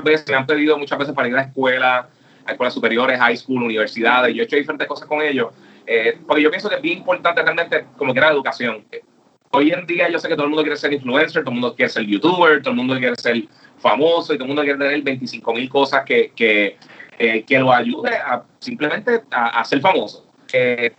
me 0.05 0.35
han 0.35 0.47
pedido 0.47 0.79
muchas 0.79 0.99
veces 0.99 1.15
para 1.15 1.29
ir 1.29 1.37
a 1.37 1.43
escuelas, 1.43 2.07
a 2.45 2.51
escuelas 2.51 2.75
superiores, 2.75 3.19
high 3.19 3.37
school, 3.37 3.63
universidades. 3.63 4.35
Yo 4.35 4.43
he 4.43 4.45
hecho 4.45 4.57
diferentes 4.57 4.89
cosas 4.89 5.07
con 5.07 5.23
ellos, 5.23 5.53
eh, 5.87 6.19
porque 6.27 6.43
yo 6.43 6.51
pienso 6.51 6.69
que 6.69 6.77
es 6.77 6.83
bien 6.83 6.99
importante 6.99 7.43
realmente, 7.43 7.87
como 7.97 8.13
que 8.13 8.19
era 8.19 8.29
la 8.29 8.35
educación. 8.35 8.85
Hoy 9.51 9.71
en 9.71 9.87
día 9.87 10.09
yo 10.09 10.19
sé 10.19 10.29
que 10.29 10.35
todo 10.35 10.45
el 10.45 10.51
mundo 10.51 10.63
quiere 10.63 10.77
ser 10.77 10.93
influencer, 10.93 11.43
todo 11.43 11.51
el 11.55 11.61
mundo 11.61 11.77
quiere 11.77 11.91
ser 11.91 12.05
youtuber, 12.05 12.63
todo 12.63 12.71
el 12.71 12.77
mundo 12.77 12.99
quiere 12.99 13.17
ser 13.17 13.45
famoso 13.79 14.33
y 14.33 14.37
todo 14.39 14.45
el 14.45 14.49
mundo 14.49 14.63
quiere 14.63 14.79
tener 14.79 15.03
25 15.03 15.53
mil 15.53 15.69
cosas 15.69 16.05
que, 16.05 16.33
que, 16.35 16.79
eh, 17.19 17.45
que 17.45 17.59
lo 17.59 17.73
ayude 17.73 18.17
a 18.17 18.45
simplemente 18.61 19.23
a, 19.31 19.63
ser 19.65 19.81
famoso. 19.81 20.27
Eh, 20.53 20.95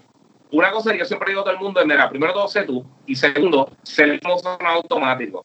una 0.52 0.70
cosa 0.70 0.92
que 0.92 1.00
yo 1.00 1.06
siempre 1.06 1.30
digo 1.30 1.42
a 1.42 1.44
todo 1.46 1.54
el 1.54 1.60
mundo 1.60 1.80
es, 1.80 1.88
mira, 1.88 2.08
primero 2.10 2.32
todo 2.32 2.48
sé 2.48 2.64
tú 2.64 2.86
y 3.08 3.16
segundo, 3.16 3.72
ser 3.82 4.20
famoso 4.20 4.56
en 4.60 4.68
automático. 4.68 5.44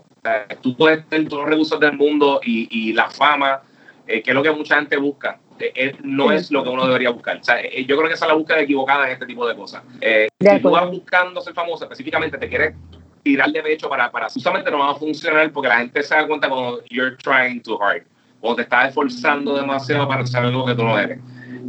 Tú 0.61 0.77
puedes 0.77 1.07
tener 1.09 1.29
todos 1.29 1.43
los 1.43 1.51
recursos 1.51 1.81
del 1.81 1.97
mundo 1.97 2.41
y, 2.45 2.69
y 2.71 2.93
la 2.93 3.11
fama, 3.11 3.63
eh, 4.07 4.23
que 4.23 4.31
es 4.31 4.35
lo 4.35 4.43
que 4.43 4.51
mucha 4.51 4.77
gente 4.77 4.97
busca. 4.97 5.39
Eh, 5.61 5.97
no 6.05 6.31
es 6.31 6.51
lo 6.53 6.63
que 6.63 6.71
uno 6.71 6.87
debería 6.87 7.11
buscar. 7.11 7.39
O 7.39 7.45
sea, 7.45 7.61
eh, 7.61 7.85
yo 7.85 7.97
creo 7.97 8.09
que 8.09 8.15
esa 8.15 8.27
es 8.27 8.29
la 8.31 8.37
búsqueda 8.37 8.61
equivocada 8.61 9.07
en 9.07 9.13
este 9.13 9.27
tipo 9.27 9.47
de 9.47 9.57
cosas. 9.57 9.83
si 10.01 10.61
tú 10.61 10.71
vas 10.71 10.89
buscando 10.89 11.41
ser 11.41 11.53
famoso, 11.53 11.85
específicamente 11.85 12.39
te 12.39 12.49
quieres 12.49 12.75
tirar 13.23 13.51
de 13.51 13.63
pecho 13.63 13.89
para, 13.89 14.11
para 14.11 14.29
justamente 14.29 14.71
no 14.71 14.79
va 14.79 14.93
a 14.93 14.95
funcionar 14.95 15.51
porque 15.53 15.69
la 15.69 15.79
gente 15.79 16.03
se 16.03 16.15
da 16.15 16.27
cuenta 16.27 16.49
cuando 16.49 16.83
you're 16.89 17.17
trying 17.17 17.61
too 17.61 17.79
hard, 17.83 18.03
cuando 18.41 18.57
te 18.57 18.63
estás 18.63 18.89
esforzando 18.89 19.57
demasiado 19.57 20.07
para 20.07 20.23
hacer 20.23 20.45
algo 20.45 20.65
que 20.65 20.75
tú 20.75 20.85
no 20.85 20.99
eres. 20.99 21.19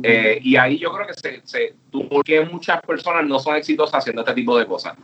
Eh, 0.03 0.39
y 0.41 0.55
ahí 0.55 0.77
yo 0.77 0.91
creo 0.93 1.07
que 1.07 1.13
se, 1.13 1.41
se 1.43 1.73
porque 2.09 2.41
muchas 2.41 2.81
personas 2.81 3.25
no 3.25 3.39
son 3.39 3.55
exitosas 3.55 3.99
haciendo 3.99 4.21
este 4.21 4.33
tipo 4.33 4.57
de 4.57 4.65
cosas. 4.65 4.95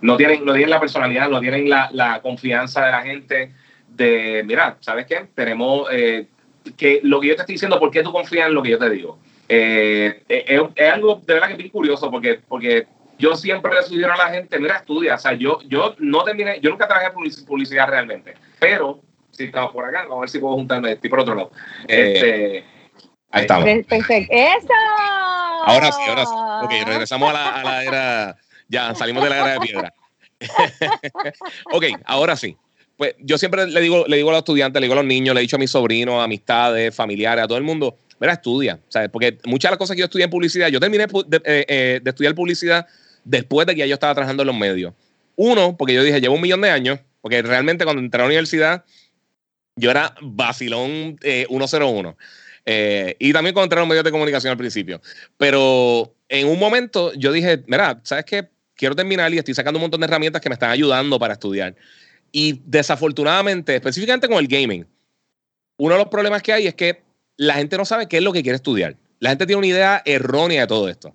No 0.00 0.16
tienen, 0.16 0.44
no 0.44 0.52
tienen 0.52 0.70
la 0.70 0.80
personalidad, 0.80 1.28
no 1.28 1.40
tienen 1.40 1.68
la, 1.68 1.88
la 1.92 2.20
confianza 2.20 2.84
de 2.84 2.92
la 2.92 3.02
gente 3.02 3.52
de, 3.88 4.42
mira, 4.44 4.76
¿sabes 4.80 5.06
qué? 5.06 5.26
Tenemos 5.34 5.88
eh, 5.92 6.26
que 6.76 7.00
lo 7.02 7.20
que 7.20 7.28
yo 7.28 7.36
te 7.36 7.42
estoy 7.42 7.54
diciendo, 7.54 7.78
¿por 7.78 7.90
qué 7.90 8.02
tú 8.02 8.12
confías 8.12 8.48
en 8.48 8.54
lo 8.54 8.62
que 8.62 8.70
yo 8.70 8.78
te 8.78 8.90
digo? 8.90 9.18
Eh, 9.48 10.22
es, 10.28 10.62
es, 10.74 10.92
algo 10.92 11.20
de 11.24 11.34
verdad 11.34 11.48
que 11.48 11.52
es 11.52 11.58
bien 11.58 11.70
curioso 11.70 12.10
porque, 12.10 12.40
porque 12.48 12.86
yo 13.18 13.36
siempre 13.36 13.72
le 13.72 13.82
sugiero 13.82 14.12
a 14.12 14.16
la 14.16 14.30
gente, 14.30 14.58
mira, 14.58 14.76
estudia. 14.76 15.14
O 15.14 15.18
sea, 15.18 15.32
yo, 15.32 15.60
yo 15.66 15.94
no 15.98 16.24
terminé, 16.24 16.60
yo 16.60 16.70
nunca 16.70 16.88
trabajé 16.88 17.10
publicidad 17.46 17.88
realmente, 17.88 18.34
pero 18.58 19.00
si 19.30 19.44
estamos 19.44 19.72
por 19.72 19.84
acá, 19.84 20.02
vamos 20.02 20.18
a 20.18 20.20
ver 20.20 20.28
si 20.30 20.38
puedo 20.38 20.54
juntarme, 20.54 20.92
estoy 20.92 21.10
por 21.10 21.20
otro 21.20 21.34
lado. 21.34 21.50
Este, 21.88 22.64
Ahí 23.34 23.42
estamos. 23.42 23.68
Perfecto. 23.88 24.32
¡Eso! 24.32 24.72
Ahora 25.66 25.90
sí, 25.90 26.00
ahora 26.08 26.24
sí. 26.24 26.32
Ok, 26.62 26.86
regresamos 26.86 27.30
a 27.30 27.32
la, 27.32 27.48
a 27.48 27.64
la 27.64 27.84
era. 27.84 28.36
Ya, 28.68 28.94
salimos 28.94 29.24
de 29.24 29.30
la 29.30 29.36
era 29.36 29.52
de 29.54 29.60
piedra. 29.60 29.94
ok, 31.72 31.84
ahora 32.04 32.36
sí. 32.36 32.56
Pues 32.96 33.16
yo 33.18 33.36
siempre 33.38 33.66
le 33.66 33.80
digo, 33.80 34.04
le 34.06 34.16
digo 34.16 34.28
a 34.28 34.32
los 34.34 34.38
estudiantes, 34.38 34.80
le 34.80 34.86
digo 34.86 34.92
a 34.92 35.02
los 35.02 35.04
niños, 35.04 35.34
le 35.34 35.40
he 35.40 35.42
dicho 35.42 35.56
a 35.56 35.58
mis 35.58 35.70
sobrinos, 35.70 36.22
amistades, 36.22 36.94
familiares, 36.94 37.44
a 37.44 37.48
todo 37.48 37.58
el 37.58 37.64
mundo, 37.64 37.96
mira, 38.20 38.34
estudia. 38.34 38.78
¿sabes? 38.88 39.10
Porque 39.10 39.38
muchas 39.46 39.70
de 39.70 39.72
las 39.72 39.78
cosas 39.78 39.96
que 39.96 40.00
yo 40.00 40.04
estudié 40.04 40.26
en 40.26 40.30
publicidad, 40.30 40.68
yo 40.68 40.78
terminé 40.78 41.06
de, 41.06 41.36
eh, 41.44 41.64
eh, 41.68 42.00
de 42.02 42.10
estudiar 42.10 42.36
publicidad 42.36 42.86
después 43.24 43.66
de 43.66 43.74
que 43.74 43.80
ya 43.80 43.86
yo 43.86 43.94
estaba 43.94 44.14
trabajando 44.14 44.44
en 44.44 44.46
los 44.46 44.56
medios. 44.56 44.94
Uno, 45.34 45.76
porque 45.76 45.94
yo 45.94 46.04
dije, 46.04 46.20
llevo 46.20 46.36
un 46.36 46.40
millón 46.40 46.60
de 46.60 46.70
años, 46.70 47.00
porque 47.20 47.42
realmente 47.42 47.84
cuando 47.84 48.00
entré 48.00 48.20
a 48.20 48.22
la 48.22 48.28
universidad, 48.28 48.84
yo 49.74 49.90
era 49.90 50.14
vacilón 50.22 51.18
eh, 51.22 51.46
101. 51.48 52.16
Eh, 52.66 53.16
y 53.18 53.32
también 53.32 53.52
cuando 53.52 53.64
entré 53.64 53.78
a 53.78 53.82
los 53.82 53.88
medios 53.88 54.04
de 54.04 54.10
comunicación 54.10 54.50
al 54.50 54.56
principio. 54.56 55.00
Pero 55.36 56.14
en 56.28 56.48
un 56.48 56.58
momento 56.58 57.12
yo 57.14 57.32
dije, 57.32 57.62
mira, 57.66 58.00
¿sabes 58.04 58.24
qué? 58.24 58.48
Quiero 58.74 58.96
terminar 58.96 59.32
y 59.32 59.38
estoy 59.38 59.54
sacando 59.54 59.78
un 59.78 59.82
montón 59.82 60.00
de 60.00 60.06
herramientas 60.06 60.40
que 60.40 60.48
me 60.48 60.54
están 60.54 60.70
ayudando 60.70 61.18
para 61.18 61.34
estudiar. 61.34 61.74
Y 62.32 62.60
desafortunadamente, 62.64 63.76
específicamente 63.76 64.28
con 64.28 64.38
el 64.38 64.48
gaming, 64.48 64.86
uno 65.76 65.94
de 65.94 66.00
los 66.00 66.08
problemas 66.08 66.42
que 66.42 66.52
hay 66.52 66.66
es 66.66 66.74
que 66.74 67.02
la 67.36 67.54
gente 67.54 67.76
no 67.76 67.84
sabe 67.84 68.08
qué 68.08 68.18
es 68.18 68.22
lo 68.22 68.32
que 68.32 68.42
quiere 68.42 68.56
estudiar. 68.56 68.96
La 69.20 69.30
gente 69.30 69.46
tiene 69.46 69.58
una 69.58 69.66
idea 69.66 70.02
errónea 70.04 70.62
de 70.62 70.66
todo 70.66 70.88
esto. 70.88 71.14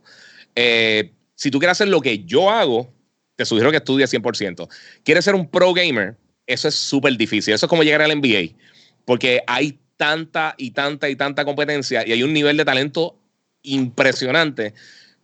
Eh, 0.55 1.11
si 1.35 1.51
tú 1.51 1.59
quieres 1.59 1.73
hacer 1.73 1.87
lo 1.87 2.01
que 2.01 2.23
yo 2.23 2.49
hago, 2.49 2.93
te 3.35 3.45
sugiero 3.45 3.71
que 3.71 3.77
estudies 3.77 4.11
100%. 4.13 4.67
¿Quieres 5.03 5.25
ser 5.25 5.35
un 5.35 5.49
pro 5.49 5.73
gamer? 5.73 6.17
Eso 6.45 6.67
es 6.67 6.75
súper 6.75 7.15
difícil. 7.15 7.53
Eso 7.53 7.65
es 7.65 7.69
como 7.69 7.83
llegar 7.83 8.01
al 8.01 8.17
NBA. 8.17 8.55
Porque 9.05 9.41
hay 9.47 9.79
tanta 9.99 10.55
y 10.57 10.71
tanta 10.71 11.09
y 11.09 11.17
tanta 11.17 11.43
competencia 11.43 12.07
y 12.07 12.13
hay 12.13 12.23
un 12.23 12.31
nivel 12.31 12.55
de 12.55 12.63
talento 12.63 13.19
impresionante 13.63 14.73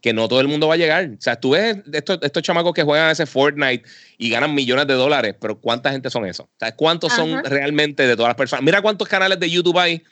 que 0.02 0.12
no 0.14 0.28
todo 0.28 0.42
el 0.42 0.50
mundo 0.50 0.68
va 0.68 0.74
a 0.74 0.78
llegar. 0.78 1.06
O 1.18 1.22
sea, 1.22 1.40
tú 1.40 1.52
ves 1.52 1.78
estos, 1.94 2.20
estos 2.22 2.44
chamacos 2.44 2.74
que 2.74 2.84
juegan 2.84 3.08
a 3.08 3.12
ese 3.12 3.26
Fortnite 3.26 3.84
y 4.18 4.30
ganan 4.30 4.54
millones 4.54 4.86
de 4.86 4.94
dólares, 4.96 5.34
pero 5.40 5.62
¿cuánta 5.62 5.92
gente 5.92 6.10
son 6.10 6.26
esos? 6.26 6.46
O 6.48 6.52
sea, 6.60 6.76
¿cuántos 6.76 7.14
son 7.14 7.42
realmente 7.46 8.06
de 8.06 8.16
todas 8.18 8.28
las 8.30 8.36
personas? 8.36 8.64
Mira 8.64 8.82
cuántos 8.82 9.08
canales 9.08 9.40
de 9.40 9.50
YouTube 9.50 9.80
hay 9.80 10.04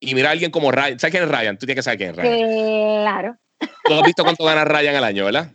y 0.00 0.12
mira 0.16 0.30
a 0.30 0.32
alguien 0.32 0.50
como 0.50 0.72
Ryan. 0.72 0.98
¿Sabes 0.98 1.12
quién 1.12 1.22
es 1.22 1.30
Ryan? 1.30 1.56
Tú 1.56 1.66
tienes 1.66 1.76
que 1.76 1.82
saber 1.84 1.98
quién 1.98 2.10
es 2.10 2.16
Ryan. 2.16 3.02
Claro. 3.02 3.36
Tú 3.84 3.94
has 3.94 4.02
visto 4.02 4.24
cuánto 4.24 4.44
gana 4.44 4.64
Ryan 4.64 4.96
al 4.96 5.04
año, 5.04 5.24
¿verdad? 5.26 5.52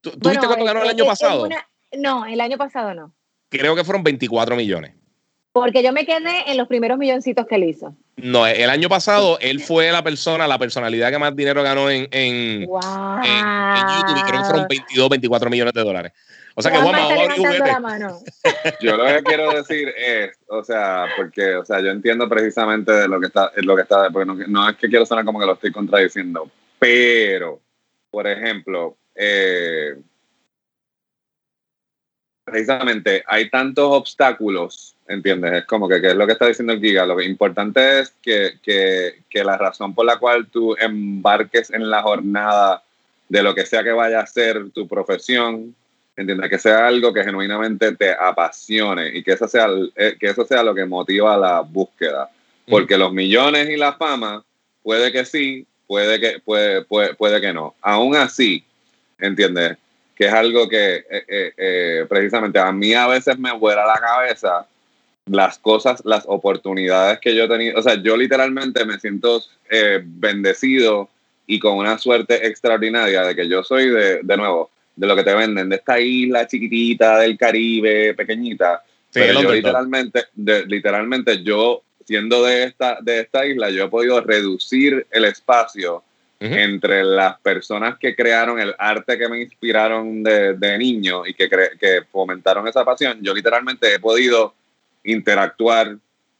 ¿Tú, 0.00 0.10
¿tú 0.10 0.18
Bueno, 0.22 0.30
viste 0.40 0.46
cuánto 0.48 0.64
ganó 0.64 0.82
el 0.82 0.88
año 0.90 1.06
pasado? 1.06 1.44
una- 1.44 1.68
no, 1.96 2.26
el 2.26 2.40
año 2.40 2.58
pasado 2.58 2.94
no. 2.94 3.14
Creo 3.48 3.76
que 3.76 3.84
fueron 3.84 4.02
24 4.02 4.56
millones. 4.56 4.94
Porque 5.52 5.82
yo 5.82 5.92
me 5.92 6.04
quedé 6.04 6.50
en 6.50 6.56
los 6.56 6.68
primeros 6.68 6.98
milloncitos 6.98 7.46
que 7.46 7.56
él 7.56 7.64
hizo. 7.64 7.94
No, 8.16 8.46
el 8.46 8.70
año 8.70 8.88
pasado 8.88 9.38
él 9.40 9.60
fue 9.60 9.90
la 9.90 10.02
persona, 10.02 10.46
la 10.46 10.58
personalidad 10.58 11.10
que 11.10 11.18
más 11.18 11.34
dinero 11.34 11.62
ganó 11.62 11.90
en, 11.90 12.08
en, 12.10 12.66
¡Wow! 12.66 12.80
en, 13.24 13.46
en 13.46 13.86
YouTube 13.96 14.18
y 14.18 14.22
creo 14.22 14.40
que 14.40 14.48
fueron 14.48 14.66
22, 14.68 15.08
24 15.08 15.50
millones 15.50 15.72
de 15.72 15.84
dólares. 15.84 16.12
O 16.58 16.62
sea 16.62 16.72
que 16.72 16.78
Juanma 16.78 17.04
Juanma. 17.04 17.98
Yo 18.80 18.96
lo 18.96 19.06
que 19.06 19.22
quiero 19.22 19.52
decir 19.52 19.94
es, 19.96 20.36
o 20.48 20.64
sea, 20.64 21.06
porque, 21.16 21.54
o 21.54 21.64
sea, 21.64 21.78
yo 21.80 21.90
entiendo 21.90 22.28
precisamente 22.28 22.90
de 22.90 23.06
lo 23.06 23.20
que 23.20 23.26
está, 23.26 23.52
lo 23.58 23.76
que 23.76 23.82
está, 23.82 24.10
porque 24.10 24.26
no, 24.26 24.34
no 24.34 24.68
es 24.68 24.76
que 24.76 24.88
quiero 24.88 25.06
sonar 25.06 25.24
como 25.24 25.38
que 25.38 25.46
lo 25.46 25.52
estoy 25.52 25.70
contradiciendo, 25.70 26.50
pero, 26.80 27.60
por 28.10 28.26
ejemplo, 28.26 28.96
eh, 29.14 29.94
precisamente 32.50 33.22
hay 33.26 33.50
tantos 33.50 33.86
obstáculos, 33.90 34.94
¿entiendes? 35.06 35.52
Es 35.52 35.64
como 35.64 35.88
que, 35.88 36.00
que 36.00 36.08
es 36.08 36.14
lo 36.14 36.26
que 36.26 36.32
está 36.32 36.46
diciendo 36.46 36.72
el 36.72 36.80
Giga. 36.80 37.06
Lo 37.06 37.16
que 37.16 37.24
importante 37.24 38.00
es 38.00 38.14
que, 38.22 38.54
que, 38.62 39.20
que 39.28 39.44
la 39.44 39.56
razón 39.56 39.94
por 39.94 40.06
la 40.06 40.18
cual 40.18 40.46
tú 40.46 40.76
embarques 40.78 41.70
en 41.70 41.90
la 41.90 42.02
jornada 42.02 42.82
de 43.28 43.42
lo 43.42 43.54
que 43.54 43.66
sea 43.66 43.84
que 43.84 43.92
vaya 43.92 44.20
a 44.20 44.26
ser 44.26 44.70
tu 44.70 44.88
profesión, 44.88 45.74
¿entiendes? 46.16 46.50
Que 46.50 46.58
sea 46.58 46.86
algo 46.86 47.12
que 47.12 47.24
genuinamente 47.24 47.94
te 47.94 48.12
apasione 48.12 49.16
y 49.16 49.22
que 49.22 49.32
eso 49.32 49.46
sea, 49.46 49.68
eh, 49.96 50.16
que 50.18 50.28
eso 50.28 50.44
sea 50.44 50.62
lo 50.62 50.74
que 50.74 50.84
motiva 50.84 51.36
la 51.36 51.60
búsqueda. 51.60 52.30
Porque 52.68 52.98
los 52.98 53.12
millones 53.12 53.70
y 53.70 53.76
la 53.76 53.94
fama, 53.94 54.44
puede 54.82 55.10
que 55.10 55.24
sí, 55.24 55.66
puede 55.86 56.20
que, 56.20 56.40
puede, 56.40 56.84
puede, 56.84 57.14
puede 57.14 57.40
que 57.40 57.52
no. 57.52 57.74
Aún 57.80 58.14
así, 58.14 58.64
¿entiendes? 59.18 59.78
Que 60.18 60.26
es 60.26 60.32
algo 60.32 60.68
que 60.68 60.96
eh, 60.96 61.24
eh, 61.28 61.52
eh, 61.56 62.06
precisamente 62.08 62.58
a 62.58 62.72
mí 62.72 62.92
a 62.92 63.06
veces 63.06 63.38
me 63.38 63.52
vuela 63.52 63.86
la 63.86 63.94
cabeza 64.00 64.66
las 65.26 65.58
cosas, 65.58 66.02
las 66.04 66.24
oportunidades 66.26 67.20
que 67.20 67.36
yo 67.36 67.44
he 67.44 67.48
tenido. 67.48 67.78
O 67.78 67.82
sea, 67.82 67.94
yo 68.02 68.16
literalmente 68.16 68.84
me 68.84 68.98
siento 68.98 69.40
bendecido 70.02 71.08
y 71.46 71.58
con 71.58 71.74
una 71.74 71.98
suerte 71.98 72.46
extraordinaria 72.46 73.22
de 73.22 73.36
que 73.36 73.48
yo 73.48 73.62
soy 73.62 73.88
de, 73.90 74.20
de 74.22 74.36
nuevo, 74.36 74.70
de 74.96 75.06
lo 75.06 75.14
que 75.14 75.22
te 75.22 75.34
venden, 75.34 75.68
de 75.68 75.76
esta 75.76 76.00
isla 76.00 76.46
chiquitita 76.46 77.18
del 77.18 77.38
Caribe, 77.38 78.14
pequeñita. 78.14 78.82
Sí, 79.10 79.20
pero 79.20 79.42
yo 79.42 79.52
literalmente, 79.52 80.24
de- 80.34 80.66
literalmente 80.66 81.42
yo, 81.42 81.82
siendo 82.04 82.42
de 82.44 82.64
esta, 82.64 82.98
de 83.00 83.20
esta 83.20 83.46
isla, 83.46 83.70
yo 83.70 83.84
he 83.84 83.88
podido 83.88 84.20
reducir 84.20 85.06
el 85.10 85.24
espacio 85.26 86.02
Entre 86.40 87.02
las 87.02 87.40
personas 87.40 87.98
que 87.98 88.14
crearon 88.14 88.60
el 88.60 88.72
arte 88.78 89.18
que 89.18 89.28
me 89.28 89.42
inspiraron 89.42 90.22
de, 90.22 90.54
de 90.54 90.78
niño 90.78 91.26
y 91.26 91.34
que, 91.34 91.48
que 91.48 92.02
fomentaron 92.12 92.68
esa 92.68 92.84
pasión. 92.84 93.18
Yo 93.22 93.34
literalmente 93.34 93.92
he 93.92 93.98
podido 93.98 94.54
interactuar, 95.02 95.96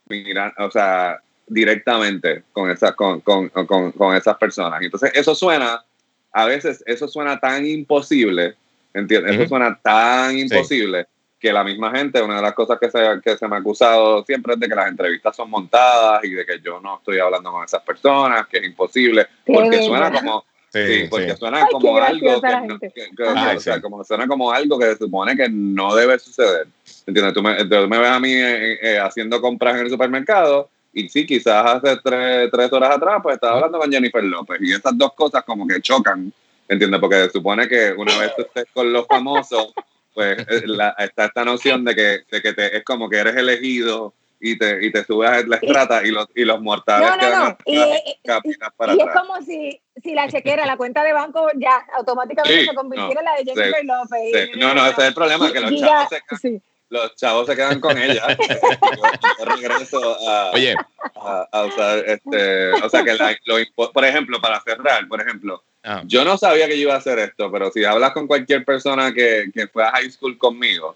mirar, 0.07 0.53
o 0.57 0.71
sea, 0.71 1.19
directamente 1.45 2.43
con, 2.53 2.71
esas 2.71 2.93
con, 2.93 3.19
con, 3.19 3.49
con, 3.49 3.91
con 3.91 4.15
esas 4.15 4.37
personas. 4.37 4.81
Entonces, 4.81 5.11
eso 5.15 5.35
suena, 5.35 5.83
a 6.31 6.45
veces, 6.45 6.81
eso 6.85 7.07
suena 7.09 7.37
tan 7.37 7.65
imposible, 7.65 8.55
¿entiendes? 8.93 9.35
Eso 9.35 9.49
suena 9.49 9.77
tan 9.81 10.37
imposible 10.37 11.07
que 11.39 11.53
la 11.53 11.63
misma 11.63 11.91
gente, 11.91 12.21
una 12.21 12.35
de 12.37 12.41
las 12.41 12.53
cosas 12.53 12.77
que 12.79 12.91
se, 12.91 12.99
que 13.23 13.37
se 13.37 13.47
me 13.47 13.55
ha 13.55 13.59
acusado 13.59 14.23
siempre 14.25 14.53
es 14.55 14.59
de 14.59 14.67
que 14.67 14.75
las 14.75 14.87
entrevistas 14.89 15.35
son 15.35 15.49
montadas 15.49 16.23
y 16.25 16.31
de 16.31 16.45
que 16.45 16.59
yo 16.59 16.79
no 16.81 16.97
estoy 16.97 17.19
hablando 17.19 17.51
con 17.51 17.63
esas 17.63 17.81
personas, 17.81 18.45
que 18.47 18.57
es 18.57 18.65
imposible, 18.65 19.25
Qué 19.45 19.53
porque 19.53 19.81
suena 19.83 20.11
como, 20.11 20.43
Sí, 20.71 20.85
Sí, 20.85 21.01
sí. 21.01 21.07
porque 21.09 21.35
suena 21.35 21.61
Ay, 21.61 21.65
como 21.71 21.97
algo 21.97 22.41
que, 22.41 22.67
no- 22.67 22.79
que- 22.79 22.91
que- 22.91 23.09
Ay, 23.35 23.57
o 23.57 23.59
sea, 23.59 23.75
sí. 23.77 23.81
como 23.81 24.03
suena 24.03 24.27
como 24.27 24.51
algo 24.51 24.77
que 24.77 24.85
se 24.85 24.97
supone 24.97 25.35
que 25.35 25.49
no 25.49 25.95
debe 25.95 26.19
suceder. 26.19 26.67
¿Entiendes? 27.07 27.33
Tú 27.33 27.41
me, 27.41 27.55
tú 27.65 27.87
me 27.87 27.97
ves 27.97 28.07
a 28.09 28.19
mí 28.19 28.31
eh, 28.33 28.77
eh, 28.79 28.99
haciendo 28.99 29.41
compras 29.41 29.73
en 29.77 29.85
el 29.85 29.89
supermercado 29.89 30.69
y 30.93 31.09
sí, 31.09 31.25
quizás 31.25 31.65
hace 31.65 31.97
tres, 32.03 32.51
tres 32.51 32.71
horas 32.71 32.95
atrás 32.95 33.19
pues 33.23 33.33
estaba 33.33 33.55
hablando 33.55 33.79
con 33.79 33.91
Jennifer 33.91 34.23
López 34.23 34.59
y 34.61 34.71
estas 34.73 34.95
dos 34.95 35.13
cosas 35.13 35.43
como 35.43 35.65
que 35.65 35.81
chocan, 35.81 36.31
¿entiendes? 36.67 36.99
Porque 36.99 37.15
se 37.15 37.29
supone 37.31 37.67
que 37.67 37.91
una 37.97 38.15
vez 38.19 38.35
tú 38.35 38.43
estés 38.43 38.65
con 38.71 38.93
los 38.93 39.07
famosos, 39.07 39.73
pues 40.13 40.39
eh, 40.39 40.61
la- 40.65 40.95
está 40.97 41.25
esta 41.25 41.45
noción 41.45 41.83
de 41.85 41.95
que, 41.95 42.19
de 42.31 42.41
que 42.41 42.53
te, 42.53 42.77
es 42.77 42.83
como 42.83 43.09
que 43.09 43.17
eres 43.17 43.35
elegido 43.35 44.13
y 44.41 44.57
te, 44.57 44.85
y 44.85 44.91
te 44.91 45.03
subes 45.03 45.29
a 45.29 45.41
la 45.45 45.57
estrata 45.57 46.01
y 46.05 46.11
los, 46.11 46.27
y 46.35 46.45
los 46.45 46.61
mortales 46.61 47.09
No, 47.09 47.15
no, 47.15 47.21
quedan 47.21 47.43
no. 47.49 47.57
Y, 47.65 47.77
y- 47.77 48.19
caminas 48.25 48.69
para 48.77 48.93
y 48.93 48.99
es 49.01 49.07
como 49.13 49.41
si, 49.41 49.81
si 50.01 50.13
la 50.13 50.29
chequera, 50.29 50.65
la 50.65 50.77
cuenta 50.77 51.03
de 51.03 51.11
banco, 51.13 51.47
ya 51.55 51.85
automáticamente 51.95 52.61
Sí, 52.61 52.67
se 52.67 52.73
convirtiera 52.75 53.13
no, 53.15 53.19
en 53.19 53.25
la 53.25 53.35
de 53.35 53.43
Jennifer 53.45 53.85
López. 53.85 54.51
Sí, 54.53 54.59
No, 54.59 54.73
no, 54.73 54.85
ese 54.87 55.01
es 55.01 55.07
el 55.09 55.13
problema, 55.13 55.51
que 55.51 55.59
los 55.59 55.75
chavos 55.79 56.09
se 56.09 56.21
quedan 56.21 56.39
sí. 56.39 56.61
los 56.89 57.15
chavos 57.15 57.47
se 57.47 57.55
quedan 57.55 57.79
con 57.79 57.97
ella. 57.97 58.23
yo, 58.39 59.29
yo 59.37 59.45
regreso 59.45 60.29
a, 60.29 60.51
Oye, 60.51 60.75
a, 61.15 61.47
a 61.51 61.65
usar 61.65 61.99
este, 62.07 62.71
o 62.81 62.89
sea 62.89 63.03
que 63.03 63.13
la- 63.13 63.37
lo 63.45 63.91
por 63.91 64.05
ejemplo, 64.05 64.39
para 64.41 64.59
cerrar, 64.61 65.07
por 65.07 65.21
ejemplo, 65.21 65.63
ah, 65.83 66.03
yo 66.05 66.23
no 66.25 66.37
sabía 66.37 66.67
que 66.67 66.77
yo 66.77 66.83
iba 66.83 66.95
a 66.95 66.97
hacer 66.97 67.19
esto, 67.19 67.51
pero 67.51 67.71
si 67.71 67.83
hablas 67.83 68.11
con 68.11 68.27
cualquier 68.27 68.65
persona 68.65 69.13
que, 69.13 69.49
que 69.53 69.67
fue 69.67 69.83
a 69.83 69.91
high 69.91 70.09
school 70.09 70.37
conmigo, 70.37 70.95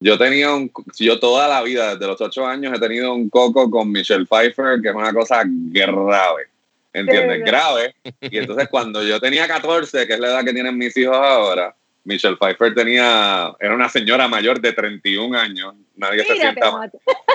yo 0.00 0.16
tenía 0.16 0.52
un, 0.54 0.72
yo 0.98 1.20
toda 1.20 1.46
la 1.46 1.62
vida, 1.62 1.94
desde 1.94 2.06
los 2.06 2.20
ocho 2.20 2.46
años, 2.46 2.72
he 2.74 2.80
tenido 2.80 3.12
un 3.12 3.28
coco 3.28 3.70
con 3.70 3.92
Michelle 3.92 4.24
Pfeiffer, 4.26 4.80
que 4.80 4.88
es 4.88 4.94
una 4.94 5.12
cosa 5.12 5.42
grave, 5.44 6.48
¿entiendes? 6.92 7.40
De 7.40 7.44
Grave. 7.44 7.94
Y 8.22 8.38
entonces 8.38 8.68
cuando 8.68 9.02
yo 9.02 9.20
tenía 9.20 9.46
14, 9.46 10.06
que 10.06 10.14
es 10.14 10.20
la 10.20 10.28
edad 10.28 10.44
que 10.44 10.54
tienen 10.54 10.78
mis 10.78 10.96
hijos 10.96 11.16
ahora, 11.16 11.74
Michelle 12.04 12.36
Pfeiffer 12.36 12.74
tenía, 12.74 13.54
era 13.60 13.74
una 13.74 13.90
señora 13.90 14.26
mayor 14.26 14.58
de 14.58 14.72
31 14.72 15.38
años, 15.38 15.74
nadie 15.96 16.24
se 16.24 16.32
Mírate, 16.32 16.60
sienta 16.60 16.70
mal. 16.70 16.90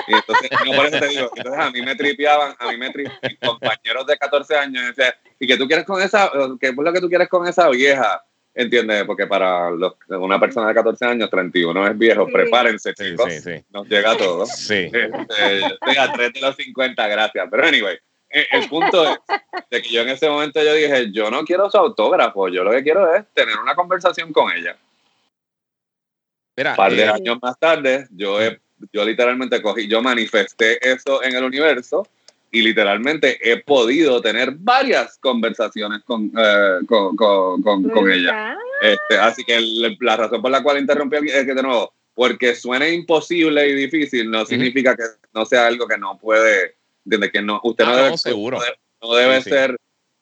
Y 0.08 0.14
entonces, 0.14 0.50
no, 0.64 0.72
por 0.72 0.86
eso 0.86 0.98
te 0.98 1.08
digo, 1.08 1.30
entonces 1.36 1.64
a 1.64 1.70
mí 1.70 1.82
me 1.82 1.94
tripeaban, 1.94 2.56
a 2.58 2.70
mí 2.72 2.76
me 2.76 2.90
tripeaban, 2.90 3.20
mis 3.22 3.38
compañeros 3.38 4.06
de 4.06 4.18
14 4.18 4.56
años 4.56 4.86
decían, 4.88 5.14
¿y 5.38 5.46
qué 5.46 5.56
tú 5.56 5.66
quieres 5.66 5.84
con 5.84 6.00
esa, 6.00 6.30
qué 6.60 6.68
es 6.68 6.76
lo 6.76 6.92
que 6.92 7.00
tú 7.00 7.08
quieres 7.08 7.28
con 7.28 7.46
esa 7.46 7.68
vieja? 7.68 8.24
¿Entiendes? 8.54 9.04
Porque 9.04 9.26
para 9.26 9.70
los, 9.70 9.96
una 10.08 10.40
persona 10.40 10.68
de 10.68 10.74
14 10.74 11.04
años, 11.04 11.28
31 11.28 11.88
es 11.88 11.98
viejo, 11.98 12.26
prepárense, 12.26 12.94
chicos. 12.94 13.30
Sí, 13.30 13.40
sí, 13.40 13.64
Nos 13.70 13.86
llega 13.86 14.16
todo. 14.16 14.46
Sí. 14.46 14.90
Este, 14.90 15.60
yo 15.60 15.66
estoy 15.66 15.96
a 15.98 16.10
3 16.10 16.32
de 16.32 16.40
los 16.40 16.56
50, 16.56 17.06
gracias. 17.06 17.48
Pero 17.50 17.66
anyway, 17.66 17.98
eh, 18.30 18.46
el 18.52 18.66
punto 18.66 19.04
es 19.04 19.18
de 19.70 19.82
que 19.82 19.90
yo 19.90 20.00
en 20.00 20.08
ese 20.08 20.28
momento 20.30 20.62
yo 20.62 20.72
dije, 20.72 21.12
yo 21.12 21.30
no 21.30 21.44
quiero 21.44 21.70
su 21.70 21.76
autógrafo, 21.76 22.48
yo 22.48 22.64
lo 22.64 22.70
que 22.70 22.82
quiero 22.82 23.14
es 23.14 23.26
tener 23.34 23.58
una 23.58 23.74
conversación 23.74 24.32
con 24.32 24.50
ella. 24.50 24.74
Mira, 26.56 26.70
Un 26.70 26.76
par 26.76 26.92
de 26.92 27.02
eh, 27.02 27.08
años 27.08 27.38
más 27.42 27.58
tarde, 27.58 28.06
yo, 28.10 28.40
he, 28.40 28.58
yo 28.90 29.04
literalmente 29.04 29.60
cogí, 29.60 29.86
yo 29.86 30.00
manifesté 30.00 30.78
eso 30.80 31.22
en 31.22 31.36
el 31.36 31.44
universo 31.44 32.08
y 32.50 32.62
literalmente 32.62 33.38
he 33.42 33.62
podido 33.62 34.20
tener 34.20 34.52
varias 34.52 35.18
conversaciones 35.18 36.02
con, 36.04 36.32
eh, 36.36 36.78
con, 36.86 37.16
con, 37.16 37.62
con, 37.62 37.82
con 37.90 38.10
ella. 38.10 38.56
Este, 38.80 39.18
así 39.18 39.44
que 39.44 39.56
el- 39.56 39.96
la 40.00 40.16
razón 40.16 40.40
por 40.42 40.50
la 40.50 40.62
cual 40.62 40.78
interrumpí 40.78 41.16
es 41.16 41.44
que 41.44 41.54
de 41.54 41.62
nuevo, 41.62 41.92
porque 42.14 42.54
suene 42.54 42.92
imposible 42.92 43.68
y 43.68 43.74
difícil, 43.74 44.30
no 44.30 44.46
significa 44.46 44.96
que 44.96 45.02
no 45.34 45.44
sea 45.44 45.66
algo 45.66 45.86
que 45.86 45.98
no 45.98 46.18
puede, 46.18 46.76
¿entiendes? 47.04 47.30
Que 47.32 47.42
no, 47.42 47.60
usted 47.64 47.84
Ah, 47.84 47.88
no 47.88 47.96
no, 47.96 48.02
debe, 48.04 48.18
seguro. 48.18 48.58
no 48.58 48.62
debe, 48.64 48.76
no 49.02 49.14
debe 49.14 49.36
Sí, 49.38 49.42
sí. 49.44 49.50
ser, 49.50 49.76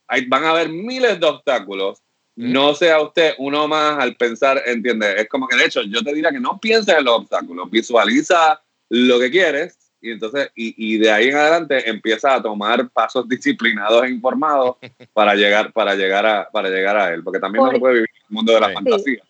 hay, 0.08 0.26
van 0.26 0.44
a 0.44 0.50
haber 0.50 0.68
miles 0.70 1.20
de 1.20 1.26
obstáculos, 1.26 1.98
Ujú. 2.36 2.48
no 2.48 2.74
sea 2.74 3.00
usted 3.00 3.34
uno 3.38 3.68
más 3.68 3.98
al 3.98 4.16
pensar, 4.16 4.60
¿entiendes? 4.66 5.20
Es 5.20 5.28
como 5.28 5.46
que 5.46 5.56
de 5.56 5.66
hecho 5.66 5.82
yo 5.82 6.02
te 6.02 6.12
diría 6.12 6.32
que 6.32 6.40
no 6.40 6.58
pienses 6.58 6.96
en 6.96 7.04
los 7.04 7.14
obstáculos, 7.20 7.70
visualiza 7.70 8.60
lo 8.88 9.20
que 9.20 9.30
quieres 9.30 9.78
y 10.04 10.10
entonces, 10.12 10.50
y, 10.54 10.74
y 10.94 10.98
de 10.98 11.10
ahí 11.10 11.28
en 11.28 11.36
adelante 11.36 11.88
empieza 11.88 12.34
a 12.34 12.42
tomar 12.42 12.88
pasos 12.90 13.26
disciplinados 13.28 14.04
e 14.04 14.10
informados 14.10 14.76
para 15.12 15.34
llegar, 15.34 15.72
para 15.72 15.94
llegar 15.94 16.26
a, 16.26 16.48
para 16.50 16.68
llegar 16.68 16.96
a 16.96 17.12
él, 17.14 17.22
porque 17.24 17.40
también 17.40 17.64
no 17.64 17.70
se 17.70 17.78
puede 17.80 17.94
vivir 17.94 18.10
en 18.12 18.26
el 18.28 18.34
mundo 18.34 18.52
de 18.52 18.60
la 18.60 18.68
Sí. 18.68 18.74
fantasía. 18.74 19.22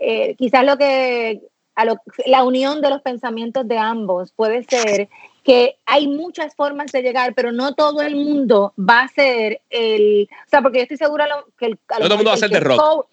eh, 0.00 0.34
quizás 0.38 0.64
lo 0.64 0.78
que 0.78 1.40
a 1.74 1.84
lo- 1.84 2.00
la 2.24 2.42
unión 2.44 2.80
de 2.80 2.88
los 2.88 3.02
pensamientos 3.02 3.68
de 3.68 3.76
ambos 3.76 4.32
puede 4.32 4.62
ser 4.64 5.08
que 5.44 5.76
hay 5.84 6.08
muchas 6.08 6.54
formas 6.56 6.90
de 6.90 7.02
llegar, 7.02 7.34
pero 7.34 7.52
no 7.52 7.74
todo 7.74 8.00
el 8.00 8.16
mundo 8.16 8.72
va 8.78 9.02
a 9.02 9.08
ser 9.08 9.60
el, 9.68 10.26
o 10.46 10.48
sea, 10.48 10.62
porque 10.62 10.78
yo 10.78 10.82
estoy 10.84 10.96
segura 10.96 11.26
lo- 11.28 11.46
que 11.58 11.66
el, 11.66 11.78
a 11.88 11.98
lo 11.98 12.04
No 12.04 12.08
todo 12.08 12.14
el 12.14 12.16
mundo 12.18 12.30
va 12.30 12.34
a 12.34 12.38
ser 12.38 12.46
el 12.46 12.52
de 12.54 12.60
rock. 12.60 13.06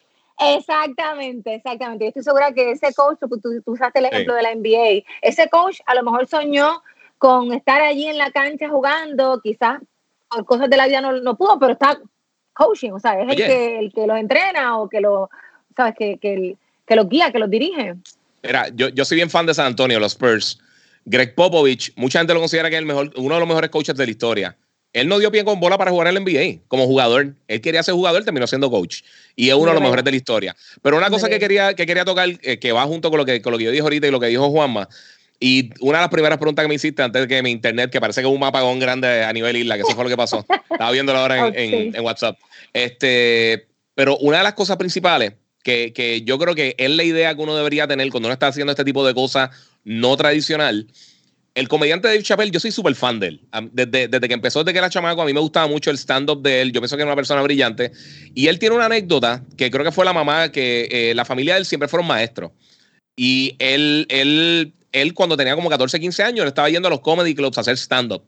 Exactamente, 0.58 1.56
exactamente. 1.56 2.06
Yo 2.06 2.10
estoy 2.10 2.24
segura 2.24 2.52
que 2.54 2.72
ese 2.72 2.94
coach, 2.94 3.18
tú, 3.20 3.39
usaste 3.66 4.00
el 4.00 4.06
ejemplo 4.06 4.34
de 4.36 4.41
la 4.44 4.54
NBA, 4.56 5.04
ese 5.22 5.50
coach 5.50 5.80
a 5.86 5.96
lo 5.96 6.04
mejor 6.04 6.28
soñó 6.28 6.82
con 7.18 7.54
estar 7.54 7.82
allí 7.82 8.08
en 8.08 8.18
la 8.18 8.32
cancha 8.32 8.70
jugando, 8.70 9.39
quizás 9.41 9.80
por 10.30 10.46
cosas 10.46 10.70
de 10.70 10.78
la 10.78 10.88
vida 10.88 11.02
no, 11.02 11.14
no 11.14 11.36
pudo, 11.38 11.58
pero 11.60 11.74
está 11.74 12.00
coaching, 12.54 12.91
o 12.91 13.00
sea, 13.00 13.20
es 13.20 13.30
el 13.30 13.36
que, 13.48 13.80
el 13.80 13.94
que 13.94 14.06
los 14.08 14.18
entrena 14.18 14.78
o 14.78 14.89
que 14.89 15.00
los, 15.02 15.30
sabes, 15.76 15.96
que, 15.98 16.18
que, 16.18 16.34
el- 16.34 16.58
que 16.86 16.96
los 16.96 17.08
guía, 17.08 17.32
que 17.32 17.39
los 17.39 17.50
dirige. 17.50 17.96
Mira, 18.44 18.68
yo, 18.76 18.89
yo 18.89 19.06
soy 19.06 19.16
bien 19.16 19.30
fan 19.30 19.46
de 19.46 19.54
San 19.54 19.68
Antonio, 19.68 20.00
los 20.00 20.12
Spurs. 20.14 20.60
Greg 21.06 21.34
Popovich, 21.36 21.94
mucha 21.96 22.20
gente 22.20 22.34
lo 22.34 22.39
considera 22.41 22.70
que 22.70 22.76
es 22.76 22.80
el 22.80 22.86
mejor, 22.86 23.12
uno 23.16 23.36
de 23.36 23.39
los 23.39 23.48
mejores 23.48 23.70
coaches 23.70 23.96
de 23.96 24.06
la 24.06 24.12
historia. 24.12 24.58
Él 24.94 25.08
no 25.08 25.18
dio 25.18 25.32
pie 25.32 25.44
con 25.44 25.60
bola 25.60 25.78
para 25.78 25.91
jugar 25.91 26.08
en 26.08 26.18
el 26.18 26.24
NBA 26.24 26.62
como 26.68 26.86
jugador. 26.86 27.34
Él 27.48 27.62
quería 27.62 27.82
ser 27.82 27.96
jugador, 27.96 28.24
terminó 28.24 28.46
siendo 28.46 28.70
coach. 28.70 29.02
Y 29.36 29.50
es 29.50 29.56
uno 29.56 29.68
de 29.68 29.74
los 29.74 29.82
mejores 29.82 30.06
de 30.06 30.12
la 30.12 30.18
historia. 30.18 30.56
Pero 30.82 30.98
una 30.98 31.10
cosa 31.10 31.30
que 31.30 31.39
quería, 31.39 31.74
que 31.74 31.86
quería 31.86 32.06
tocar, 32.06 32.30
eh, 32.41 32.60
que 32.60 32.72
va 32.72 32.84
junto 32.84 33.10
con 33.10 33.18
lo 33.18 33.26
que, 33.26 33.41
con 33.41 33.52
lo 33.52 33.58
que 33.58 33.66
yo 33.66 33.72
dije 33.72 33.82
ahorita 33.82 34.08
y 34.08 34.12
lo 34.12 34.20
que 34.20 34.28
dijo 34.28 34.50
Juanma. 34.52 34.88
Y 35.39 35.72
una 35.82 35.98
de 35.98 36.04
las 36.04 36.10
primeras 36.10 36.38
preguntas 36.38 36.64
que 36.64 36.70
me 36.70 36.76
hiciste 36.76 37.02
antes 37.02 37.24
de 37.24 37.28
que 37.28 37.41
mi 37.41 37.50
internet, 37.50 37.91
que 37.91 38.00
parece 38.00 38.22
que 38.22 38.28
hubo 38.28 38.36
un 38.36 38.44
apagón 38.44 38.80
grande 38.80 39.24
a 39.24 39.34
nivel 39.34 39.58
isla, 39.58 39.76
que 39.76 39.82
eso 39.82 39.91
fue 39.91 40.04
lo 40.04 40.10
que 40.10 40.16
pasó. 40.16 40.46
Estaba 40.72 40.91
viéndolo 40.91 41.20
ahora 41.20 41.48
en, 41.50 41.96
en 41.96 42.06
WhatsApp. 42.06 42.38
Este, 42.72 43.68
pero 43.96 44.18
una 44.20 44.38
de 44.38 44.44
las 44.44 44.54
cosas 44.54 44.78
principales 44.78 45.34
que, 45.64 45.91
que 45.91 46.22
yo 46.22 46.38
creo 46.38 46.56
que 46.56 46.76
es 46.78 46.89
la 46.89 47.04
idea 47.04 47.36
que 47.36 47.41
uno 47.41 47.56
debería 47.56 47.88
tener 47.88 48.10
cuando 48.10 48.28
uno 48.28 48.34
está 48.34 48.48
haciendo 48.48 48.72
este 48.72 48.86
tipo 48.86 49.06
de 49.06 49.14
cosas 49.14 49.50
no 49.84 50.16
tradicional. 50.16 50.88
El 51.56 51.68
comediante 51.68 52.08
Dave 52.08 52.24
Chappelle, 52.24 52.51
yo 52.51 52.60
soy 52.60 52.72
súper 52.72 52.95
fan 52.95 53.20
de 53.20 53.28
él. 53.28 53.47
Desde, 53.72 54.10
que 54.28 54.34
empezó, 54.34 54.64
desde 54.64 54.74
que 54.74 54.80
era 54.80 54.89
chamaco, 54.89 55.22
a 55.22 55.26
mí 55.26 55.34
me 55.34 55.39
gustaba 55.39 55.68
mucho 55.68 55.91
el 55.91 55.97
stand-up 55.99 56.41
de 56.41 56.62
él. 56.62 56.72
Yo 56.72 56.82
pienso 56.82 56.95
que 56.95 57.04
era 57.04 57.12
una 57.12 57.16
persona 57.16 57.43
brillante. 57.43 57.91
Y 58.34 58.47
él 58.47 58.58
tiene 58.58 58.76
una 58.76 58.86
anécdota 58.86 59.43
que 59.56 59.70
creo 59.70 59.86
que 59.86 59.91
fue 59.91 60.04
la 60.04 60.14
mamá, 60.14 60.51
que 60.51 60.88
eh, 60.89 61.14
la 61.14 61.26
familia 61.26 61.54
de 61.54 61.60
él 61.60 61.66
siempre 61.66 61.88
fueron 61.88 62.08
maestros. 62.08 62.51
Y 63.16 63.56
él, 63.60 64.08
él, 64.10 64.74
él, 64.91 65.14
cuando 65.14 65.38
tenía 65.38 65.54
como 65.54 65.70
14, 65.70 65.99
15 65.99 66.24
años, 66.24 66.41
él 66.41 66.47
estaba 66.47 66.70
yendo 66.70 66.88
a 66.88 66.91
los 66.91 67.01
comedy 67.01 67.36
clubs 67.36 67.58
a 67.60 67.62
hacer 67.62 67.78
stand-up. 67.78 68.24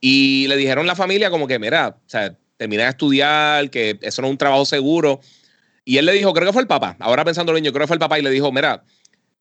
Y 0.00 0.48
le 0.48 0.56
dijeron 0.56 0.86
a 0.86 0.88
la 0.88 0.96
familia 0.96 1.30
como 1.30 1.46
que, 1.46 1.60
mira, 1.60 1.96
o 2.04 2.08
sea, 2.08 2.36
termina 2.56 2.84
de 2.84 2.90
estudiar, 2.90 3.70
que 3.70 3.96
eso 4.02 4.22
no 4.22 4.28
es 4.28 4.32
un 4.32 4.38
trabajo 4.38 4.64
seguro. 4.64 5.20
Y 5.84 5.98
él 5.98 6.06
le 6.06 6.12
dijo, 6.14 6.32
creo 6.32 6.48
que 6.48 6.52
fue 6.52 6.62
el 6.62 6.68
papá, 6.68 6.96
ahora 6.98 7.24
pensando 7.24 7.52
niño, 7.52 7.72
creo 7.72 7.84
que 7.84 7.88
fue 7.88 7.94
el 7.94 8.00
papá 8.00 8.18
y 8.18 8.22
le 8.22 8.30
dijo, 8.30 8.50
mira, 8.50 8.82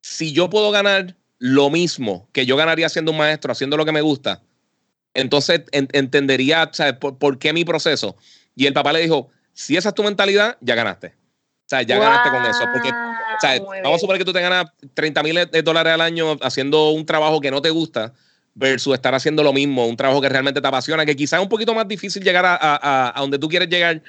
si 0.01 0.31
yo 0.31 0.47
puedo 0.47 0.69
ganar 0.69 1.15
lo 1.39 1.69
mismo 1.69 2.27
que 2.31 2.45
yo 2.45 2.55
ganaría 2.55 2.89
siendo 2.89 3.11
un 3.11 3.17
maestro, 3.17 3.51
haciendo 3.51 3.77
lo 3.77 3.85
que 3.85 3.91
me 3.91 4.01
gusta, 4.01 4.41
entonces 5.13 5.61
en- 5.71 5.89
entendería 5.93 6.69
¿sabes? 6.73 6.93
Por, 6.93 7.17
por 7.17 7.37
qué 7.39 7.53
mi 7.53 7.65
proceso. 7.65 8.15
Y 8.55 8.65
el 8.67 8.73
papá 8.73 8.93
le 8.93 9.01
dijo, 9.01 9.29
si 9.53 9.77
esa 9.77 9.89
es 9.89 9.95
tu 9.95 10.03
mentalidad, 10.03 10.57
ya 10.61 10.75
ganaste. 10.75 11.07
O 11.07 11.67
sea, 11.67 11.81
ya 11.81 11.97
ganaste 11.97 12.29
con 12.29 12.45
eso. 12.45 12.69
Porque, 12.71 12.89
vamos 13.83 13.97
a 13.97 13.99
suponer 13.99 14.19
que 14.19 14.25
tú 14.25 14.33
te 14.33 14.41
ganas 14.41 14.65
30 14.93 15.23
mil 15.23 15.37
dólares 15.63 15.93
al 15.93 16.01
año 16.01 16.37
haciendo 16.41 16.91
un 16.91 17.05
trabajo 17.05 17.41
que 17.41 17.49
no 17.51 17.61
te 17.61 17.69
gusta 17.69 18.13
versus 18.53 18.93
estar 18.93 19.13
haciendo 19.15 19.43
lo 19.43 19.51
mismo, 19.51 19.85
un 19.87 19.97
trabajo 19.97 20.21
que 20.21 20.29
realmente 20.29 20.61
te 20.61 20.67
apasiona, 20.67 21.05
que 21.05 21.15
quizás 21.15 21.39
es 21.39 21.43
un 21.43 21.49
poquito 21.49 21.73
más 21.73 21.87
difícil 21.87 22.23
llegar 22.23 22.45
a, 22.45 22.53
a- 22.55 22.79
a- 22.81 23.13
a 23.17 23.21
donde 23.21 23.37
tú 23.39 23.49
quieres 23.49 23.67
llegar, 23.67 24.01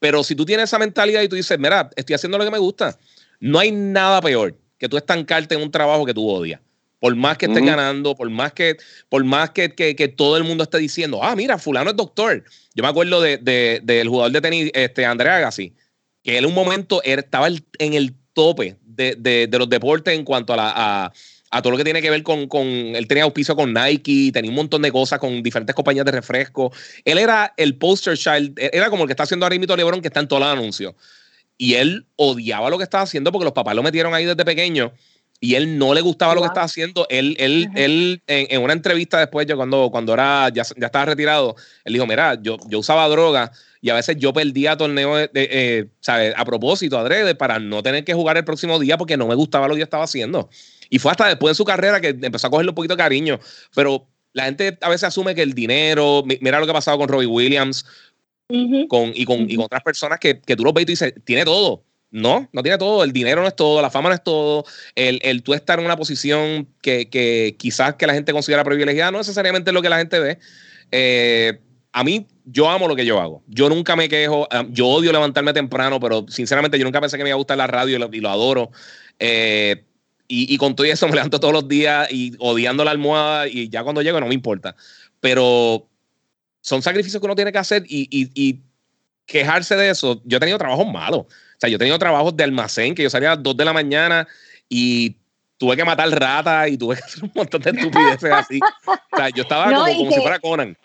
pero 0.00 0.24
si 0.24 0.34
tú 0.34 0.44
tienes 0.44 0.64
esa 0.64 0.78
mentalidad 0.78 1.22
y 1.22 1.28
tú 1.28 1.36
dices, 1.36 1.56
mira, 1.58 1.88
estoy 1.94 2.14
haciendo 2.14 2.36
lo 2.38 2.44
que 2.44 2.50
me 2.50 2.58
gusta, 2.58 2.98
no 3.38 3.58
hay 3.60 3.70
nada 3.70 4.20
peor 4.20 4.56
que 4.78 4.88
tú 4.88 4.96
estancarte 4.96 5.54
en 5.54 5.62
un 5.62 5.70
trabajo 5.70 6.04
que 6.04 6.12
tú 6.14 6.28
odias. 6.28 6.60
Por 7.04 7.14
más 7.16 7.36
que 7.36 7.44
estés 7.44 7.60
Ujú. 7.60 7.66
ganando, 7.68 8.14
por 8.14 8.30
más 8.30 8.54
que, 8.54 8.78
por 9.10 9.22
más 9.24 9.50
que, 9.50 9.74
que- 9.74 9.94
que 9.94 10.08
todo 10.08 10.38
el 10.38 10.44
mundo 10.44 10.64
esté 10.64 10.78
diciendo, 10.78 11.22
ah, 11.22 11.36
mira, 11.36 11.58
fulano 11.58 11.90
es 11.90 11.96
doctor. 11.96 12.42
Yo 12.74 12.82
me 12.82 12.88
acuerdo 12.88 13.20
de, 13.20 13.36
de- 13.36 13.80
del 13.82 14.08
jugador 14.08 14.32
de 14.32 14.40
tenis, 14.40 14.70
este, 14.72 15.04
André 15.04 15.28
Agassi, 15.28 15.74
que 16.22 16.38
él 16.38 16.44
en 16.44 16.48
un 16.48 16.54
momento 16.54 17.02
estaba 17.02 17.48
en 17.48 17.92
el 17.92 18.14
tope 18.32 18.78
de, 18.80 19.16
de- 19.18 19.46
de 19.48 19.58
los 19.58 19.68
deportes 19.68 20.14
en 20.14 20.24
cuanto 20.24 20.54
a, 20.54 20.56
la, 20.56 20.72
a, 20.74 21.12
a 21.50 21.60
todo 21.60 21.72
lo 21.72 21.76
que 21.76 21.84
tiene 21.84 22.00
que 22.00 22.08
ver 22.08 22.22
con, 22.22 22.48
con, 22.48 22.64
él 22.66 23.06
tenía 23.06 23.24
auspicio 23.24 23.54
con 23.54 23.74
Nike, 23.74 24.30
tenía 24.32 24.50
un 24.50 24.56
montón 24.56 24.80
de 24.80 24.90
cosas 24.90 25.18
con 25.18 25.42
diferentes 25.42 25.74
compañías 25.76 26.06
de 26.06 26.12
refresco. 26.12 26.72
Él 27.04 27.18
era 27.18 27.52
el 27.58 27.76
poster 27.76 28.16
child, 28.16 28.58
era 28.58 28.88
como 28.88 29.02
el 29.02 29.08
que 29.08 29.12
está 29.12 29.24
haciendo 29.24 29.44
ahora 29.44 29.58
mismo 29.58 29.76
LeBron, 29.76 30.00
que 30.00 30.08
está 30.08 30.20
en 30.20 30.28
todos 30.28 30.40
los 30.40 30.50
anuncios. 30.50 30.94
Y 31.58 31.74
él 31.74 32.06
odiaba 32.16 32.70
lo 32.70 32.78
que 32.78 32.84
estaba 32.84 33.04
haciendo 33.04 33.30
porque 33.30 33.44
los 33.44 33.52
papás 33.52 33.76
lo 33.76 33.82
metieron 33.82 34.14
ahí 34.14 34.24
desde 34.24 34.42
pequeño 34.42 34.94
y 35.40 35.56
él 35.56 35.76
no 35.78 35.92
le 35.92 36.00
gustaba 36.00 36.34
lo 36.34 36.40
que 36.40 36.46
estaba 36.46 36.64
haciendo. 36.64 37.06
Él, 37.10 37.36
él, 37.38 37.66
Ajá. 37.70 37.80
él 37.80 38.22
en, 38.26 38.46
en 38.50 38.62
una 38.62 38.72
entrevista 38.72 39.18
después, 39.18 39.46
yo 39.46 39.56
cuando, 39.56 39.90
cuando 39.90 40.14
era, 40.14 40.48
ya, 40.48 40.62
ya 40.76 40.86
estaba 40.86 41.04
retirado, 41.06 41.54
él 41.84 41.92
dijo, 41.92 42.06
mira, 42.06 42.38
yo, 42.40 42.56
yo 42.68 42.78
usaba 42.78 43.06
droga 43.08 43.52
y 43.82 43.90
a 43.90 43.94
veces 43.94 44.16
yo 44.16 44.32
perdía 44.32 44.76
torneos 44.76 45.16
de, 45.18 45.28
de, 45.34 45.48
eh, 45.50 45.86
¿sabes? 46.00 46.32
a 46.36 46.44
propósito, 46.46 46.98
adrede, 46.98 47.34
para 47.34 47.58
no 47.58 47.82
tener 47.82 48.04
que 48.04 48.14
jugar 48.14 48.38
el 48.38 48.44
próximo 48.44 48.78
día 48.78 48.96
porque 48.96 49.16
no 49.18 49.26
me 49.26 49.34
gustaba 49.34 49.68
lo 49.68 49.74
que 49.74 49.80
yo 49.80 49.84
estaba 49.84 50.04
haciendo. 50.04 50.48
Y 50.88 50.98
fue 50.98 51.10
hasta 51.10 51.26
después 51.28 51.50
de 51.50 51.54
su 51.56 51.64
carrera 51.64 52.00
que 52.00 52.08
empezó 52.08 52.46
a 52.46 52.50
cogerle 52.50 52.70
un 52.70 52.74
poquito 52.76 52.94
de 52.94 53.02
cariño. 53.02 53.38
Pero 53.74 54.06
la 54.32 54.44
gente 54.44 54.78
a 54.80 54.88
veces 54.88 55.04
asume 55.04 55.34
que 55.34 55.42
el 55.42 55.52
dinero, 55.52 56.22
mi- 56.24 56.38
mira 56.40 56.58
lo 56.58 56.64
que 56.66 56.70
ha 56.70 56.74
pasado 56.74 56.96
con 56.96 57.08
Robbie 57.08 57.26
Williams 57.26 57.84
con, 58.88 59.12
y, 59.14 59.24
con, 59.24 59.50
y 59.50 59.56
con 59.56 59.64
otras 59.66 59.82
personas 59.82 60.18
que, 60.18 60.40
que 60.40 60.56
tú 60.56 60.64
los 60.64 60.72
ves 60.72 60.82
y 60.82 60.86
tú 60.86 60.92
dices, 60.92 61.14
tiene 61.24 61.44
todo. 61.44 61.82
No, 62.14 62.48
no 62.52 62.62
tiene 62.62 62.78
todo. 62.78 63.02
El 63.02 63.12
dinero 63.12 63.42
no 63.42 63.48
es 63.48 63.56
todo, 63.56 63.82
la 63.82 63.90
fama 63.90 64.08
no 64.08 64.14
es 64.14 64.22
todo. 64.22 64.64
El, 64.94 65.18
el 65.24 65.42
tú 65.42 65.52
estar 65.52 65.80
en 65.80 65.84
una 65.84 65.96
posición 65.96 66.68
que, 66.80 67.10
que 67.10 67.56
quizás 67.58 67.96
que 67.96 68.06
la 68.06 68.14
gente 68.14 68.32
considera 68.32 68.62
privilegiada 68.62 69.10
no 69.10 69.18
necesariamente 69.18 69.70
es 69.70 69.74
lo 69.74 69.82
que 69.82 69.88
la 69.88 69.98
gente 69.98 70.20
ve. 70.20 70.38
Eh, 70.92 71.58
a 71.90 72.04
mí, 72.04 72.28
yo 72.44 72.70
amo 72.70 72.86
lo 72.86 72.94
que 72.94 73.04
yo 73.04 73.20
hago. 73.20 73.42
Yo 73.48 73.68
nunca 73.68 73.96
me 73.96 74.08
quejo. 74.08 74.46
Um, 74.52 74.72
Yo 74.72 74.86
odio 74.86 75.10
levantarme 75.10 75.52
temprano, 75.52 75.98
pero 75.98 76.24
sinceramente 76.28 76.78
yo 76.78 76.84
nunca 76.84 77.00
pensé 77.00 77.16
que 77.16 77.24
me 77.24 77.30
iba 77.30 77.34
a 77.34 77.38
gustar 77.38 77.58
la 77.58 77.66
radio 77.66 77.96
y 78.12 78.20
lo, 78.20 78.30
adoro. 78.30 78.70
Eh, 79.18 79.82
y, 80.28 80.56
con 80.56 80.76
todo 80.76 80.86
eso 80.86 81.08
me 81.08 81.14
levanto 81.14 81.40
todos 81.40 81.52
los 81.52 81.66
días 81.66 82.06
y 82.12 82.32
odiando 82.38 82.84
la 82.84 82.92
almohada 82.92 83.48
y 83.48 83.68
ya 83.70 83.82
cuando 83.82 84.02
llego 84.02 84.20
no 84.20 84.26
me 84.26 84.34
importa. 84.34 84.76
Pero 85.18 85.88
son 86.60 86.80
sacrificios 86.80 87.20
que 87.20 87.26
uno 87.26 87.34
tiene 87.34 87.50
que 87.50 87.58
hacer 87.58 87.82
y- 87.88 88.08
y 88.10 88.60
quejarse 89.26 89.74
de 89.74 89.90
eso. 89.90 90.22
Yo 90.24 90.36
he 90.36 90.40
tenido 90.40 90.58
trabajos 90.58 90.86
malos. 90.86 91.26
O 91.56 91.60
sea, 91.60 91.70
yo 91.70 91.76
he 91.76 91.78
tenido 91.78 91.98
trabajos 91.98 92.36
de 92.36 92.44
almacén 92.44 92.94
que 92.94 93.02
yo 93.02 93.10
salía 93.10 93.32
a 93.32 93.34
las 93.36 93.42
2 93.42 93.56
de 93.56 93.64
la 93.64 93.72
mañana 93.72 94.26
y 94.68 95.16
tuve 95.56 95.76
que 95.76 95.84
matar 95.84 96.08
ratas 96.10 96.68
y 96.68 96.76
tuve 96.76 96.96
que 96.96 97.02
hacer 97.02 97.24
un 97.24 97.32
montón 97.34 97.62
de 97.62 97.70
estupideces 97.70 98.32
así. 98.32 98.60
O 98.86 99.16
sea, 99.16 99.28
yo 99.30 99.42
estaba 99.42 99.66
No, 99.70 99.84
como, 99.84 99.96
como 99.96 100.08
que- 100.10 100.14
si 100.16 100.20
fuera 100.20 100.38
Conan. 100.38 100.76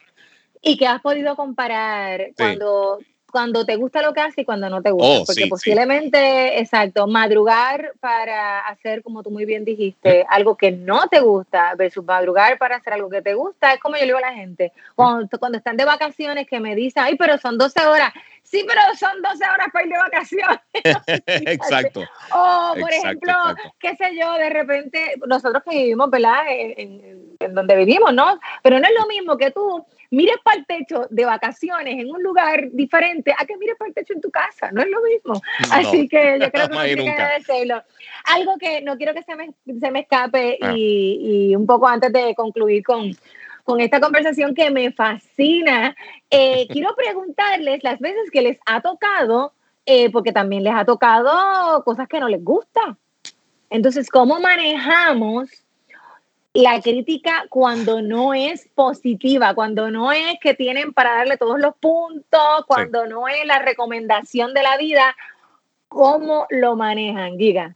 Y 0.61 0.77
que 0.77 0.87
has 0.87 1.01
podido 1.01 1.35
comparar 1.37 2.31
cuando 2.35 2.99
cuando 3.31 3.65
te 3.65 3.75
gusta 3.75 4.01
lo 4.01 4.13
que 4.13 4.21
haces 4.21 4.39
y 4.39 4.45
cuando 4.45 4.69
no 4.69 4.81
te 4.81 4.91
gusta. 4.91 5.07
Oh, 5.07 5.25
porque 5.25 5.43
sí, 5.43 5.49
posiblemente, 5.49 6.59
exacto, 6.59 7.07
madrugar 7.07 7.93
para 7.99 8.59
hacer, 8.61 9.03
como 9.03 9.23
tú 9.23 9.31
muy 9.31 9.45
bien 9.45 9.65
dijiste, 9.65 10.25
algo 10.29 10.55
que 10.55 10.71
no 10.71 11.07
te 11.07 11.19
gusta 11.19 11.75
versus 11.75 12.03
madrugar 12.03 12.57
para 12.57 12.77
hacer 12.77 12.93
algo 12.93 13.09
que 13.09 13.21
te 13.21 13.33
gusta, 13.33 13.73
es 13.73 13.79
como 13.79 13.95
yo 13.95 14.01
le 14.01 14.05
digo 14.07 14.17
a 14.17 14.21
la 14.21 14.33
gente, 14.33 14.71
cuando, 14.95 15.39
cuando 15.39 15.57
están 15.57 15.77
de 15.77 15.85
vacaciones 15.85 16.47
que 16.47 16.59
me 16.59 16.75
dicen, 16.75 17.03
ay, 17.03 17.15
pero 17.15 17.37
son 17.37 17.57
12 17.57 17.85
horas. 17.85 18.13
Sí, 18.49 18.65
pero 18.67 18.81
son 18.97 19.21
12 19.21 19.43
horas 19.43 19.67
para 19.71 19.85
ir 19.85 19.91
de 19.91 19.97
vacaciones. 19.99 20.59
exacto. 21.27 22.01
O, 22.33 22.73
por 22.79 22.91
Exacto, 22.91 23.07
ejemplo, 23.07 23.31
exacto. 23.31 23.75
qué 23.79 23.95
sé 23.95 24.17
yo, 24.19 24.33
de 24.33 24.49
repente, 24.49 25.13
nosotros 25.27 25.61
que 25.63 25.77
vivimos, 25.77 26.09
¿verdad? 26.09 26.41
En, 26.49 26.73
en- 26.79 27.29
en 27.41 27.53
donde 27.55 27.75
vivimos, 27.77 28.13
¿no? 28.13 28.37
Pero 28.63 28.79
no 28.79 28.85
es 28.87 28.93
lo 28.99 29.07
mismo 29.07 29.37
que 29.37 29.51
tú 29.51 29.85
mires 30.11 30.35
para 30.43 30.57
el 30.57 30.65
techo 30.65 31.05
de 31.09 31.23
vacaciones 31.25 31.93
en 31.99 32.09
un 32.11 32.21
lugar 32.21 32.67
diferente 32.71 33.33
a 33.37 33.45
que 33.45 33.55
mires 33.55 33.77
para 33.77 33.89
el 33.89 33.93
techo 33.95 34.13
en 34.13 34.19
tu 34.21 34.29
casa, 34.31 34.71
no 34.73 34.81
es 34.81 34.89
lo 34.89 35.01
mismo. 35.03 35.39
Así 35.71 36.07
que 36.09 36.37
yo 36.41 36.51
creo 36.51 36.67
que 36.69 36.77
tiene 36.85 37.03
que 37.03 37.09
agradecerlo. 37.11 37.83
Algo 38.25 38.57
que 38.57 38.81
no 38.81 38.97
quiero 38.97 39.13
que 39.13 39.23
se 39.23 39.35
me, 39.35 39.51
se 39.79 39.91
me 39.91 39.99
escape 40.01 40.57
Ah. 40.61 40.73
y, 40.75 41.51
y 41.51 41.55
un 41.55 41.65
poco 41.65 41.87
antes 41.87 42.11
de 42.11 42.33
concluir 42.35 42.83
con, 42.83 43.11
con 43.69 43.81
esta 43.81 43.99
conversación 43.99 44.55
que 44.55 44.71
me 44.71 44.91
fascina, 44.91 45.95
eh, 46.31 46.65
quiero 46.71 46.95
preguntarles 46.95 47.83
las 47.83 47.99
veces 47.99 48.31
que 48.31 48.41
les 48.41 48.57
ha 48.65 48.81
tocado, 48.81 49.53
eh, 49.85 50.09
porque 50.09 50.31
también 50.31 50.63
les 50.63 50.73
ha 50.73 50.85
tocado 50.85 51.83
cosas 51.83 52.07
que 52.07 52.19
no 52.19 52.27
les 52.27 52.43
gusta. 52.43 52.97
Entonces, 53.69 54.09
¿cómo 54.09 54.39
manejamos 54.39 55.51
la 56.51 56.81
crítica 56.81 57.45
cuando 57.49 58.01
no 58.01 58.33
es 58.33 58.67
positiva, 58.73 59.53
cuando 59.53 59.91
no 59.91 60.11
es 60.11 60.39
que 60.41 60.55
tienen 60.55 60.91
para 60.91 61.17
darle 61.17 61.37
todos 61.37 61.59
los 61.59 61.75
puntos, 61.75 62.65
cuando 62.65 63.05
no 63.05 63.27
es 63.27 63.45
la 63.45 63.59
recomendación 63.59 64.55
de 64.55 64.63
la 64.63 64.77
vida? 64.77 65.15
¿Cómo 65.89 66.47
lo 66.49 66.75
manejan? 66.75 67.37
Giga. 67.37 67.75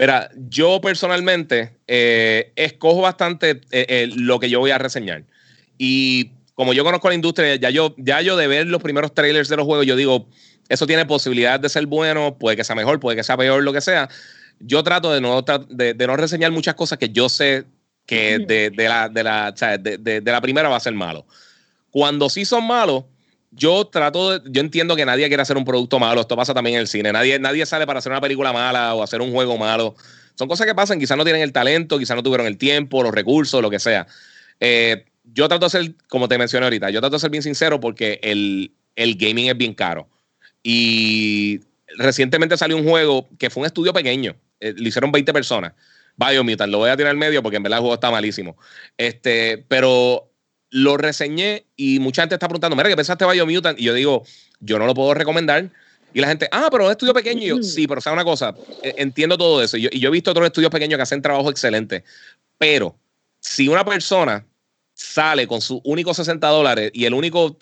Mira, 0.00 0.30
yo 0.48 0.80
personalmente 0.80 1.76
eh, 1.86 2.52
escojo 2.56 3.02
bastante 3.02 3.50
eh, 3.70 3.84
eh, 3.86 4.10
lo 4.16 4.40
que 4.40 4.48
yo 4.48 4.58
voy 4.58 4.70
a 4.70 4.78
reseñar. 4.78 5.24
Y 5.76 6.30
como 6.54 6.72
yo 6.72 6.84
conozco 6.84 7.10
la 7.10 7.14
industria, 7.14 7.56
ya 7.56 7.68
yo, 7.68 7.94
ya 7.98 8.22
yo 8.22 8.34
de 8.38 8.46
ver 8.46 8.66
los 8.66 8.82
primeros 8.82 9.12
trailers 9.12 9.50
de 9.50 9.56
los 9.58 9.66
juegos, 9.66 9.84
yo 9.84 9.96
digo, 9.96 10.26
eso 10.70 10.86
tiene 10.86 11.04
posibilidad 11.04 11.60
de 11.60 11.68
ser 11.68 11.84
bueno, 11.84 12.38
puede 12.38 12.56
que 12.56 12.64
sea 12.64 12.74
mejor, 12.74 12.98
puede 12.98 13.18
que 13.18 13.24
sea 13.24 13.36
peor, 13.36 13.62
lo 13.62 13.74
que 13.74 13.82
sea. 13.82 14.08
Yo 14.58 14.82
trato 14.82 15.12
de 15.12 15.20
no, 15.20 15.42
de, 15.68 15.92
de 15.92 16.06
no 16.06 16.16
reseñar 16.16 16.50
muchas 16.50 16.74
cosas 16.76 16.98
que 16.98 17.10
yo 17.10 17.28
sé 17.28 17.64
que 18.06 18.38
de, 18.46 18.70
de 18.70 18.88
la, 18.88 19.08
de, 19.10 19.22
la, 19.22 19.50
o 19.54 19.56
sea, 19.56 19.76
de, 19.76 19.98
de- 19.98 20.22
de 20.22 20.32
la 20.32 20.40
primera 20.40 20.70
va 20.70 20.76
a 20.76 20.80
ser 20.80 20.94
malo. 20.94 21.26
Cuando 21.90 22.30
sí 22.30 22.46
son 22.46 22.66
malos, 22.66 23.04
yo 23.50 23.86
trato 23.86 24.38
de, 24.38 24.50
yo 24.50 24.60
entiendo 24.60 24.96
que 24.96 25.04
nadie 25.04 25.26
quiere 25.28 25.42
hacer 25.42 25.56
un 25.56 25.64
producto 25.64 25.98
malo, 25.98 26.20
esto 26.20 26.36
pasa 26.36 26.54
también 26.54 26.76
en 26.76 26.82
el 26.82 26.88
cine, 26.88 27.12
nadie, 27.12 27.38
nadie 27.38 27.66
sale 27.66 27.86
para 27.86 27.98
hacer 27.98 28.12
una 28.12 28.20
película 28.20 28.52
mala 28.52 28.94
o 28.94 29.02
hacer 29.02 29.20
un 29.20 29.32
juego 29.32 29.58
malo. 29.58 29.94
Son 30.36 30.48
cosas 30.48 30.66
que 30.66 30.74
pasan, 30.74 30.98
quizás 30.98 31.18
no 31.18 31.24
tienen 31.24 31.42
el 31.42 31.52
talento, 31.52 31.98
quizás 31.98 32.16
no 32.16 32.22
tuvieron 32.22 32.46
el 32.46 32.56
tiempo, 32.56 33.02
los 33.02 33.12
recursos, 33.12 33.60
lo 33.60 33.68
que 33.68 33.78
sea. 33.78 34.06
Eh, 34.60 35.04
yo 35.24 35.48
trato 35.48 35.66
de 35.66 35.70
ser, 35.70 35.94
como 36.08 36.28
te 36.28 36.38
mencioné 36.38 36.66
ahorita, 36.66 36.90
yo 36.90 37.00
trato 37.00 37.16
de 37.16 37.20
ser 37.20 37.30
bien 37.30 37.42
sincero 37.42 37.80
porque 37.80 38.20
el, 38.22 38.72
el 38.96 39.16
gaming 39.16 39.48
es 39.48 39.56
bien 39.56 39.74
caro. 39.74 40.08
Y 40.62 41.60
recientemente 41.98 42.56
salió 42.56 42.76
un 42.76 42.84
juego 42.88 43.28
que 43.38 43.50
fue 43.50 43.62
un 43.62 43.66
estudio 43.66 43.92
pequeño, 43.92 44.36
eh, 44.60 44.74
lo 44.76 44.88
hicieron 44.88 45.12
20 45.12 45.32
personas. 45.32 45.72
Biomutant, 46.16 46.70
lo 46.70 46.78
voy 46.78 46.90
a 46.90 46.96
tirar 46.96 47.10
al 47.10 47.16
medio 47.16 47.42
porque 47.42 47.56
en 47.56 47.62
verdad 47.62 47.78
el 47.78 47.80
juego 47.80 47.94
está 47.94 48.10
malísimo. 48.10 48.56
Este, 48.96 49.64
pero 49.68 50.29
lo 50.70 50.96
reseñé 50.96 51.64
y 51.76 51.98
mucha 51.98 52.22
gente 52.22 52.34
está 52.36 52.48
preguntando, 52.48 52.76
mira, 52.76 52.88
¿qué 52.88 52.96
pensaste 52.96 53.24
de 53.24 53.32
Biomutant? 53.32 53.78
Y 53.78 53.84
yo 53.84 53.94
digo, 53.94 54.24
yo 54.60 54.78
no 54.78 54.86
lo 54.86 54.94
puedo 54.94 55.14
recomendar. 55.14 55.70
Y 56.12 56.20
la 56.20 56.28
gente, 56.28 56.48
ah, 56.50 56.68
pero 56.70 56.84
es 56.84 56.86
un 56.88 56.92
estudio 56.92 57.14
pequeño. 57.14 57.42
Y 57.42 57.46
yo, 57.48 57.62
sí, 57.62 57.86
pero 57.86 58.00
sabe 58.00 58.14
una 58.14 58.24
cosa, 58.24 58.56
eh, 58.82 58.94
entiendo 58.98 59.36
todo 59.38 59.62
eso. 59.62 59.76
Y 59.76 59.82
yo, 59.82 59.88
y 59.92 60.00
yo 60.00 60.08
he 60.08 60.12
visto 60.12 60.30
otros 60.30 60.46
estudios 60.46 60.70
pequeños 60.70 60.96
que 60.96 61.02
hacen 61.02 61.22
trabajo 61.22 61.50
excelente. 61.50 62.04
Pero 62.58 62.96
si 63.40 63.68
una 63.68 63.84
persona 63.84 64.44
sale 64.94 65.46
con 65.46 65.60
sus 65.60 65.80
únicos 65.84 66.16
60 66.16 66.46
dólares 66.48 66.90
y 66.92 67.04
el 67.04 67.14
único, 67.14 67.56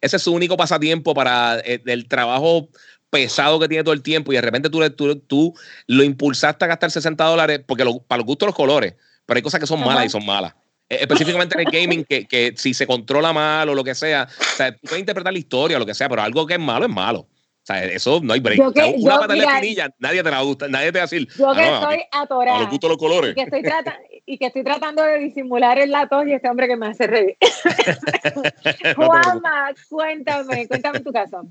ese 0.00 0.16
es 0.16 0.22
su 0.22 0.32
único 0.32 0.56
pasatiempo 0.56 1.14
para 1.14 1.60
eh, 1.60 1.80
el 1.86 2.06
trabajo 2.08 2.68
pesado 3.10 3.58
que 3.58 3.68
tiene 3.68 3.84
todo 3.84 3.94
el 3.94 4.02
tiempo 4.02 4.32
y 4.32 4.36
de 4.36 4.42
repente 4.42 4.68
tú, 4.68 4.88
tú, 4.90 5.16
tú 5.16 5.54
lo 5.86 6.02
impulsaste 6.04 6.64
a 6.66 6.68
gastar 6.68 6.90
60 6.90 7.24
dólares 7.24 7.60
porque 7.66 7.84
lo- 7.84 8.00
para 8.00 8.18
los 8.18 8.26
gustos 8.26 8.46
los 8.48 8.54
colores, 8.54 8.94
pero 9.24 9.38
hay 9.38 9.42
cosas 9.42 9.60
que 9.60 9.66
son 9.66 9.78
Ajá. 9.78 9.86
malas 9.86 10.06
y 10.06 10.10
son 10.10 10.26
malas. 10.26 10.54
Eh, 10.90 10.98
específicamente 11.02 11.54
en 11.60 11.66
el 11.66 11.72
gaming, 11.72 12.04
que, 12.04 12.26
que 12.26 12.54
si 12.56 12.72
se 12.74 12.86
controla 12.86 13.32
mal 13.32 13.68
o 13.68 13.74
lo 13.74 13.84
que 13.84 13.94
sea, 13.94 14.26
o 14.28 14.56
sea, 14.56 14.72
tú 14.72 14.78
puedes 14.82 15.00
interpretar 15.00 15.32
la 15.32 15.38
historia 15.38 15.76
o 15.76 15.80
lo 15.80 15.86
que 15.86 15.94
sea, 15.94 16.08
pero 16.08 16.22
algo 16.22 16.46
que 16.46 16.54
es 16.54 16.60
malo 16.60 16.86
es 16.86 16.90
malo. 16.90 17.20
O 17.20 17.28
sea, 17.70 17.84
eso 17.84 18.20
no 18.22 18.32
hay 18.32 18.40
break. 18.40 18.58
Yo 18.58 18.68
O 18.68 18.72
sea, 18.72 18.84
que- 18.84 18.90
una 18.96 19.00
yo, 19.14 19.20
patada 19.20 19.34
de 19.34 19.40
mira, 19.40 19.54
espinilla, 19.56 19.90
nadie 19.98 20.22
te 20.22 20.30
la 20.30 20.40
gusta, 20.40 20.68
nadie 20.68 20.90
te 20.90 20.98
va 20.98 21.02
a 21.02 21.06
decir. 21.06 21.28
Yo 21.36 21.50
"Ah, 21.50 21.54
que 21.54 21.60
no, 21.66 21.76
a 21.76 21.80
mí- 21.90 21.94
estoy 21.96 22.06
atorada. 22.12 22.56
a 22.56 22.60
los 22.60 22.70
gustos 22.70 22.88
los 22.88 22.98
colores. 22.98 23.32
y 23.32 23.34
que 23.34 23.42
estoy 23.42 23.62
tratando 23.62 24.00
y 24.24 24.38
que 24.38 24.46
estoy 24.46 24.64
tratando 24.64 25.02
de 25.02 25.18
disimular 25.18 25.78
el 25.78 25.90
lato 25.90 26.26
y 26.26 26.32
este 26.32 26.48
hombre 26.48 26.66
que 26.68 26.76
me 26.76 26.86
hace 26.86 27.06
reír. 27.06 27.36
Juanma, 28.96 29.74
cuéntame, 29.88 30.66
cuéntame 30.68 31.00
tu 31.00 31.12
caso. 31.12 31.46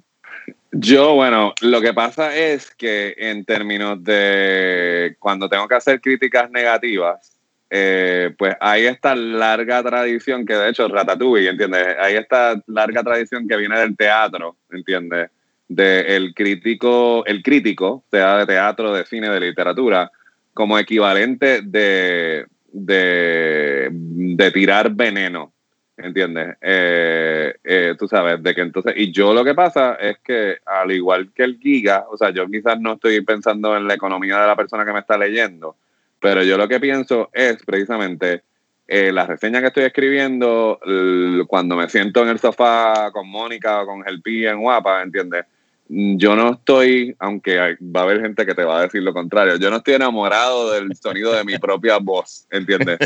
Yo, 0.71 1.13
bueno, 1.15 1.53
lo 1.61 1.81
que 1.81 1.93
pasa 1.93 2.35
es 2.35 2.71
que 2.71 3.15
en 3.17 3.45
términos 3.45 4.03
de 4.03 5.15
cuando 5.19 5.47
tengo 5.49 5.67
que 5.67 5.75
hacer 5.75 6.01
críticas 6.01 6.49
negativas, 6.51 7.39
eh, 7.69 8.33
pues 8.37 8.55
hay 8.59 8.85
esta 8.85 9.15
larga 9.15 9.83
tradición 9.83 10.45
que 10.45 10.53
de 10.53 10.69
hecho 10.69 10.87
Ratatouille, 10.87 11.49
¿entiendes? 11.49 11.97
Hay 11.99 12.15
esta 12.15 12.61
larga 12.67 13.03
tradición 13.03 13.47
que 13.47 13.57
viene 13.57 13.79
del 13.79 13.97
teatro, 13.97 14.55
¿entiendes? 14.71 15.29
De 15.67 16.15
el 16.15 16.33
crítico, 16.33 17.25
el 17.25 17.43
crítico, 17.43 18.05
sea 18.09 18.37
de 18.37 18.45
teatro, 18.45 18.93
de 18.93 19.05
cine, 19.05 19.29
de 19.29 19.39
literatura, 19.41 20.09
como 20.53 20.79
equivalente 20.79 21.61
de, 21.61 22.45
de, 22.71 23.89
de 23.91 24.51
tirar 24.51 24.91
veneno, 24.91 25.51
¿entiendes? 25.97 26.55
Eh, 26.61 27.53
eh, 27.63 27.95
tú 27.99 28.07
sabes, 28.07 28.41
de 28.41 28.55
que 28.55 28.61
entonces, 28.61 28.93
y 28.95 29.11
yo 29.11 29.33
lo 29.33 29.43
que 29.43 29.53
pasa 29.53 29.95
es 29.95 30.19
que 30.19 30.59
al 30.65 30.91
igual 30.91 31.31
que 31.33 31.43
el 31.43 31.59
giga, 31.59 32.05
o 32.09 32.17
sea, 32.17 32.29
yo 32.29 32.47
quizás 32.47 32.79
no 32.79 32.93
estoy 32.93 33.19
pensando 33.21 33.75
en 33.75 33.87
la 33.87 33.95
economía 33.95 34.39
de 34.39 34.47
la 34.47 34.55
persona 34.55 34.85
que 34.85 34.93
me 34.93 34.99
está 34.99 35.17
leyendo, 35.17 35.75
pero 36.19 36.43
yo 36.43 36.57
lo 36.57 36.67
que 36.67 36.79
pienso 36.79 37.29
es 37.33 37.57
precisamente 37.65 38.43
eh, 38.87 39.11
la 39.11 39.25
reseña 39.25 39.59
que 39.61 39.67
estoy 39.67 39.83
escribiendo, 39.83 40.79
cuando 41.47 41.75
me 41.75 41.89
siento 41.89 42.23
en 42.23 42.29
el 42.29 42.39
sofá 42.39 43.11
con 43.11 43.27
Mónica 43.27 43.81
o 43.81 43.85
con 43.85 44.03
Gelpi 44.03 44.47
en 44.47 44.61
Guapa, 44.61 45.01
¿entiendes? 45.01 45.45
Yo 45.89 46.35
no 46.35 46.53
estoy, 46.53 47.15
aunque 47.19 47.77
va 47.81 48.01
a 48.01 48.03
haber 48.03 48.21
gente 48.21 48.45
que 48.45 48.53
te 48.53 48.65
va 48.65 48.79
a 48.79 48.81
decir 48.83 49.01
lo 49.01 49.13
contrario, 49.13 49.55
yo 49.55 49.69
no 49.69 49.77
estoy 49.77 49.93
enamorado 49.93 50.73
del 50.73 50.93
sonido 50.97 51.33
de 51.33 51.45
mi 51.45 51.57
propia 51.57 51.97
voz, 51.97 52.45
¿entiendes? 52.51 52.99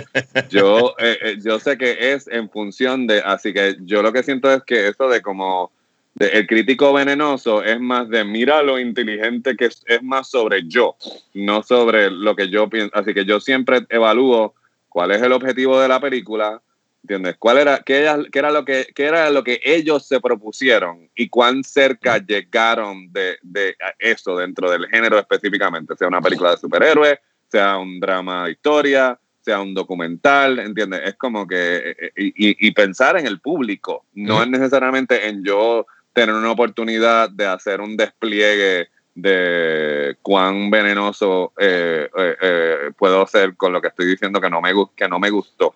Yo, 0.49 0.95
eh, 0.97 1.17
eh, 1.21 1.37
yo 1.43 1.59
sé 1.59 1.77
que 1.77 2.13
es 2.13 2.27
en 2.27 2.49
función 2.49 3.05
de, 3.05 3.19
así 3.19 3.53
que 3.53 3.77
yo 3.81 4.01
lo 4.01 4.11
que 4.11 4.23
siento 4.23 4.51
es 4.51 4.63
que 4.63 4.87
eso 4.87 5.09
de 5.09 5.21
como 5.21 5.71
el 6.19 6.45
crítico 6.47 6.93
venenoso 6.93 7.63
es 7.63 7.79
más 7.79 8.09
de 8.09 8.23
mira 8.23 8.61
lo 8.61 8.79
inteligente 8.79 9.55
que 9.55 9.65
es, 9.65 9.83
es 9.87 10.03
más 10.03 10.29
sobre 10.29 10.63
yo, 10.67 10.95
no 11.33 11.63
sobre 11.63 12.11
lo 12.11 12.35
que 12.35 12.49
yo 12.49 12.69
pienso. 12.69 12.91
Así 12.95 13.13
que 13.13 13.25
yo 13.25 13.39
siempre 13.39 13.85
evalúo 13.89 14.53
cuál 14.89 15.11
es 15.11 15.21
el 15.21 15.31
objetivo 15.31 15.79
de 15.79 15.87
la 15.87 15.99
película, 16.01 16.61
¿entiendes? 17.03 17.37
¿Cuál 17.39 17.59
era, 17.59 17.79
qué, 17.79 17.99
era- 18.01 18.19
qué 18.31 18.39
era 18.39 18.51
lo 18.51 18.65
que, 18.65 18.87
qué 18.93 19.05
era 19.05 19.29
lo 19.29 19.43
que 19.43 19.61
ellos 19.63 20.05
se 20.05 20.19
propusieron 20.19 21.09
y 21.15 21.29
cuán 21.29 21.63
cerca 21.63 22.17
llegaron 22.17 23.11
de, 23.11 23.37
de 23.41 23.75
eso 23.97 24.35
dentro 24.37 24.69
del 24.69 24.87
género 24.89 25.17
específicamente, 25.17 25.95
sea 25.95 26.07
una 26.09 26.21
película 26.21 26.51
de 26.51 26.57
superhéroes, 26.57 27.19
sea 27.49 27.77
un 27.77 27.99
drama 27.99 28.45
de 28.45 28.51
historia, 28.51 29.17
sea 29.39 29.59
un 29.61 29.73
documental, 29.73 30.59
¿entiendes? 30.59 31.01
Es 31.05 31.15
como 31.15 31.47
que, 31.47 31.95
eh, 31.99 32.11
y, 32.17 32.27
y- 32.49 32.67
y 32.67 32.71
pensar 32.71 33.17
en 33.17 33.25
el 33.25 33.39
público, 33.39 34.05
no 34.13 34.35
Ujú. 34.35 34.43
es 34.43 34.49
necesariamente 34.49 35.27
en 35.27 35.43
yo 35.43 35.87
tener 36.13 36.35
una 36.35 36.51
oportunidad 36.51 37.29
de 37.29 37.45
hacer 37.45 37.81
un 37.81 37.97
despliegue 37.97 38.89
de 39.15 40.15
cuán 40.21 40.69
venenoso 40.69 41.53
eh, 41.57 42.09
eh, 42.17 42.35
eh, 42.41 42.91
puedo 42.97 43.25
ser 43.27 43.55
con 43.55 43.73
lo 43.73 43.81
que 43.81 43.89
estoy 43.89 44.07
diciendo 44.07 44.39
que 44.39 44.49
no 44.49 44.61
me, 44.61 44.71
que 44.95 45.07
no 45.07 45.19
me 45.19 45.29
gustó. 45.29 45.75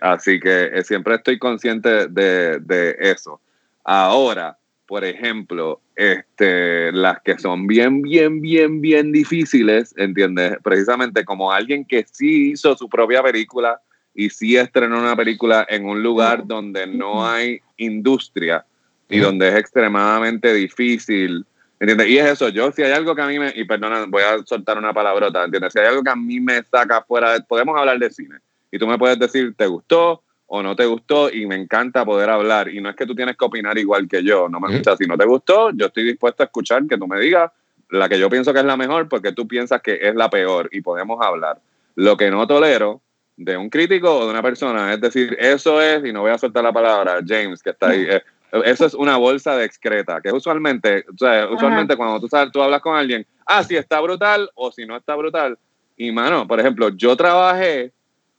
Así 0.00 0.38
que 0.38 0.82
siempre 0.84 1.16
estoy 1.16 1.38
consciente 1.38 2.06
de, 2.06 2.60
de 2.60 2.96
eso. 3.00 3.40
Ahora, 3.84 4.56
por 4.86 5.04
ejemplo, 5.04 5.80
este, 5.96 6.92
las 6.92 7.20
que 7.22 7.38
son 7.38 7.66
bien, 7.66 8.00
bien, 8.00 8.40
bien, 8.40 8.80
bien 8.80 9.12
difíciles, 9.12 9.92
¿entiendes? 9.98 10.56
Precisamente 10.62 11.24
como 11.24 11.52
alguien 11.52 11.84
que 11.84 12.06
sí 12.10 12.52
hizo 12.52 12.76
su 12.76 12.88
propia 12.88 13.22
película 13.22 13.80
y 14.14 14.30
sí 14.30 14.56
estrenó 14.56 14.98
una 14.98 15.16
película 15.16 15.66
en 15.68 15.84
un 15.86 16.02
lugar 16.02 16.46
donde 16.46 16.86
no 16.86 17.26
hay 17.26 17.60
industria 17.76 18.64
y 19.08 19.18
donde 19.18 19.48
es 19.48 19.54
extremadamente 19.56 20.52
difícil, 20.54 21.44
¿entiendes? 21.80 22.08
Y 22.08 22.18
es 22.18 22.26
eso, 22.26 22.48
yo 22.48 22.70
si 22.72 22.82
hay 22.82 22.92
algo 22.92 23.14
que 23.14 23.22
a 23.22 23.26
mí 23.26 23.38
me, 23.38 23.52
y 23.54 23.64
perdona, 23.64 24.04
voy 24.08 24.22
a 24.22 24.38
soltar 24.44 24.78
una 24.78 24.92
palabrota, 24.92 25.44
¿entiendes? 25.44 25.72
Si 25.72 25.78
hay 25.78 25.86
algo 25.86 26.02
que 26.02 26.10
a 26.10 26.16
mí 26.16 26.40
me 26.40 26.62
saca 26.64 27.02
fuera, 27.02 27.32
de- 27.34 27.40
podemos 27.42 27.78
hablar 27.78 27.98
de 27.98 28.10
cine 28.10 28.36
y 28.70 28.78
tú 28.78 28.86
me 28.86 28.98
puedes 28.98 29.18
decir, 29.18 29.54
¿te 29.56 29.66
gustó? 29.66 30.22
o 30.50 30.62
no 30.62 30.74
te 30.74 30.86
gustó 30.86 31.30
y 31.30 31.44
me 31.44 31.56
encanta 31.56 32.06
poder 32.06 32.30
hablar. 32.30 32.70
Y 32.70 32.80
no 32.80 32.88
es 32.88 32.96
que 32.96 33.04
tú 33.04 33.14
tienes 33.14 33.36
que 33.36 33.44
opinar 33.44 33.76
igual 33.76 34.08
que 34.08 34.24
yo, 34.24 34.48
no 34.48 34.58
me 34.58 34.72
gusta. 34.72 34.96
Si 34.96 35.04
no 35.04 35.18
te 35.18 35.26
gustó, 35.26 35.70
yo 35.72 35.84
estoy 35.88 36.04
dispuesto 36.04 36.42
a 36.42 36.46
escuchar 36.46 36.86
que 36.86 36.96
tú 36.96 37.06
me 37.06 37.20
digas 37.20 37.50
la 37.90 38.08
que 38.08 38.18
yo 38.18 38.30
pienso 38.30 38.54
que 38.54 38.60
es 38.60 38.64
la 38.64 38.78
mejor 38.78 39.10
porque 39.10 39.32
tú 39.32 39.46
piensas 39.46 39.82
que 39.82 39.98
es 40.00 40.14
la 40.14 40.30
peor 40.30 40.70
y 40.72 40.80
podemos 40.80 41.22
hablar. 41.22 41.60
Lo 41.96 42.16
que 42.16 42.30
no 42.30 42.46
tolero 42.46 43.02
de 43.36 43.58
un 43.58 43.68
crítico 43.68 44.10
o 44.20 44.24
de 44.24 44.30
una 44.30 44.40
persona 44.42 44.90
es 44.94 45.02
decir, 45.02 45.36
eso 45.38 45.82
es, 45.82 46.02
y 46.06 46.14
no 46.14 46.22
voy 46.22 46.30
a 46.30 46.38
soltar 46.38 46.64
la 46.64 46.72
palabra, 46.72 47.20
James, 47.26 47.62
que 47.62 47.68
está 47.68 47.88
ahí. 47.90 48.06
Eh, 48.08 48.22
eso 48.64 48.86
es 48.86 48.94
una 48.94 49.16
bolsa 49.16 49.56
de 49.56 49.64
excreta, 49.64 50.20
que 50.20 50.32
usualmente, 50.32 51.04
o 51.12 51.18
sea, 51.18 51.48
usualmente 51.50 51.96
cuando 51.96 52.20
tú, 52.20 52.28
sabes, 52.28 52.52
tú 52.52 52.62
hablas 52.62 52.80
con 52.80 52.96
alguien, 52.96 53.26
ah, 53.46 53.62
si 53.62 53.76
está 53.76 54.00
brutal 54.00 54.50
o 54.54 54.72
si 54.72 54.86
no 54.86 54.96
está 54.96 55.14
brutal. 55.14 55.58
Y 55.96 56.12
mano, 56.12 56.46
por 56.46 56.60
ejemplo, 56.60 56.90
yo 56.90 57.16
trabajé 57.16 57.92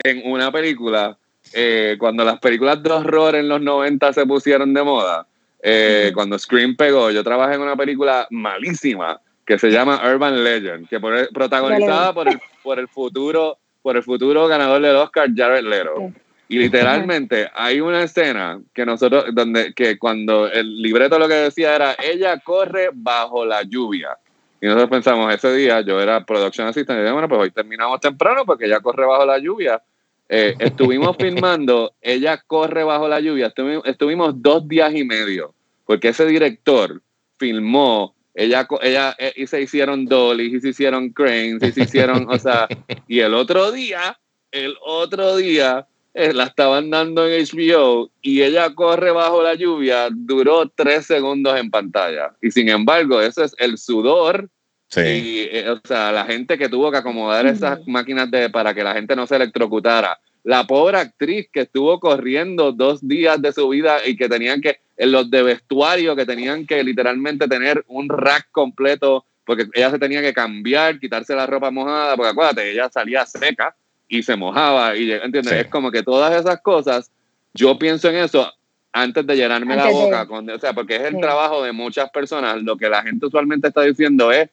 en 0.03 0.31
una 0.31 0.51
película 0.51 1.17
eh, 1.53 1.95
cuando 1.99 2.23
las 2.23 2.39
películas 2.39 2.81
de 2.81 2.91
horror 2.91 3.35
en 3.35 3.49
los 3.49 3.61
90 3.61 4.13
se 4.13 4.25
pusieron 4.25 4.73
de 4.73 4.83
moda, 4.83 5.27
eh, 5.61 6.11
cuando 6.13 6.39
Scream 6.39 6.75
pegó, 6.75 7.11
yo 7.11 7.23
trabajé 7.23 7.55
en 7.55 7.61
una 7.61 7.75
película 7.75 8.27
malísima 8.31 9.19
que 9.45 9.59
se 9.59 9.69
llama 9.71 10.01
Urban 10.09 10.43
Legend, 10.43 10.87
que 10.87 10.99
por, 10.99 11.31
protagonizada 11.33 12.13
por 12.13 12.27
el, 12.27 12.39
por 12.63 12.79
el 12.79 12.87
futuro 12.87 13.57
por 13.81 13.95
el 13.95 14.03
futuro 14.03 14.47
ganador 14.47 14.81
del 14.81 14.95
Oscar 14.95 15.29
Jared 15.33 15.63
Leto. 15.63 16.13
Y 16.51 16.57
literalmente 16.57 17.47
hay 17.53 17.79
una 17.79 18.01
escena 18.01 18.59
que 18.73 18.83
nosotros, 18.83 19.25
donde 19.33 19.71
que 19.75 19.99
cuando 19.99 20.51
el 20.51 20.81
libreto 20.81 21.19
lo 21.19 21.27
que 21.27 21.35
decía 21.35 21.75
era, 21.75 21.95
ella 22.03 22.39
corre 22.39 22.89
bajo 22.91 23.45
la 23.45 23.61
lluvia. 23.61 24.17
Y 24.59 24.65
nosotros 24.65 24.89
pensamos, 24.89 25.31
ese 25.31 25.53
día 25.53 25.81
yo 25.81 26.01
era 26.01 26.25
production 26.25 26.67
assistant 26.67 26.97
y 26.97 27.01
dije, 27.03 27.13
bueno, 27.13 27.29
pues 27.29 27.39
hoy 27.39 27.51
terminamos 27.51 27.99
temprano 27.99 28.45
porque 28.47 28.65
ella 28.65 28.79
corre 28.79 29.05
bajo 29.05 29.27
la 29.27 29.37
lluvia. 29.37 29.79
Eh, 30.27 30.55
estuvimos 30.57 31.15
filmando, 31.19 31.93
ella 32.01 32.41
corre 32.45 32.83
bajo 32.83 33.07
la 33.07 33.19
lluvia, 33.19 33.53
estuvimos, 33.85 34.41
dos 34.41 34.67
días 34.67 34.93
y 34.95 35.03
medio, 35.03 35.53
porque 35.85 36.09
ese 36.09 36.25
director 36.25 36.99
filmó, 37.37 38.15
ella, 38.33 38.67
ella 38.81 39.15
eh, 39.19 39.33
y 39.35 39.45
se 39.45 39.61
hicieron 39.61 40.05
dollies, 40.05 40.53
y 40.53 40.61
se 40.61 40.69
hicieron 40.69 41.09
cranes, 41.09 41.61
y 41.61 41.71
se 41.71 41.81
hicieron, 41.83 42.27
o 42.27 42.39
sea, 42.39 42.67
y 43.07 43.19
el 43.19 43.35
otro 43.35 43.71
día, 43.71 44.19
el 44.51 44.75
otro 44.81 45.37
día, 45.37 45.87
la 46.13 46.45
estaban 46.45 46.89
dando 46.89 47.27
en 47.27 47.45
HBO 47.45 48.09
y 48.21 48.41
ella 48.41 48.73
corre 48.73 49.11
bajo 49.11 49.41
la 49.41 49.55
lluvia, 49.55 50.09
duró 50.11 50.67
tres 50.69 51.05
segundos 51.05 51.57
en 51.57 51.69
pantalla. 51.69 52.35
Y 52.41 52.51
sin 52.51 52.69
embargo, 52.69 53.21
ese 53.21 53.45
es 53.45 53.55
el 53.59 53.77
sudor 53.77 54.49
Sí. 54.89 55.01
Y, 55.01 55.39
eh, 55.55 55.69
o 55.69 55.79
sea, 55.87 56.11
la 56.11 56.25
gente 56.25 56.57
que 56.57 56.67
tuvo 56.67 56.91
que 56.91 56.97
acomodar 56.97 57.45
esas 57.45 57.79
máquinas 57.87 58.29
de, 58.31 58.49
para 58.49 58.73
que 58.73 58.83
la 58.83 58.93
gente 58.93 59.15
no 59.15 59.27
se 59.27 59.35
electrocutara. 59.35 60.19
La 60.43 60.65
pobre 60.65 60.97
actriz 60.97 61.47
que 61.53 61.61
estuvo 61.61 61.99
corriendo 61.99 62.71
dos 62.71 63.07
días 63.07 63.39
de 63.41 63.53
su 63.53 63.69
vida 63.69 63.99
y 64.05 64.17
que 64.17 64.27
tenían 64.27 64.61
que, 64.61 64.79
en 64.97 65.11
los 65.11 65.29
de 65.29 65.43
vestuario, 65.43 66.15
que 66.15 66.25
tenían 66.25 66.65
que 66.65 66.83
literalmente 66.83 67.47
tener 67.47 67.83
un 67.87 68.09
rack 68.09 68.47
completo, 68.51 69.25
porque 69.45 69.67
ella 69.73 69.91
se 69.91 69.99
tenía 69.99 70.21
que 70.21 70.33
cambiar, 70.33 70.99
quitarse 70.99 71.35
la 71.35 71.45
ropa 71.45 71.69
mojada, 71.69 72.15
porque 72.15 72.31
acuérdate, 72.31 72.71
ella 72.71 72.89
salía 72.91 73.25
seca 73.27 73.75
y 74.09 74.23
se 74.23 74.35
mojaba. 74.35 74.97
Y, 74.97 75.09
¿entiendes? 75.11 75.53
Es 75.53 75.67
como 75.67 75.91
que 75.91 76.03
todas 76.03 76.33
esas 76.37 76.59
cosas, 76.61 77.11
yo 77.53 77.79
pienso 77.79 78.09
en 78.09 78.17
eso 78.17 78.51
antes 78.91 79.25
de 79.25 79.35
llenarme 79.35 79.75
la 79.75 79.89
boca, 79.89 80.25
con, 80.25 80.49
o 80.49 80.59
sea, 80.59 80.73
porque 80.73 80.95
es 80.95 81.03
el 81.03 81.19
trabajo 81.21 81.63
de 81.63 81.71
muchas 81.71 82.09
personas. 82.09 82.61
Lo 82.63 82.75
que 82.75 82.89
la 82.89 83.03
gente 83.03 83.27
usualmente 83.27 83.67
está 83.67 83.83
diciendo 83.83 84.31
es 84.31 84.49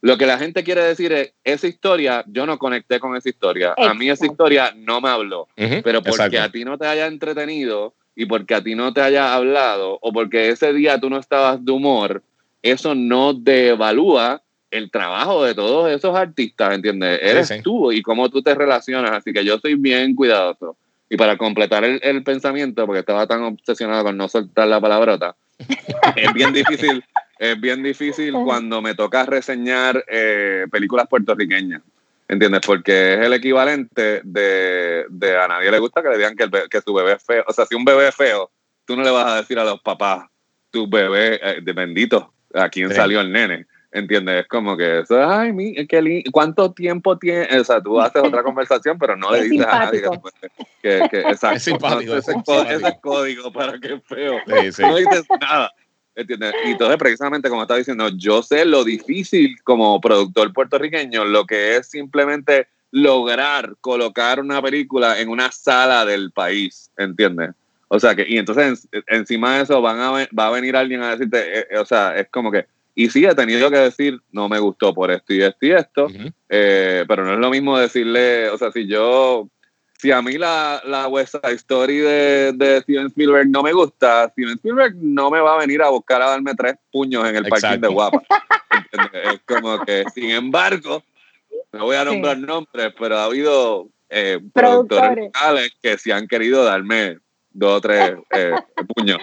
lo 0.00 0.16
que 0.16 0.26
la 0.26 0.38
gente 0.38 0.62
quiere 0.62 0.82
decir 0.82 1.12
es, 1.12 1.32
esa 1.42 1.66
historia, 1.66 2.22
yo 2.28 2.46
no 2.46 2.58
conecté 2.58 3.00
con 3.00 3.16
esa 3.16 3.28
historia. 3.28 3.74
A 3.76 3.94
mí 3.94 4.08
esa 4.08 4.26
historia 4.26 4.72
no 4.76 5.00
me 5.00 5.08
habló. 5.08 5.48
pero 5.82 6.02
porque 6.02 6.38
a 6.38 6.50
ti 6.50 6.64
no 6.64 6.78
te 6.78 6.86
haya 6.86 7.06
entretenido 7.06 7.94
y 8.14 8.26
porque 8.26 8.54
a 8.54 8.62
ti 8.62 8.74
no 8.74 8.92
te 8.92 9.00
haya 9.00 9.34
hablado 9.34 9.98
o 10.00 10.12
porque 10.12 10.50
ese 10.50 10.72
día 10.72 11.00
tú 11.00 11.10
no 11.10 11.18
estabas 11.18 11.64
de 11.64 11.72
humor, 11.72 12.22
eso 12.62 12.94
no 12.94 13.32
devalúa 13.32 14.42
el 14.70 14.90
trabajo 14.90 15.44
de 15.44 15.54
todos 15.54 15.90
esos 15.90 16.16
artistas, 16.16 16.74
¿entiendes? 16.74 17.20
Eres 17.22 17.52
tú 17.62 17.92
y 17.92 18.02
cómo 18.02 18.28
tú 18.28 18.42
te 18.42 18.54
relacionas. 18.54 19.12
Así 19.12 19.32
que 19.32 19.44
yo 19.44 19.58
soy 19.58 19.74
bien 19.74 20.14
cuidadoso. 20.14 20.76
Y 21.10 21.16
para 21.16 21.38
completar 21.38 21.84
el, 21.84 22.00
el 22.02 22.22
pensamiento, 22.22 22.84
porque 22.84 23.00
estaba 23.00 23.26
tan 23.26 23.42
obsesionado 23.42 24.04
con 24.04 24.16
no 24.16 24.28
soltar 24.28 24.68
la 24.68 24.80
palabrota, 24.80 25.36
es 26.16 26.32
bien 26.34 26.52
difícil 26.52 27.02
es 27.38 27.60
bien 27.60 27.82
difícil 27.82 28.32
cuando 28.32 28.82
me 28.82 28.94
toca 28.94 29.24
reseñar 29.24 30.04
eh, 30.08 30.66
películas 30.70 31.06
puertorriqueñas. 31.08 31.82
¿Entiendes? 32.26 32.60
Porque 32.66 33.14
es 33.14 33.20
el 33.20 33.32
equivalente 33.32 34.20
de, 34.22 35.06
a 35.42 35.48
nadie 35.48 35.70
le 35.70 35.78
gusta 35.78 36.02
que 36.02 36.10
le 36.10 36.18
digan 36.18 36.36
que, 36.36 36.46
que 36.68 36.80
su 36.82 36.92
bebé 36.92 37.12
es 37.12 37.24
feo. 37.24 37.44
O 37.46 37.52
sea, 37.52 37.64
si 37.64 37.74
un 37.74 37.84
bebé 37.84 38.08
es 38.08 38.14
feo, 38.14 38.50
tú 38.84 38.96
no 38.96 39.02
le 39.02 39.10
vas 39.10 39.26
a 39.26 39.36
decir 39.36 39.58
a 39.58 39.64
los 39.64 39.80
papás, 39.80 40.26
tu 40.70 40.86
bebé, 40.90 41.40
eh, 41.42 41.60
de 41.62 41.72
bendito, 41.72 42.34
a 42.52 42.68
quién 42.68 42.92
salió 42.92 43.20
el 43.20 43.32
nene. 43.32 43.66
¿Entiendes? 43.90 44.42
Es 44.42 44.48
como 44.48 44.76
que 44.76 45.00
eso, 45.00 45.26
ay, 45.26 45.52
mi, 45.52 45.74
qué 45.86 46.22
¿cuánto 46.30 46.72
tiempo 46.72 47.18
tiene? 47.18 47.58
O 47.58 47.64
sea, 47.64 47.80
tú 47.80 47.98
haces 47.98 48.22
otra 48.22 48.42
conversación, 48.42 48.98
pero 48.98 49.16
no 49.16 49.32
le 49.32 49.44
dices 49.44 49.66
a 49.66 49.78
nadie 49.78 50.02
que, 50.82 51.08
que, 51.10 51.20
exacto, 51.20 51.56
es 51.56 51.62
simpático, 51.62 52.14
ese, 52.14 52.32
es 52.32 52.94
código 53.00 53.50
para 53.50 53.78
que 53.78 53.94
es 53.94 54.04
feo. 54.04 54.38
No 54.46 54.62
dices 54.96 55.26
nada. 55.40 55.72
Y 56.16 56.70
entonces, 56.72 56.96
precisamente 56.98 57.48
como 57.48 57.62
estaba 57.62 57.78
diciendo, 57.78 58.08
yo 58.16 58.42
sé 58.42 58.64
lo 58.64 58.82
difícil 58.84 59.56
como 59.62 60.00
productor 60.00 60.52
puertorriqueño, 60.52 61.24
lo 61.24 61.46
que 61.46 61.76
es 61.76 61.88
simplemente 61.88 62.66
lograr 62.90 63.76
colocar 63.80 64.40
una 64.40 64.60
película 64.60 65.20
en 65.20 65.28
una 65.28 65.52
sala 65.52 66.04
del 66.04 66.32
país, 66.32 66.90
¿entiendes? 66.96 67.50
O 67.88 67.98
sea 68.00 68.14
que, 68.14 68.26
y 68.28 68.36
entonces 68.36 68.88
encima 69.06 69.56
de 69.56 69.62
eso 69.62 69.80
van 69.80 70.00
a, 70.00 70.10
va 70.38 70.48
a 70.48 70.50
venir 70.50 70.76
alguien 70.76 71.02
a 71.02 71.12
decirte, 71.12 71.60
eh, 71.60 71.66
eh, 71.70 71.78
o 71.78 71.84
sea, 71.84 72.16
es 72.16 72.28
como 72.28 72.50
que, 72.50 72.66
y 72.98 73.10
sí 73.10 73.24
he 73.24 73.32
tenido 73.32 73.70
que 73.70 73.76
decir, 73.76 74.20
no 74.32 74.48
me 74.48 74.58
gustó 74.58 74.92
por 74.92 75.12
esto 75.12 75.32
y 75.32 75.40
esto 75.40 75.66
y 75.66 75.70
esto, 75.70 76.08
eh, 76.48 77.04
pero 77.06 77.24
no 77.24 77.34
es 77.34 77.38
lo 77.38 77.48
mismo 77.48 77.78
decirle, 77.78 78.50
o 78.50 78.58
sea, 78.58 78.72
si 78.72 78.88
yo 78.88 79.48
si 79.96 80.10
a 80.10 80.20
mí 80.20 80.36
la, 80.36 80.82
la 80.84 81.06
West 81.06 81.36
Side 81.36 81.54
Story 81.54 81.98
de, 81.98 82.52
de, 82.56 82.80
Steven 82.80 83.06
Spielberg 83.06 83.50
no 83.50 83.62
me 83.62 83.72
gusta, 83.72 84.28
Steven 84.30 84.54
Spielberg 84.54 84.96
no 84.96 85.30
me 85.30 85.38
va 85.38 85.54
a 85.54 85.58
venir 85.58 85.80
a 85.80 85.90
buscar 85.90 86.20
a 86.22 86.30
darme 86.30 86.56
tres 86.56 86.74
puños 86.90 87.24
en 87.28 87.36
el 87.36 87.44
parking 87.44 87.80
de 87.80 87.86
Guapa. 87.86 88.20
es 89.12 89.40
como 89.46 89.78
que, 89.84 90.02
sin 90.12 90.30
embargo, 90.30 91.04
no 91.72 91.84
voy 91.84 91.94
a 91.94 92.04
nombrar 92.04 92.36
nombres, 92.38 92.92
pero 92.98 93.16
ha 93.16 93.24
habido 93.26 93.88
eh, 94.08 94.40
productores 94.52 95.26
locales 95.26 95.70
que 95.80 95.96
sí 95.98 96.10
han 96.10 96.26
querido 96.26 96.64
darme 96.64 97.18
dos 97.50 97.76
o 97.76 97.80
tres 97.80 98.14
eh, 98.30 98.56
puños. 98.92 99.18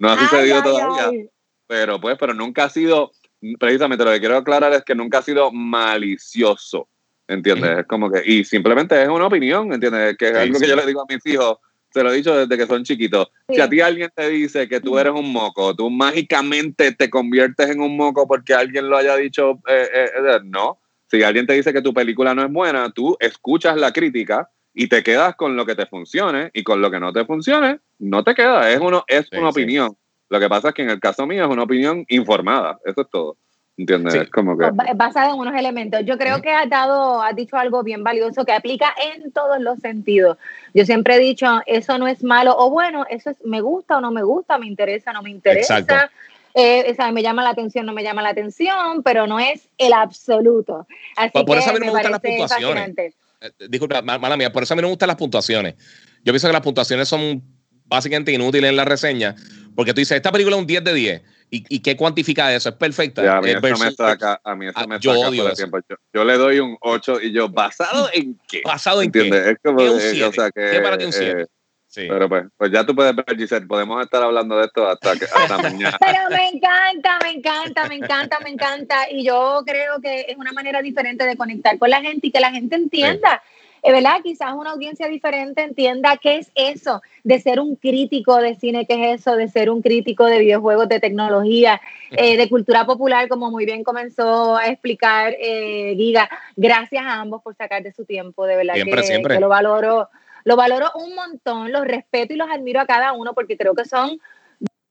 No 0.00 0.10
ha 0.10 0.18
sucedido 0.18 0.64
todavía, 0.64 1.28
pero 1.68 2.00
pues, 2.00 2.16
pero 2.18 2.34
nunca 2.34 2.64
ha 2.64 2.68
sido, 2.68 3.12
precisamente 3.58 4.04
lo 4.04 4.10
que 4.12 4.20
quiero 4.20 4.36
aclarar 4.36 4.72
es 4.72 4.82
que 4.84 4.94
nunca 4.94 5.18
ha 5.18 5.22
sido 5.22 5.50
malicioso 5.50 6.88
¿entiendes? 7.30 7.78
Es 7.78 7.86
como 7.86 8.10
que, 8.10 8.22
y 8.24 8.44
simplemente 8.44 9.00
es 9.00 9.08
una 9.08 9.26
opinión, 9.26 9.72
¿entiendes? 9.72 10.16
Que 10.16 10.28
es 10.28 10.36
algo 10.36 10.58
que 10.58 10.68
yo 10.68 10.76
le 10.76 10.86
digo 10.86 11.02
a 11.02 11.06
mis 11.08 11.24
hijos, 11.26 11.58
se 11.92 12.02
lo 12.02 12.12
he 12.12 12.16
dicho 12.16 12.36
desde 12.36 12.56
que 12.56 12.66
son 12.66 12.84
chiquitos. 12.84 13.28
Si 13.48 13.60
a 13.60 13.68
ti 13.68 13.80
alguien 13.80 14.10
te 14.14 14.28
dice 14.28 14.68
que 14.68 14.80
tú 14.80 14.98
eres 14.98 15.12
un 15.12 15.32
moco, 15.32 15.74
tú 15.74 15.90
mágicamente 15.90 16.92
te 16.92 17.08
conviertes 17.08 17.70
en 17.70 17.80
un 17.80 17.96
moco 17.96 18.26
porque 18.26 18.54
alguien 18.54 18.88
lo 18.88 18.96
haya 18.96 19.16
dicho, 19.16 19.60
eh, 19.68 19.88
eh, 19.92 20.10
eh, 20.16 20.40
no. 20.44 20.80
Si 21.08 21.22
alguien 21.22 21.46
te 21.46 21.54
dice 21.54 21.72
que 21.72 21.82
tu 21.82 21.92
película 21.92 22.34
no 22.34 22.42
es 22.42 22.52
buena, 22.52 22.90
tú 22.90 23.16
escuchas 23.18 23.76
la 23.76 23.92
crítica 23.92 24.48
y 24.72 24.86
te 24.86 25.02
quedas 25.02 25.34
con 25.34 25.56
lo 25.56 25.66
que 25.66 25.74
te 25.74 25.86
funcione 25.86 26.50
y 26.52 26.62
con 26.62 26.80
lo 26.80 26.90
que 26.90 27.00
no 27.00 27.12
te 27.12 27.24
funcione, 27.24 27.80
no 27.98 28.22
te 28.22 28.34
queda, 28.34 28.70
es, 28.70 28.78
uno, 28.78 29.04
es 29.08 29.26
una 29.32 29.48
opinión. 29.48 29.96
Lo 30.30 30.38
que 30.38 30.48
pasa 30.48 30.68
es 30.68 30.74
que 30.74 30.82
en 30.82 30.90
el 30.90 31.00
caso 31.00 31.26
mío 31.26 31.44
es 31.44 31.50
una 31.50 31.64
opinión 31.64 32.06
informada, 32.08 32.78
eso 32.84 33.02
es 33.02 33.10
todo. 33.10 33.36
¿Entiendes? 33.76 34.30
Como 34.30 34.58
que... 34.58 34.70
Basada 34.94 35.30
en 35.30 35.38
unos 35.38 35.54
elementos. 35.54 36.00
Yo 36.04 36.18
creo 36.18 36.42
que 36.42 36.50
has 36.50 36.68
dado, 36.68 37.22
has 37.22 37.34
dicho 37.34 37.56
algo 37.56 37.82
bien 37.82 38.04
valioso 38.04 38.44
que 38.44 38.52
aplica 38.52 38.94
en 39.14 39.32
todos 39.32 39.58
los 39.58 39.78
sentidos. 39.80 40.36
Yo 40.74 40.84
siempre 40.84 41.16
he 41.16 41.18
dicho, 41.18 41.46
eso 41.66 41.98
no 41.98 42.06
es 42.06 42.22
malo 42.22 42.54
o 42.56 42.70
bueno, 42.70 43.06
eso 43.08 43.30
es 43.30 43.36
me 43.44 43.60
gusta 43.60 43.96
o 43.96 44.00
no 44.00 44.10
me 44.10 44.22
gusta, 44.22 44.58
me 44.58 44.66
interesa 44.66 45.10
o 45.10 45.14
no 45.14 45.22
me 45.22 45.30
interesa. 45.30 46.10
Eh, 46.54 46.94
me 47.12 47.22
llama 47.22 47.42
la 47.42 47.50
atención, 47.50 47.86
no 47.86 47.92
me 47.92 48.02
llama 48.02 48.22
la 48.22 48.30
atención, 48.30 49.02
pero 49.02 49.26
no 49.26 49.40
es 49.40 49.68
el 49.78 49.94
absoluto. 49.94 50.86
Así 51.16 51.42
por 51.44 51.56
eso 51.56 51.70
a 51.70 51.72
mí 51.72 51.78
no 51.80 51.86
me, 51.86 51.92
gustan 51.92 52.12
las 52.12 52.20
puntuaciones. 52.20 53.14
Eh, 53.40 53.50
disculpa, 53.68 54.02
mala 54.02 54.36
mía, 54.36 54.52
por 54.52 54.62
eso 54.62 54.74
a 54.74 54.76
mí 54.76 54.82
no 54.82 54.88
me 54.88 54.92
gustan 54.92 55.08
las 55.08 55.16
puntuaciones. 55.16 55.74
Yo 56.22 56.32
pienso 56.32 56.46
que 56.46 56.52
las 56.52 56.62
puntuaciones 56.62 57.08
son 57.08 57.42
básicamente 57.90 58.32
inútiles 58.32 58.70
en 58.70 58.76
la 58.76 58.86
reseña, 58.86 59.36
porque 59.76 59.92
tú 59.92 60.00
dices, 60.00 60.16
esta 60.16 60.32
película 60.32 60.56
es 60.56 60.60
un 60.60 60.66
10 60.66 60.84
de 60.84 60.94
10 60.94 61.22
¿Y, 61.52 61.80
qué 61.80 61.96
cuantifica 61.96 62.54
eso? 62.54 62.68
¿Es 62.68 62.74
perfecta? 62.76 63.38
a 63.38 63.40
mí 63.40 63.50
eso 63.50 63.60
me 63.60 63.90
saca, 63.90 64.40
a 64.44 64.54
mí 64.54 64.68
eso 64.68 64.86
me 64.86 65.00
yo 65.00 65.14
saca 65.14 65.36
todo 65.36 65.52
tiempo. 65.52 65.78
Yo, 66.12 66.24
le 66.24 66.38
doy 66.38 66.60
un 66.60 66.76
8 66.80 67.20
y 67.22 67.32
yo, 67.32 67.48
¿basado 67.48 68.08
en 68.12 68.38
qué? 68.48 68.62
¿Basado 68.64 69.02
en 69.02 69.06
¿Entiendes? 69.06 69.42
qué? 69.42 69.50
Es 69.50 69.58
como, 69.62 69.78
¿Qué, 69.78 70.24
o 70.24 70.32
sea, 70.32 70.50
que, 70.52 70.70
¿Qué 70.70 70.80
para 70.80 70.96
ti 70.96 71.06
un 71.06 71.12
7? 71.12 71.42
Eh, 71.42 71.46
sí. 71.88 72.06
Pero 72.08 72.28
pues, 72.28 72.44
pues 72.56 72.70
ya 72.70 72.86
tú 72.86 72.94
puedes 72.94 73.16
ver, 73.16 73.36
Giselle, 73.36 73.66
podemos 73.66 74.00
estar 74.00 74.22
hablando 74.22 74.58
de 74.58 74.66
esto 74.66 74.88
hasta, 74.88 75.16
que, 75.16 75.24
hasta 75.24 75.58
mañana. 75.62 75.98
Pero 75.98 76.30
me 76.30 76.48
encanta, 76.50 77.18
me 77.20 77.30
encanta, 77.32 77.88
me 77.88 77.94
encanta, 77.96 78.38
me 78.44 78.50
encanta. 78.50 79.10
Y 79.10 79.24
yo 79.24 79.64
creo 79.66 80.00
que 80.00 80.26
es 80.28 80.36
una 80.36 80.52
manera 80.52 80.80
diferente 80.82 81.26
de 81.26 81.36
conectar 81.36 81.76
con 81.78 81.90
la 81.90 82.00
gente 82.00 82.28
y 82.28 82.30
que 82.30 82.40
la 82.40 82.52
gente 82.52 82.76
entienda. 82.76 83.42
eh, 83.44 83.59
¿verdad? 83.82 84.20
Quizás 84.22 84.52
una 84.54 84.70
audiencia 84.70 85.08
diferente 85.08 85.62
entienda 85.62 86.16
qué 86.16 86.36
es 86.36 86.52
eso 86.54 87.02
de 87.24 87.40
ser 87.40 87.60
un 87.60 87.76
crítico 87.76 88.36
de 88.36 88.54
cine, 88.56 88.86
qué 88.86 89.12
es 89.12 89.20
eso 89.20 89.36
de 89.36 89.48
ser 89.48 89.70
un 89.70 89.82
crítico 89.82 90.26
de 90.26 90.38
videojuegos, 90.38 90.88
de 90.88 91.00
tecnología, 91.00 91.80
eh, 92.10 92.36
de 92.36 92.48
cultura 92.48 92.84
popular, 92.86 93.28
como 93.28 93.50
muy 93.50 93.64
bien 93.64 93.84
comenzó 93.84 94.56
a 94.56 94.66
explicar 94.68 95.34
eh, 95.38 95.94
Giga. 95.96 96.28
Gracias 96.56 97.04
a 97.04 97.20
ambos 97.20 97.42
por 97.42 97.54
sacar 97.54 97.82
de 97.82 97.92
su 97.92 98.04
tiempo, 98.04 98.46
de 98.46 98.56
verdad 98.56 98.74
siempre, 98.74 99.00
que, 99.00 99.06
siempre. 99.06 99.34
que 99.34 99.40
lo 99.40 99.48
valoro. 99.48 100.08
Lo 100.44 100.56
valoro 100.56 100.90
un 100.94 101.14
montón, 101.14 101.70
los 101.70 101.86
respeto 101.86 102.32
y 102.32 102.36
los 102.36 102.48
admiro 102.50 102.80
a 102.80 102.86
cada 102.86 103.12
uno 103.12 103.34
porque 103.34 103.58
creo 103.58 103.74
que 103.74 103.84
son 103.84 104.18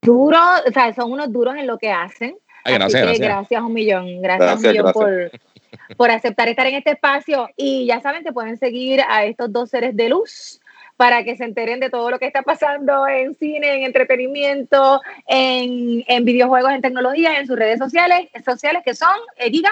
duros, 0.01 0.61
o 0.67 0.71
sea, 0.71 0.93
son 0.93 1.11
unos 1.11 1.31
duros 1.31 1.55
en 1.55 1.65
lo 1.65 1.77
que 1.77 1.91
hacen. 1.91 2.37
Ay, 2.63 2.75
gracias, 2.75 3.01
Así 3.03 3.13
que 3.13 3.17
gracias. 3.19 3.27
gracias 3.27 3.61
un 3.63 3.73
millón, 3.73 4.21
gracias, 4.21 4.61
Gracias, 4.61 4.63
un 4.63 4.71
millón 4.71 4.93
gracias. 4.93 5.31
por, 5.31 5.58
por 5.97 6.11
aceptar 6.11 6.47
estar 6.47 6.67
en 6.67 6.75
este 6.75 6.91
espacio. 6.91 7.49
Y 7.55 7.85
ya 7.85 8.01
saben 8.01 8.23
que 8.23 8.31
pueden 8.31 8.57
seguir 8.57 9.01
a 9.07 9.25
estos 9.25 9.51
dos 9.51 9.69
seres 9.69 9.95
de 9.95 10.09
luz 10.09 10.59
para 10.99 11.23
que 11.23 11.37
se 11.37 11.45
enteren 11.45 11.79
de 11.79 11.89
todo 11.89 12.11
lo 12.11 12.19
que 12.19 12.27
está 12.27 12.41
pasando 12.41 13.07
en 13.07 13.33
cine, 13.35 13.75
en 13.75 13.83
entretenimiento, 13.83 14.99
en, 15.27 16.03
en 16.07 16.25
videojuegos, 16.25 16.73
en 16.73 16.81
tecnología, 16.81 17.39
en 17.39 17.47
sus 17.47 17.55
redes 17.55 17.79
sociales, 17.79 18.27
sociales 18.43 18.81
que 18.83 18.93
son 18.93 19.15
eh, 19.37 19.49
Giga. 19.49 19.71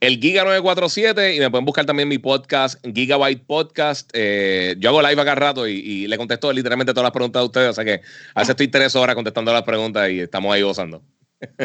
El 0.00 0.18
Giga 0.18 0.42
947 0.44 1.36
y 1.36 1.38
me 1.38 1.50
pueden 1.50 1.64
buscar 1.64 1.86
también 1.86 2.08
mi 2.08 2.18
podcast, 2.18 2.84
Gigabyte 2.84 3.46
Podcast. 3.46 4.10
Eh, 4.12 4.74
yo 4.78 4.90
hago 4.90 5.02
live 5.02 5.20
acá 5.20 5.34
rato 5.34 5.68
y, 5.68 6.06
le 6.06 6.16
contesto 6.16 6.52
literalmente 6.52 6.92
todas 6.92 7.04
las 7.04 7.12
preguntas 7.12 7.40
de 7.40 7.46
ustedes, 7.46 7.70
o 7.70 7.74
sea 7.74 7.84
que 7.84 8.02
veces 8.34 8.50
estoy 8.50 8.68
tres 8.68 8.96
horas 8.96 9.14
contestando 9.14 9.52
las 9.52 9.62
preguntas 9.62 10.10
y 10.10 10.20
estamos 10.20 10.52
ahí 10.52 10.62
gozando. 10.62 11.02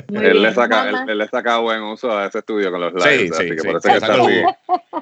Muy 0.10 0.26
Él 0.26 0.32
bien, 0.34 0.42
le, 0.44 0.54
saca, 0.54 0.90
él, 1.08 1.18
le 1.18 1.28
saca 1.28 1.58
buen 1.60 1.82
uso 1.84 2.12
a 2.18 2.26
ese 2.26 2.40
estudio 2.40 2.70
con 2.72 2.82
los 2.82 2.92
Sí, 3.02 3.10
lives, 3.10 3.38
sí, 3.38 3.44
así 3.44 3.50
que 3.52 3.60
sí. 3.60 3.68
por 3.68 3.78
eso 3.78 3.88
que 3.88 3.94
está 3.96 4.14
así. 4.14 4.20
jugo. 4.22 4.58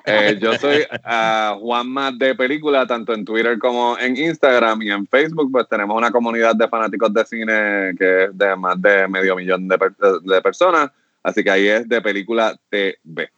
Eh, 0.06 0.38
yo 0.40 0.54
soy 0.56 0.84
ah, 1.04 1.58
Juanma 1.60 2.12
de 2.12 2.36
Película, 2.36 2.86
tanto 2.86 3.14
en 3.14 3.26
Twitter 3.26 3.58
como 3.58 3.98
en 3.98 4.16
Instagram 4.18 4.82
y 4.84 4.92
en 4.92 5.08
Facebook, 5.08 5.50
pues 5.52 5.68
tenemos 5.68 5.98
una 5.98 6.12
comunidad 6.12 6.56
de 6.56 6.68
fanáticos 6.68 7.14
de 7.14 7.26
cine 7.26 7.96
que 7.98 8.26
es 8.26 8.38
de 8.38 8.56
más 8.56 8.80
de 8.82 9.08
medio 9.08 9.36
millón 9.36 9.68
de, 9.68 9.78
per- 9.80 9.96
de 9.96 10.42
personas, 10.42 10.92
así 11.24 11.44
que 11.44 11.50
ahí 11.52 11.68
es 11.68 11.90
de 11.90 12.02
Película 12.02 12.56
TV. 12.70 13.30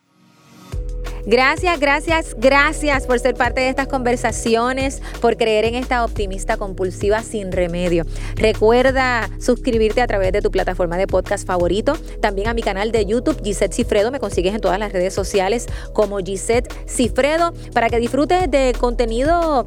Gracias, 1.30 1.80
gracias, 1.80 2.36
gracias 2.39 3.05
por 3.05 3.19
ser 3.19 3.36
parte 3.36 3.61
de 3.61 3.69
estas 3.69 3.86
conversaciones, 3.86 4.99
por 5.21 5.38
creer 5.38 5.63
en 5.65 5.75
esta 5.75 6.03
optimista 6.03 6.57
compulsiva 6.57 7.21
sin 7.21 7.51
remedio. 7.51 8.03
Recuerda 8.34 9.30
suscribirte 9.39 10.01
a 10.01 10.07
través 10.07 10.32
de 10.32 10.41
tu 10.41 10.49
plataforma 10.49 10.97
de 10.97 11.05
podcast 11.05 11.45
favorito, 11.45 11.93
también 12.19 12.47
a 12.47 12.55
mi 12.55 12.63
canal 12.63 12.91
de 12.91 13.05
YouTube, 13.05 13.43
Gisette 13.43 13.73
Cifredo, 13.73 14.09
me 14.09 14.19
consigues 14.19 14.55
en 14.55 14.59
todas 14.59 14.80
las 14.80 14.91
redes 14.91 15.13
sociales 15.13 15.67
como 15.93 16.17
Gisette 16.17 16.73
Cifredo, 16.88 17.53
para 17.73 17.91
que 17.91 17.99
disfrutes 17.99 18.49
de 18.49 18.73
contenido 18.80 19.65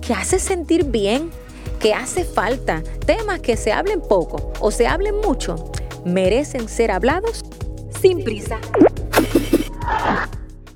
que 0.00 0.14
hace 0.14 0.40
sentir 0.40 0.82
bien, 0.82 1.30
que 1.78 1.94
hace 1.94 2.24
falta, 2.24 2.82
temas 3.06 3.38
que 3.38 3.56
se 3.56 3.70
hablen 3.70 4.00
poco 4.00 4.52
o 4.58 4.72
se 4.72 4.88
hablen 4.88 5.14
mucho, 5.24 5.70
merecen 6.04 6.68
ser 6.68 6.90
hablados 6.90 7.44
sin 8.00 8.24
prisa. 8.24 8.58